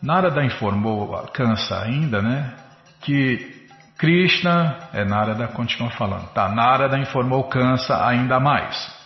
Narada 0.02 0.44
informou 0.44 1.26
Kansa 1.32 1.82
ainda, 1.82 2.20
né, 2.20 2.52
que 3.00 3.66
Krishna, 3.96 4.76
é 4.92 5.04
Narada, 5.06 5.48
continua 5.48 5.90
falando, 5.92 6.28
tá? 6.34 6.50
Narada 6.50 6.98
informou 6.98 7.44
Kansa 7.44 8.06
ainda 8.06 8.38
mais. 8.38 9.03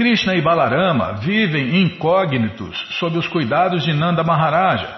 Krishna 0.00 0.34
e 0.34 0.40
Balarama 0.40 1.12
vivem 1.12 1.82
incógnitos 1.82 2.74
sob 2.98 3.18
os 3.18 3.28
cuidados 3.28 3.84
de 3.84 3.92
Nanda 3.92 4.24
Maharaja. 4.24 4.96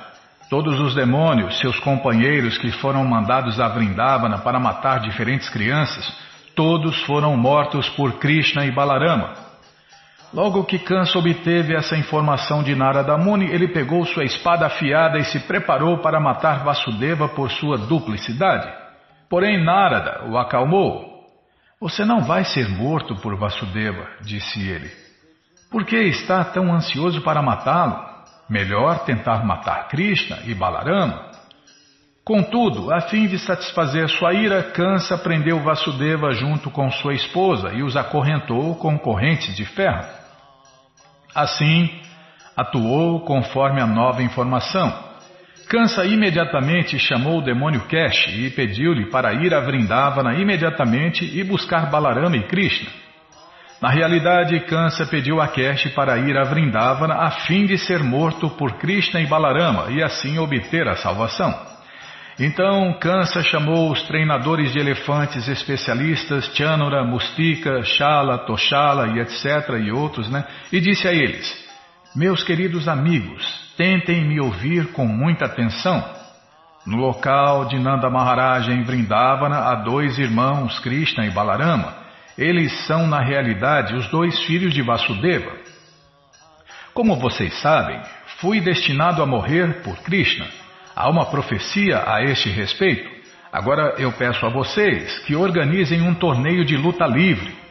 Todos 0.48 0.78
os 0.78 0.94
demônios, 0.94 1.58
seus 1.58 1.76
companheiros 1.80 2.56
que 2.56 2.70
foram 2.70 3.04
mandados 3.04 3.58
a 3.58 3.66
Vrindavana 3.66 4.38
para 4.38 4.60
matar 4.60 5.00
diferentes 5.00 5.48
crianças, 5.50 6.08
todos 6.54 7.02
foram 7.02 7.36
mortos 7.36 7.88
por 7.88 8.20
Krishna 8.20 8.64
e 8.64 8.70
Balarama. 8.70 9.32
Logo 10.32 10.62
que 10.62 10.78
Kansa 10.78 11.18
obteve 11.18 11.74
essa 11.74 11.96
informação 11.96 12.62
de 12.62 12.76
Narada 12.76 13.18
Muni, 13.18 13.46
ele 13.46 13.66
pegou 13.66 14.06
sua 14.06 14.22
espada 14.22 14.66
afiada 14.66 15.18
e 15.18 15.24
se 15.24 15.40
preparou 15.48 15.98
para 15.98 16.20
matar 16.20 16.62
Vasudeva 16.62 17.28
por 17.28 17.50
sua 17.50 17.76
duplicidade. 17.76 18.72
Porém, 19.28 19.64
Narada 19.64 20.28
o 20.28 20.38
acalmou. 20.38 21.11
Você 21.82 22.04
não 22.04 22.20
vai 22.20 22.44
ser 22.44 22.68
morto 22.68 23.16
por 23.16 23.34
Vasudeva, 23.36 24.06
disse 24.20 24.60
ele. 24.60 24.88
Por 25.68 25.84
que 25.84 25.96
está 25.96 26.44
tão 26.44 26.72
ansioso 26.72 27.22
para 27.22 27.42
matá-lo? 27.42 28.00
Melhor 28.48 29.00
tentar 29.00 29.44
matar 29.44 29.88
Krishna 29.88 30.38
e 30.44 30.54
Balarama. 30.54 31.32
Contudo, 32.24 32.94
a 32.94 33.00
fim 33.00 33.26
de 33.26 33.36
satisfazer 33.36 34.08
sua 34.08 34.32
ira, 34.32 34.62
Kansa 34.62 35.18
prendeu 35.18 35.58
Vasudeva 35.58 36.30
junto 36.30 36.70
com 36.70 36.88
sua 36.88 37.14
esposa 37.14 37.72
e 37.72 37.82
os 37.82 37.96
acorrentou 37.96 38.76
com 38.76 38.96
correntes 38.96 39.56
de 39.56 39.64
ferro. 39.64 40.06
Assim, 41.34 41.90
atuou 42.56 43.24
conforme 43.24 43.80
a 43.80 43.86
nova 43.88 44.22
informação. 44.22 45.11
Kansa 45.72 46.04
imediatamente 46.04 46.98
chamou 46.98 47.38
o 47.38 47.42
demônio 47.42 47.86
Kesh 47.86 48.28
e 48.28 48.50
pediu-lhe 48.50 49.06
para 49.06 49.32
ir 49.32 49.54
a 49.54 49.60
Vrindavana 49.60 50.34
imediatamente 50.34 51.24
e 51.24 51.42
buscar 51.42 51.88
Balarama 51.90 52.36
e 52.36 52.42
Krishna. 52.42 52.90
Na 53.80 53.88
realidade, 53.88 54.60
Kansa 54.66 55.06
pediu 55.06 55.40
a 55.40 55.48
Kesh 55.48 55.86
para 55.94 56.18
ir 56.18 56.36
a 56.36 56.44
Vrindavana 56.44 57.14
a 57.14 57.30
fim 57.30 57.64
de 57.64 57.78
ser 57.78 58.02
morto 58.02 58.50
por 58.50 58.74
Krishna 58.74 59.22
e 59.22 59.26
Balarama 59.26 59.90
e 59.90 60.02
assim 60.02 60.38
obter 60.38 60.86
a 60.86 60.96
salvação. 60.96 61.58
Então 62.38 62.92
Kansa 63.00 63.42
chamou 63.42 63.90
os 63.90 64.02
treinadores 64.02 64.74
de 64.74 64.78
elefantes 64.78 65.48
especialistas 65.48 66.50
Chanura, 66.54 67.02
Mustika, 67.02 67.82
Shala, 67.82 68.44
Toshala 68.44 69.08
e 69.16 69.20
etc. 69.20 69.70
e 69.82 69.90
outros, 69.90 70.28
né? 70.28 70.44
E 70.70 70.80
disse 70.80 71.08
a 71.08 71.14
eles: 71.14 71.61
Meus 72.14 72.44
queridos 72.44 72.88
amigos, 72.88 73.62
Tentem 73.76 74.24
me 74.24 74.38
ouvir 74.38 74.92
com 74.92 75.06
muita 75.06 75.46
atenção. 75.46 76.04
No 76.86 76.98
local 76.98 77.64
de 77.66 77.78
Nanda 77.78 78.10
Maharaj 78.10 78.70
em 78.70 78.82
Vrindavana 78.82 79.58
há 79.58 79.74
dois 79.76 80.18
irmãos, 80.18 80.78
Krishna 80.80 81.24
e 81.24 81.30
Balarama. 81.30 81.94
Eles 82.36 82.86
são, 82.86 83.06
na 83.06 83.20
realidade, 83.20 83.94
os 83.94 84.06
dois 84.08 84.38
filhos 84.44 84.74
de 84.74 84.82
Vasudeva. 84.82 85.50
Como 86.92 87.16
vocês 87.16 87.54
sabem, 87.60 88.00
fui 88.40 88.60
destinado 88.60 89.22
a 89.22 89.26
morrer 89.26 89.82
por 89.82 89.96
Krishna. 90.02 90.46
Há 90.94 91.08
uma 91.08 91.26
profecia 91.26 92.04
a 92.06 92.22
este 92.22 92.50
respeito. 92.50 93.08
Agora 93.50 93.94
eu 93.98 94.12
peço 94.12 94.44
a 94.44 94.50
vocês 94.50 95.18
que 95.20 95.34
organizem 95.34 96.02
um 96.02 96.14
torneio 96.14 96.64
de 96.64 96.76
luta 96.76 97.06
livre. 97.06 97.61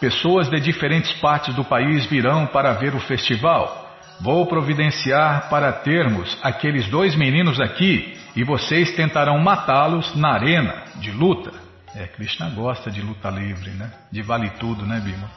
Pessoas 0.00 0.48
de 0.48 0.58
diferentes 0.58 1.12
partes 1.20 1.54
do 1.54 1.62
país 1.62 2.06
virão 2.06 2.46
para 2.46 2.72
ver 2.72 2.94
o 2.94 3.00
festival. 3.00 3.86
Vou 4.18 4.46
providenciar 4.46 5.50
para 5.50 5.70
termos 5.72 6.38
aqueles 6.42 6.88
dois 6.88 7.14
meninos 7.14 7.60
aqui 7.60 8.18
e 8.34 8.42
vocês 8.42 8.96
tentarão 8.96 9.38
matá-los 9.38 10.16
na 10.16 10.32
arena 10.32 10.84
de 10.96 11.10
luta. 11.10 11.52
É, 11.94 12.06
Krishna 12.06 12.48
gosta 12.50 12.90
de 12.90 13.02
luta 13.02 13.28
livre, 13.28 13.70
né? 13.72 13.90
De 14.10 14.22
vale 14.22 14.48
tudo, 14.58 14.86
né, 14.86 15.00
Bima? 15.00 15.28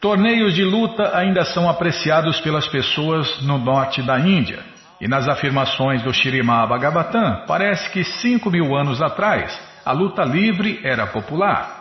Torneios 0.00 0.54
de 0.54 0.64
luta 0.64 1.16
ainda 1.16 1.44
são 1.44 1.68
apreciados 1.68 2.40
pelas 2.40 2.66
pessoas 2.66 3.40
no 3.42 3.58
norte 3.58 4.02
da 4.02 4.18
Índia. 4.18 4.60
E 5.00 5.06
nas 5.06 5.28
afirmações 5.28 6.02
do 6.02 6.12
Shirimá 6.12 6.66
Bhagavatam, 6.66 7.44
parece 7.46 7.88
que 7.90 8.02
cinco 8.02 8.50
mil 8.50 8.74
anos 8.74 9.00
atrás, 9.00 9.58
a 9.84 9.92
luta 9.92 10.24
livre 10.24 10.80
era 10.82 11.06
popular. 11.06 11.79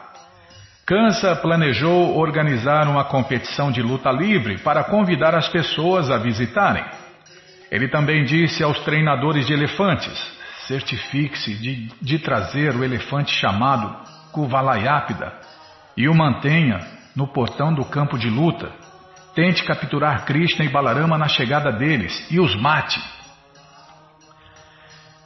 Kansa 0.89 1.35
planejou 1.35 2.17
organizar 2.17 2.87
uma 2.87 3.03
competição 3.03 3.71
de 3.71 3.79
luta 3.79 4.09
livre 4.09 4.57
para 4.57 4.83
convidar 4.83 5.35
as 5.35 5.47
pessoas 5.47 6.09
a 6.09 6.17
visitarem. 6.17 6.83
Ele 7.69 7.87
também 7.87 8.25
disse 8.25 8.63
aos 8.63 8.79
treinadores 8.79 9.45
de 9.45 9.53
elefantes: 9.53 10.19
certifique-se 10.65 11.53
de, 11.53 11.91
de 12.01 12.17
trazer 12.17 12.75
o 12.75 12.83
elefante 12.83 13.31
chamado 13.35 13.95
Kuvalayapida 14.31 15.31
e 15.95 16.09
o 16.09 16.15
mantenha 16.15 16.79
no 17.15 17.27
portão 17.27 17.71
do 17.71 17.85
campo 17.85 18.17
de 18.17 18.27
luta. 18.27 18.71
Tente 19.35 19.63
capturar 19.63 20.25
Krishna 20.25 20.65
e 20.65 20.69
Balarama 20.69 21.19
na 21.19 21.27
chegada 21.27 21.71
deles 21.71 22.25
e 22.31 22.39
os 22.39 22.55
mate. 22.55 22.99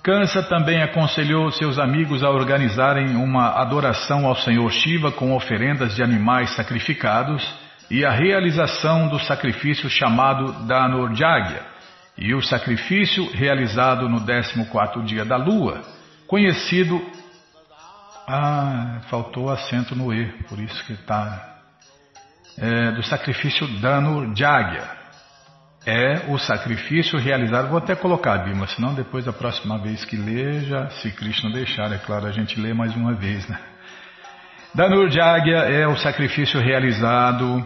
Kansa 0.04 0.44
também 0.44 0.84
aconselhou 0.84 1.50
seus 1.50 1.80
amigos 1.80 2.24
a 2.24 2.30
organizarem 2.30 3.16
uma 3.16 3.62
adoração 3.62 4.26
ao 4.28 4.36
Senhor 4.36 4.70
Shiva 4.70 5.14
com 5.14 5.34
oferendas 5.34 5.96
de 5.96 6.04
animais 6.04 6.54
sacrificados 6.58 7.42
e 7.90 8.04
a 8.04 8.12
realização 8.12 9.08
do 9.08 9.18
sacrifício 9.20 9.90
chamado 9.90 10.68
Danurjagya 10.68 11.66
e 12.18 12.34
o 12.34 12.42
sacrifício 12.42 13.32
realizado 13.32 14.10
no 14.10 14.20
14 14.20 15.06
dia 15.06 15.24
da 15.24 15.38
lua, 15.38 15.82
conhecido. 16.28 17.02
Ah, 18.28 19.00
faltou 19.10 19.50
acento 19.50 19.96
no 19.96 20.14
E, 20.14 20.26
por 20.50 20.60
isso 20.60 20.84
que 20.86 20.94
está 20.94 21.60
é, 22.58 22.92
do 22.92 23.04
sacrifício 23.04 23.66
águia. 24.44 25.03
É 25.86 26.32
o 26.32 26.38
sacrifício 26.38 27.20
realizado, 27.20 27.68
vou 27.68 27.78
até 27.78 27.94
colocar, 27.94 28.38
Bima, 28.38 28.66
senão 28.68 28.94
depois 28.94 29.26
da 29.26 29.34
próxima 29.34 29.78
vez 29.78 30.06
que 30.06 30.16
ler, 30.16 30.62
já, 30.62 30.90
se 30.90 31.12
Krishna 31.12 31.52
deixar, 31.52 31.92
é 31.92 31.98
claro, 31.98 32.26
a 32.26 32.32
gente 32.32 32.58
lê 32.58 32.74
mais 32.74 32.96
uma 32.96 33.14
vez, 33.14 33.46
né? 33.50 33.60
Danur 34.74 35.10
de 35.10 35.20
águia 35.20 35.58
é 35.58 35.86
o 35.86 35.98
sacrifício 35.98 36.60
realizado. 36.60 37.64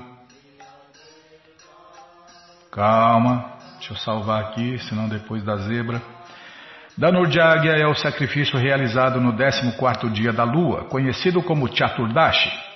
Calma, 2.72 3.54
deixa 3.78 3.94
eu 3.94 3.98
salvar 3.98 4.42
aqui, 4.46 4.80
senão 4.80 5.08
depois 5.08 5.44
da 5.44 5.56
zebra. 5.58 6.02
Danur 6.98 7.28
de 7.28 7.40
águia 7.40 7.74
é 7.74 7.86
o 7.86 7.94
sacrifício 7.94 8.58
realizado 8.58 9.22
no 9.22 9.32
14 9.38 10.10
dia 10.10 10.34
da 10.34 10.44
lua, 10.44 10.86
conhecido 10.86 11.44
como 11.44 11.74
Chaturdashi. 11.74 12.67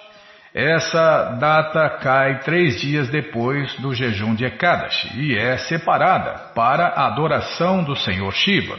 Essa 0.53 1.37
data 1.39 1.89
cai 2.01 2.39
três 2.39 2.81
dias 2.81 3.07
depois 3.07 3.73
do 3.75 3.95
jejum 3.95 4.35
de 4.35 4.43
Ekadashi 4.43 5.09
e 5.17 5.37
é 5.37 5.57
separada 5.57 6.51
para 6.53 6.87
a 6.87 7.07
adoração 7.07 7.83
do 7.83 7.95
Senhor 7.95 8.33
Shiva. 8.33 8.77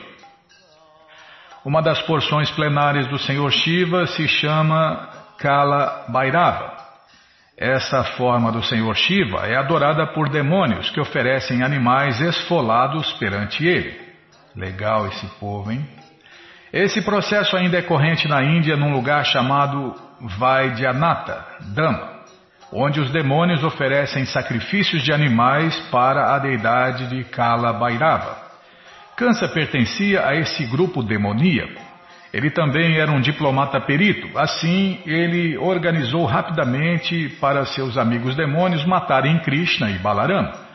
Uma 1.64 1.80
das 1.80 2.02
porções 2.02 2.50
plenárias 2.50 3.06
do 3.06 3.18
Senhor 3.18 3.50
Shiva 3.50 4.06
se 4.06 4.28
chama 4.28 5.08
Kala 5.38 6.04
Bhairava. 6.08 6.76
Essa 7.56 8.04
forma 8.04 8.52
do 8.52 8.62
Senhor 8.62 8.94
Shiva 8.94 9.46
é 9.46 9.56
adorada 9.56 10.06
por 10.08 10.28
demônios 10.28 10.90
que 10.90 11.00
oferecem 11.00 11.62
animais 11.62 12.20
esfolados 12.20 13.12
perante 13.14 13.66
ele. 13.66 13.98
Legal 14.54 15.06
esse 15.06 15.26
povo, 15.38 15.70
hein? 15.70 15.88
Esse 16.72 17.02
processo 17.02 17.54
ainda 17.54 17.76
é 17.76 17.82
corrente 17.82 18.26
na 18.26 18.42
Índia 18.42 18.78
num 18.78 18.92
lugar 18.92 19.26
chamado 19.26 19.94
Vaidyanatha, 20.38 21.44
Dama, 21.74 22.22
onde 22.72 22.98
os 22.98 23.10
demônios 23.10 23.62
oferecem 23.62 24.24
sacrifícios 24.24 25.02
de 25.02 25.12
animais 25.12 25.78
para 25.90 26.34
a 26.34 26.38
deidade 26.38 27.08
de 27.08 27.24
Kala 27.24 27.74
Bhairava. 27.74 28.38
Kansa 29.14 29.46
pertencia 29.48 30.26
a 30.26 30.34
esse 30.34 30.64
grupo 30.64 31.02
demoníaco. 31.02 31.78
Ele 32.32 32.50
também 32.50 32.96
era 32.96 33.12
um 33.12 33.20
diplomata 33.20 33.78
perito, 33.78 34.26
assim 34.38 34.98
ele 35.04 35.58
organizou 35.58 36.24
rapidamente 36.24 37.28
para 37.38 37.66
seus 37.66 37.98
amigos 37.98 38.34
demônios 38.34 38.86
matarem 38.86 39.38
Krishna 39.40 39.90
e 39.90 39.98
Balarama. 39.98 40.71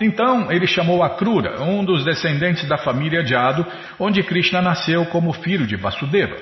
Então 0.00 0.50
ele 0.50 0.66
chamou 0.66 1.02
Akrura, 1.02 1.62
um 1.62 1.84
dos 1.84 2.04
descendentes 2.04 2.66
da 2.66 2.78
família 2.78 3.24
Jado, 3.24 3.66
onde 3.98 4.22
Krishna 4.22 4.62
nasceu 4.62 5.04
como 5.06 5.32
filho 5.32 5.66
de 5.66 5.76
Vasudeva. 5.76 6.36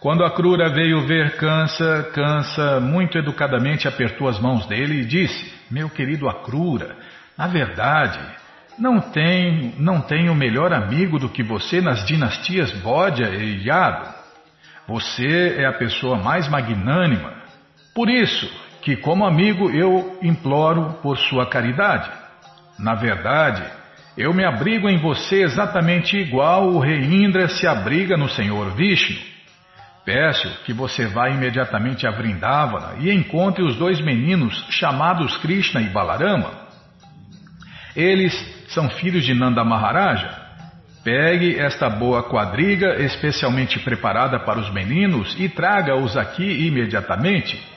Quando 0.00 0.24
a 0.24 0.34
Crura 0.34 0.68
veio 0.68 1.06
ver 1.06 1.36
Kansa, 1.36 2.10
Kansa 2.12 2.80
muito 2.80 3.16
educadamente 3.16 3.86
apertou 3.86 4.26
as 4.28 4.40
mãos 4.40 4.66
dele 4.66 5.02
e 5.02 5.04
disse: 5.04 5.54
Meu 5.70 5.88
querido 5.88 6.28
Akrura, 6.28 6.96
na 7.38 7.46
verdade, 7.46 8.18
não 8.76 9.00
tem, 9.00 9.76
não 9.78 10.00
tenho 10.00 10.34
melhor 10.34 10.72
amigo 10.72 11.20
do 11.20 11.28
que 11.28 11.44
você 11.44 11.80
nas 11.80 12.04
dinastias 12.04 12.72
Bodha 12.80 13.28
e 13.28 13.64
Yadu. 13.64 14.08
Você 14.88 15.54
é 15.58 15.66
a 15.66 15.72
pessoa 15.72 16.16
mais 16.16 16.48
magnânima. 16.48 17.34
Por 17.94 18.10
isso 18.10 18.50
que, 18.82 18.96
como 18.96 19.24
amigo, 19.24 19.70
eu 19.70 20.18
imploro 20.22 20.98
por 21.02 21.16
sua 21.16 21.46
caridade. 21.46 22.10
Na 22.78 22.94
verdade, 22.94 23.62
eu 24.16 24.34
me 24.34 24.44
abrigo 24.44 24.88
em 24.88 24.98
você 24.98 25.42
exatamente 25.42 26.16
igual 26.16 26.68
o 26.68 26.78
rei 26.78 27.02
Indra 27.02 27.48
se 27.48 27.66
abriga 27.66 28.16
no 28.16 28.28
Senhor 28.28 28.74
Vishnu. 28.74 29.16
Peço 30.04 30.48
que 30.64 30.72
você 30.72 31.06
vá 31.06 31.30
imediatamente 31.30 32.06
a 32.06 32.10
Vrindavana 32.10 32.96
e 32.98 33.10
encontre 33.12 33.62
os 33.62 33.76
dois 33.76 34.00
meninos 34.00 34.66
chamados 34.68 35.36
Krishna 35.36 35.80
e 35.80 35.88
Balarama. 35.88 36.50
Eles 37.94 38.34
são 38.68 38.90
filhos 38.90 39.24
de 39.24 39.32
Nanda 39.32 39.62
Maharaja. 39.62 40.42
Pegue 41.04 41.56
esta 41.58 41.88
boa 41.88 42.22
quadriga 42.24 43.00
especialmente 43.02 43.78
preparada 43.78 44.40
para 44.40 44.58
os 44.58 44.70
meninos 44.72 45.36
e 45.38 45.48
traga-os 45.48 46.16
aqui 46.16 46.66
imediatamente. 46.66 47.71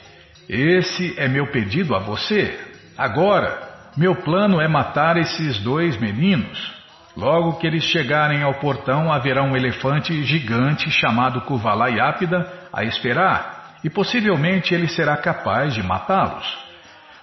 Esse 0.47 1.13
é 1.17 1.27
meu 1.27 1.47
pedido 1.47 1.95
a 1.95 1.99
você. 1.99 2.57
Agora, 2.97 3.75
meu 3.97 4.15
plano 4.15 4.61
é 4.61 4.67
matar 4.67 5.17
esses 5.17 5.59
dois 5.59 5.97
meninos. 5.99 6.73
Logo 7.15 7.53
que 7.53 7.65
eles 7.65 7.83
chegarem 7.83 8.43
ao 8.43 8.55
portão, 8.55 9.11
haverá 9.11 9.41
um 9.41 9.55
elefante 9.55 10.23
gigante 10.23 10.91
chamado 10.91 11.41
Kuvalayapida 11.41 12.51
a 12.73 12.83
esperar, 12.83 13.77
e 13.83 13.89
possivelmente 13.89 14.73
ele 14.73 14.87
será 14.87 15.15
capaz 15.15 15.73
de 15.73 15.81
matá-los. 15.81 16.45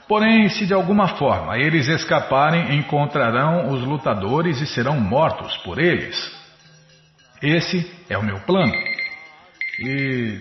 Porém, 0.08 0.48
se 0.48 0.66
de 0.66 0.74
alguma 0.74 1.08
forma 1.08 1.58
eles 1.58 1.88
escaparem, 1.88 2.76
encontrarão 2.76 3.68
os 3.68 3.82
lutadores 3.82 4.60
e 4.60 4.66
serão 4.66 4.98
mortos 4.98 5.56
por 5.58 5.78
eles. 5.78 6.16
Esse 7.42 7.90
é 8.08 8.16
o 8.16 8.22
meu 8.22 8.38
plano. 8.40 8.72
E 9.80 10.40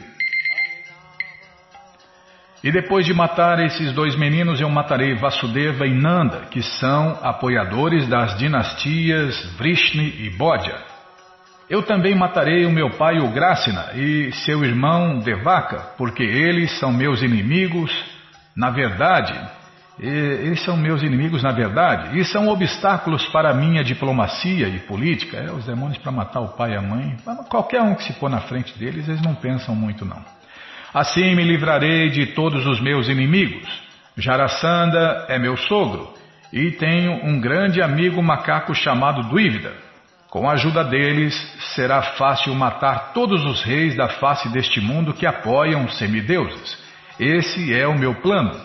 e 2.64 2.72
depois 2.72 3.06
de 3.06 3.14
matar 3.14 3.60
esses 3.60 3.92
dois 3.92 4.16
meninos, 4.16 4.62
eu 4.62 4.70
matarei 4.70 5.16
Vasudeva 5.16 5.88
e 5.88 5.94
Nanda, 5.94 6.42
que 6.52 6.62
são 6.62 7.18
apoiadores 7.24 8.08
das 8.08 8.38
dinastias 8.38 9.36
Vrishni 9.58 10.26
e 10.26 10.30
Bodha. 10.30 10.78
Eu 11.68 11.82
também 11.82 12.14
matarei 12.16 12.66
o 12.66 12.72
meu 12.72 12.92
pai 12.92 13.18
Ugrasena 13.18 13.94
e 13.96 14.32
seu 14.46 14.64
irmão 14.64 15.20
Devaka, 15.20 15.94
porque 15.98 16.22
eles 16.22 16.78
são 16.80 16.92
meus 16.92 17.24
inimigos, 17.24 17.92
na 18.56 18.70
verdade. 18.70 19.34
Eles 20.00 20.64
são 20.64 20.76
meus 20.76 21.04
inimigos 21.04 21.44
na 21.44 21.52
verdade 21.52 22.18
e 22.18 22.26
são 22.26 22.48
obstáculos 22.48 23.26
para 23.28 23.52
a 23.52 23.54
minha 23.54 23.84
diplomacia 23.84 24.68
e 24.68 24.80
política. 24.80 25.38
É, 25.38 25.52
os 25.52 25.66
demônios 25.66 25.98
para 25.98 26.12
matar 26.12 26.42
o 26.42 26.50
pai 26.50 26.74
e 26.74 26.76
a 26.76 26.82
mãe, 26.82 27.16
qualquer 27.50 27.82
um 27.82 27.94
que 27.96 28.04
se 28.04 28.14
pôr 28.14 28.30
na 28.30 28.42
frente 28.42 28.78
deles, 28.78 29.08
eles 29.08 29.22
não 29.22 29.36
pensam 29.36 29.76
muito 29.76 30.04
não. 30.04 30.22
Assim 30.94 31.36
me 31.36 31.44
livrarei 31.44 32.10
de 32.10 32.28
todos 32.28 32.66
os 32.66 32.82
meus 32.82 33.08
inimigos. 33.08 33.68
Jarasanda 34.18 35.26
é 35.30 35.40
meu 35.40 35.56
sogro 35.56 36.14
e 36.52 36.72
tenho 36.72 37.14
um 37.26 37.40
grande 37.40 37.82
amigo 37.82 38.22
macaco 38.22 38.76
chamado 38.76 39.24
Duívida. 39.30 39.74
Com 40.30 40.50
a 40.50 40.54
ajuda 40.54 40.84
deles, 40.84 41.34
será 41.76 42.02
fácil 42.02 42.54
matar 42.56 43.14
todos 43.14 43.44
os 43.46 43.64
reis 43.64 43.96
da 43.96 44.10
face 44.10 44.50
deste 44.50 44.82
mundo 44.82 45.14
que 45.14 45.26
apoiam 45.26 45.88
semideuses. 45.90 46.78
Esse 47.20 47.74
é 47.74 47.88
o 47.88 47.98
meu 47.98 48.16
plano. 48.16 48.60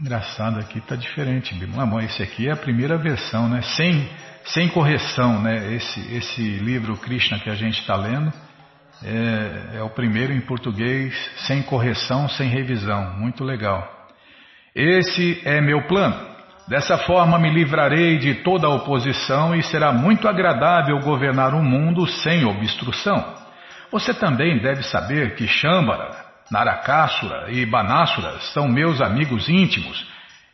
Engraçado 0.00 0.60
aqui, 0.60 0.78
está 0.78 0.96
diferente. 0.96 1.54
Mamãe, 1.66 2.06
esse 2.06 2.22
aqui 2.22 2.48
é 2.48 2.52
a 2.52 2.56
primeira 2.56 2.96
versão, 2.96 3.48
né? 3.48 3.62
Sem, 3.62 4.08
sem 4.44 4.68
correção, 4.68 5.40
né? 5.40 5.74
Esse, 5.74 6.14
esse 6.14 6.42
livro 6.42 6.96
Krishna 6.96 7.38
que 7.38 7.50
a 7.50 7.54
gente 7.54 7.80
está 7.80 7.96
lendo 7.96 8.32
é, 9.04 9.78
é 9.78 9.82
o 9.82 9.90
primeiro 9.90 10.32
em 10.32 10.40
português, 10.40 11.14
sem 11.46 11.62
correção, 11.62 12.28
sem 12.28 12.48
revisão. 12.48 13.18
Muito 13.18 13.44
legal. 13.44 14.08
Esse 14.74 15.40
é 15.44 15.60
meu 15.60 15.82
plano. 15.86 16.30
Dessa 16.68 16.98
forma 16.98 17.38
me 17.38 17.50
livrarei 17.50 18.18
de 18.18 18.34
toda 18.36 18.66
a 18.66 18.74
oposição 18.74 19.54
e 19.56 19.62
será 19.62 19.92
muito 19.92 20.28
agradável 20.28 20.98
governar 21.00 21.54
o 21.54 21.62
mundo 21.62 22.06
sem 22.06 22.44
obstrução. 22.44 23.34
Você 23.90 24.14
também 24.14 24.58
deve 24.60 24.84
saber 24.84 25.34
que 25.34 25.48
Shambhala, 25.48 26.14
Narakasura 26.50 27.46
e 27.50 27.66
Banasura 27.66 28.38
são 28.52 28.68
meus 28.68 29.00
amigos 29.00 29.48
íntimos, 29.48 30.06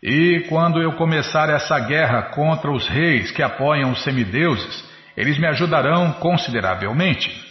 e 0.02 0.46
quando 0.48 0.80
eu 0.80 0.92
começar 0.92 1.50
essa 1.50 1.78
guerra 1.80 2.30
contra 2.34 2.70
os 2.70 2.86
reis 2.88 3.30
que 3.30 3.42
apoiam 3.42 3.90
os 3.90 4.02
semideuses, 4.02 4.84
eles 5.16 5.38
me 5.38 5.46
ajudarão 5.46 6.12
consideravelmente. 6.12 7.45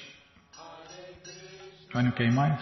Quem 2.16 2.30
mais? 2.30 2.60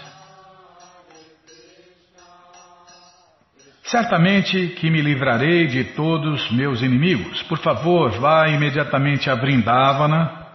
Certamente 3.86 4.68
que 4.80 4.92
me 4.92 5.02
livrarei 5.02 5.66
de 5.68 5.84
todos 5.84 6.52
meus 6.52 6.82
inimigos. 6.82 7.42
Por 7.44 7.58
favor, 7.58 8.12
vá 8.12 8.48
imediatamente 8.48 9.30
a 9.32 9.36
Vrindavana 9.36 10.48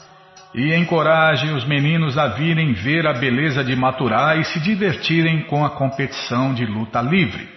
e 0.54 0.72
encoraje 0.74 1.50
os 1.50 1.64
meninos 1.64 2.16
a 2.16 2.28
virem 2.28 2.72
ver 2.72 3.06
a 3.06 3.12
beleza 3.12 3.64
de 3.64 3.74
Maturá 3.74 4.36
e 4.36 4.44
se 4.44 4.60
divertirem 4.60 5.42
com 5.42 5.64
a 5.64 5.70
competição 5.70 6.54
de 6.54 6.64
luta 6.64 7.00
livre. 7.00 7.48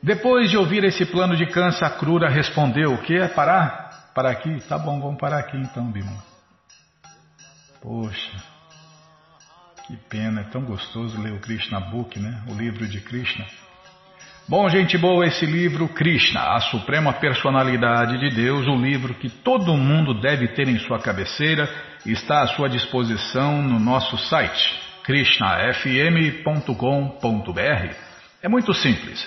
Depois 0.00 0.50
de 0.50 0.56
ouvir 0.56 0.84
esse 0.84 1.04
plano 1.06 1.36
de 1.36 1.46
Kansa, 1.46 1.90
Krura 1.90 2.28
respondeu: 2.28 2.94
O 2.94 2.98
que 2.98 3.16
é 3.16 3.26
parar? 3.26 4.10
Parar 4.14 4.30
aqui? 4.30 4.60
Tá 4.68 4.78
bom, 4.78 5.00
vamos 5.00 5.20
parar 5.20 5.38
aqui 5.38 5.56
então, 5.56 5.90
Bima. 5.90 6.12
Poxa, 7.80 8.51
que 9.86 9.96
pena, 10.08 10.40
é 10.40 10.44
tão 10.44 10.62
gostoso 10.62 11.20
ler 11.20 11.32
o 11.32 11.40
Krishna 11.40 11.80
Book, 11.80 12.18
né? 12.18 12.42
O 12.48 12.54
livro 12.54 12.86
de 12.86 13.00
Krishna. 13.00 13.44
Bom, 14.48 14.68
gente 14.68 14.98
boa, 14.98 15.24
esse 15.26 15.46
livro, 15.46 15.88
Krishna, 15.88 16.54
a 16.54 16.60
Suprema 16.60 17.12
Personalidade 17.12 18.18
de 18.18 18.34
Deus, 18.34 18.66
o 18.66 18.74
livro 18.74 19.14
que 19.14 19.30
todo 19.30 19.76
mundo 19.76 20.20
deve 20.20 20.48
ter 20.48 20.68
em 20.68 20.80
sua 20.80 20.98
cabeceira, 20.98 21.70
está 22.04 22.42
à 22.42 22.48
sua 22.48 22.68
disposição 22.68 23.62
no 23.62 23.78
nosso 23.78 24.18
site, 24.18 24.74
krishnafm.com.br. 25.04 27.94
É 28.42 28.48
muito 28.48 28.74
simples. 28.74 29.24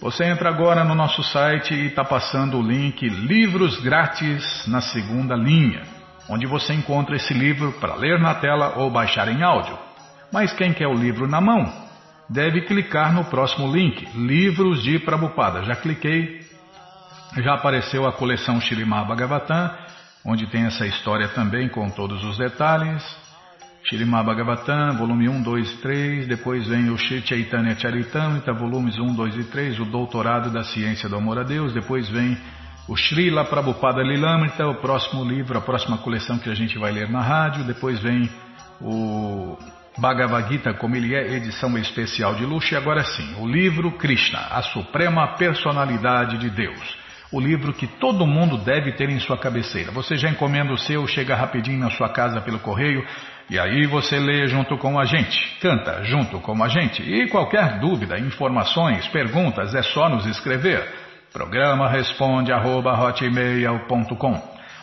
Você 0.00 0.24
entra 0.24 0.48
agora 0.48 0.82
no 0.82 0.96
nosso 0.96 1.22
site 1.22 1.72
e 1.72 1.86
está 1.86 2.04
passando 2.04 2.58
o 2.58 2.62
link 2.62 3.08
Livros 3.08 3.80
Grátis 3.80 4.66
na 4.66 4.80
segunda 4.80 5.36
linha, 5.36 5.82
onde 6.28 6.46
você 6.46 6.72
encontra 6.72 7.16
esse 7.16 7.32
livro 7.32 7.72
para 7.72 7.94
ler 7.94 8.18
na 8.18 8.34
tela 8.34 8.74
ou 8.78 8.90
baixar 8.90 9.28
em 9.28 9.42
áudio. 9.42 9.78
Mas 10.32 10.52
quem 10.52 10.72
quer 10.72 10.86
o 10.86 10.94
livro 10.94 11.26
na 11.26 11.40
mão? 11.40 11.82
deve 12.32 12.62
clicar 12.62 13.12
no 13.12 13.24
próximo 13.24 13.70
link, 13.70 14.08
Livros 14.14 14.82
de 14.82 14.98
Prabhupada. 14.98 15.64
Já 15.64 15.76
cliquei, 15.76 16.40
já 17.36 17.54
apareceu 17.54 18.06
a 18.06 18.12
coleção 18.12 18.60
Shirimá 18.60 19.04
Bhagavatam, 19.04 19.70
onde 20.24 20.46
tem 20.46 20.64
essa 20.64 20.86
história 20.86 21.28
também 21.28 21.68
com 21.68 21.90
todos 21.90 22.24
os 22.24 22.38
detalhes. 22.38 23.02
Shirimá 23.84 24.22
Bhagavatam, 24.22 24.96
volume 24.96 25.28
1, 25.28 25.42
2 25.42 25.72
e 25.72 25.76
3, 25.78 26.26
depois 26.26 26.66
vem 26.68 26.88
o 26.88 26.96
Shri 26.96 27.20
Chaitanya 27.20 27.76
Charitamrita, 27.76 28.52
volumes 28.52 28.98
1, 28.98 29.14
2 29.14 29.36
e 29.36 29.44
3, 29.44 29.80
o 29.80 29.84
Doutorado 29.84 30.50
da 30.50 30.62
Ciência 30.62 31.08
do 31.08 31.16
Amor 31.16 31.38
a 31.38 31.42
Deus, 31.42 31.74
depois 31.74 32.08
vem 32.08 32.38
o 32.88 32.96
Srila 32.96 33.44
Prabhupada 33.44 34.02
Lilamrita, 34.02 34.66
o 34.66 34.74
próximo 34.74 35.24
livro, 35.24 35.56
a 35.56 35.60
próxima 35.60 35.98
coleção 35.98 36.38
que 36.38 36.50
a 36.50 36.54
gente 36.54 36.78
vai 36.78 36.90
ler 36.90 37.08
na 37.08 37.20
rádio, 37.20 37.64
depois 37.64 38.00
vem 38.00 38.28
o 38.80 39.56
Bhagavad 39.98 40.48
Gita, 40.48 40.74
como 40.74 40.96
ele 40.96 41.14
é 41.14 41.34
edição 41.34 41.76
especial 41.78 42.34
de 42.34 42.44
luxo, 42.44 42.74
e 42.74 42.76
agora 42.76 43.04
sim, 43.04 43.36
o 43.38 43.46
livro 43.46 43.92
Krishna, 43.92 44.40
a 44.50 44.62
Suprema 44.62 45.36
Personalidade 45.36 46.38
de 46.38 46.50
Deus. 46.50 47.02
O 47.30 47.40
livro 47.40 47.72
que 47.72 47.86
todo 47.86 48.26
mundo 48.26 48.58
deve 48.58 48.92
ter 48.92 49.08
em 49.08 49.18
sua 49.18 49.38
cabeceira. 49.38 49.90
Você 49.92 50.16
já 50.16 50.28
encomenda 50.28 50.70
o 50.70 50.76
seu, 50.76 51.06
chega 51.06 51.34
rapidinho 51.34 51.78
na 51.78 51.90
sua 51.90 52.10
casa 52.10 52.42
pelo 52.42 52.58
correio, 52.58 53.06
e 53.48 53.58
aí 53.58 53.86
você 53.86 54.18
lê 54.18 54.46
junto 54.48 54.76
com 54.76 54.98
a 54.98 55.04
gente, 55.04 55.58
canta 55.60 56.04
junto 56.04 56.40
com 56.40 56.62
a 56.62 56.68
gente. 56.68 57.02
E 57.02 57.28
qualquer 57.28 57.78
dúvida, 57.78 58.18
informações, 58.18 59.06
perguntas, 59.08 59.74
é 59.74 59.82
só 59.82 60.08
nos 60.08 60.26
escrever. 60.26 61.01
Programa 61.32 61.88
responde 61.88 62.52
arroba, 62.52 62.92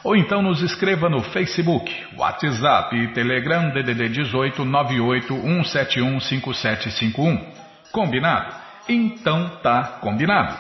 ou 0.04 0.16
então 0.16 0.42
nos 0.42 0.62
escreva 0.62 1.10
no 1.10 1.22
Facebook, 1.22 1.94
WhatsApp 2.18 2.96
e 2.96 3.14
Telegram 3.14 3.70
DDD 3.70 4.08
18 4.10 4.64
981715751. 4.64 7.44
Combinado? 7.92 8.56
Então 8.88 9.60
tá 9.62 10.00
combinado. 10.02 10.58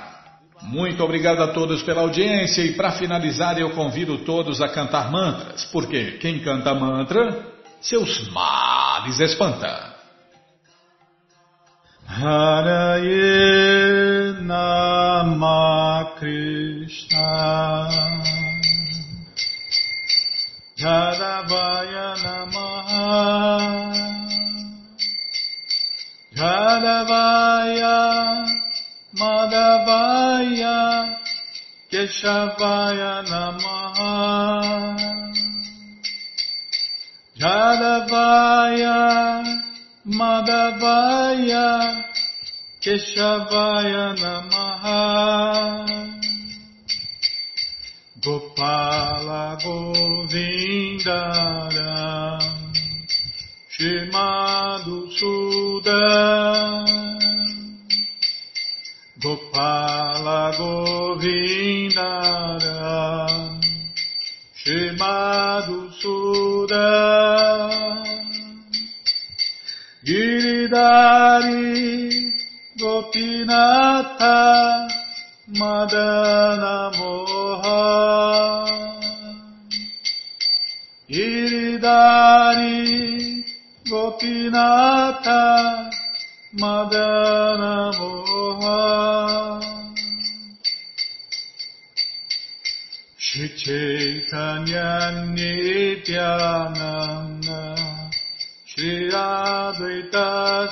Muito 0.61 1.01
obrigado 1.03 1.41
a 1.41 1.53
todos 1.53 1.81
pela 1.83 2.01
audiência 2.01 2.61
e 2.61 2.73
para 2.73 2.91
finalizar 2.91 3.57
eu 3.57 3.69
convido 3.71 4.17
todos 4.19 4.61
a 4.61 4.67
cantar 4.67 5.09
mantras, 5.09 5.63
porque 5.65 6.17
quem 6.19 6.39
canta 6.39 6.73
mantra, 6.73 7.47
seus 7.79 8.27
males 8.29 9.21
espanta. 9.21 9.88
Haraye 12.09 13.21
Nama 14.41 16.15
Krishna. 16.17 17.29
Jadavaya 20.75 22.09
Namaha. 22.23 23.13
Jadavaya 26.33 27.99
Madhavaya 29.13 30.77
Keshavaya 31.91 33.13
Namaha. 33.29 34.13
Jadavaya 37.37 38.97
Madhavaya 40.09 42.03
Keshavaya 42.81 44.17
Namaha. 44.17 45.85
Gopala 48.19 49.57
Govindaram 49.61 50.33
Shimadu 53.69 54.99
Sudam. 55.13 56.89
Gopala 59.21 60.41
Govindaram 60.57 61.21
Shimadu 64.57 65.79
Sudam 66.01 67.48
Giridari 70.69 72.31
Gopinatha 72.77 74.37
Madana 75.57 76.91
Moha. 76.93 77.81
Iridari 81.09 82.77
Gopinata 83.89 85.41
Madana 86.53 87.75
Moha. 87.97 88.81
Shri 93.17 93.49
Chaitanya 93.57 94.89
Nityananda 95.33 96.59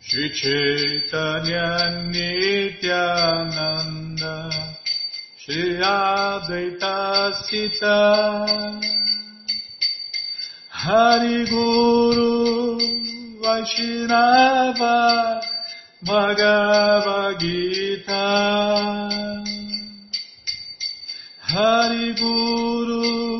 Shri 0.00 0.26
Chaitanya 0.32 1.68
Nityananda 2.08 3.20
Shri 5.36 5.76
Advaita 5.76 6.96
Sita 7.44 8.00
Hari 10.70 11.44
Guru 11.50 12.78
Vaishnava 13.42 14.96
Bhagavad 16.02 17.38
Gita. 17.38 18.26
Hari 21.42 22.14
Guru 22.14 23.31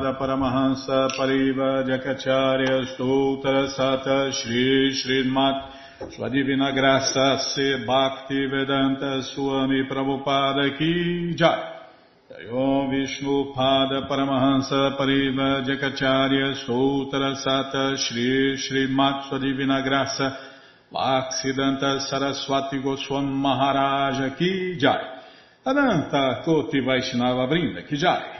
Vishnu 0.00 0.16
Pada 0.16 0.18
Paramahansa 0.18 1.08
Pariva 1.16 1.84
Jakacharya 1.84 2.96
Stoutra 2.96 3.68
Sata 3.68 4.32
Shri 4.32 4.92
Srimat 4.92 5.72
Sua 6.16 6.28
Divina 6.30 6.72
Graça 6.72 7.38
Se 7.38 7.84
Bhakti 7.84 8.46
Vedanta 8.46 9.22
Swami 9.22 9.84
Prabhupada 9.86 10.78
Ki 10.78 11.34
Jai. 11.36 11.84
Jayom 12.30 12.90
Vishnu 12.90 13.52
Pada 13.54 14.08
Paramahansa 14.08 14.96
Pariva 14.96 15.62
Jakacharya 15.66 16.64
Sutra 16.64 17.36
Sata 17.36 17.96
Shri 17.98 18.56
Shri 18.56 18.86
Sua 18.86 19.38
Divina 19.38 19.82
Graça 19.82 20.36
Bhaksidanta 20.90 22.00
Saraswati 22.00 22.80
Goswam 22.80 23.26
Maharaja 23.26 24.34
Ki 24.36 24.78
Jai. 24.78 25.20
Ananta 25.66 26.42
Koti 26.42 26.80
Vaishnava 26.80 27.46
Brinda 27.46 27.86
Ki 27.86 27.96
Jai 27.96 28.39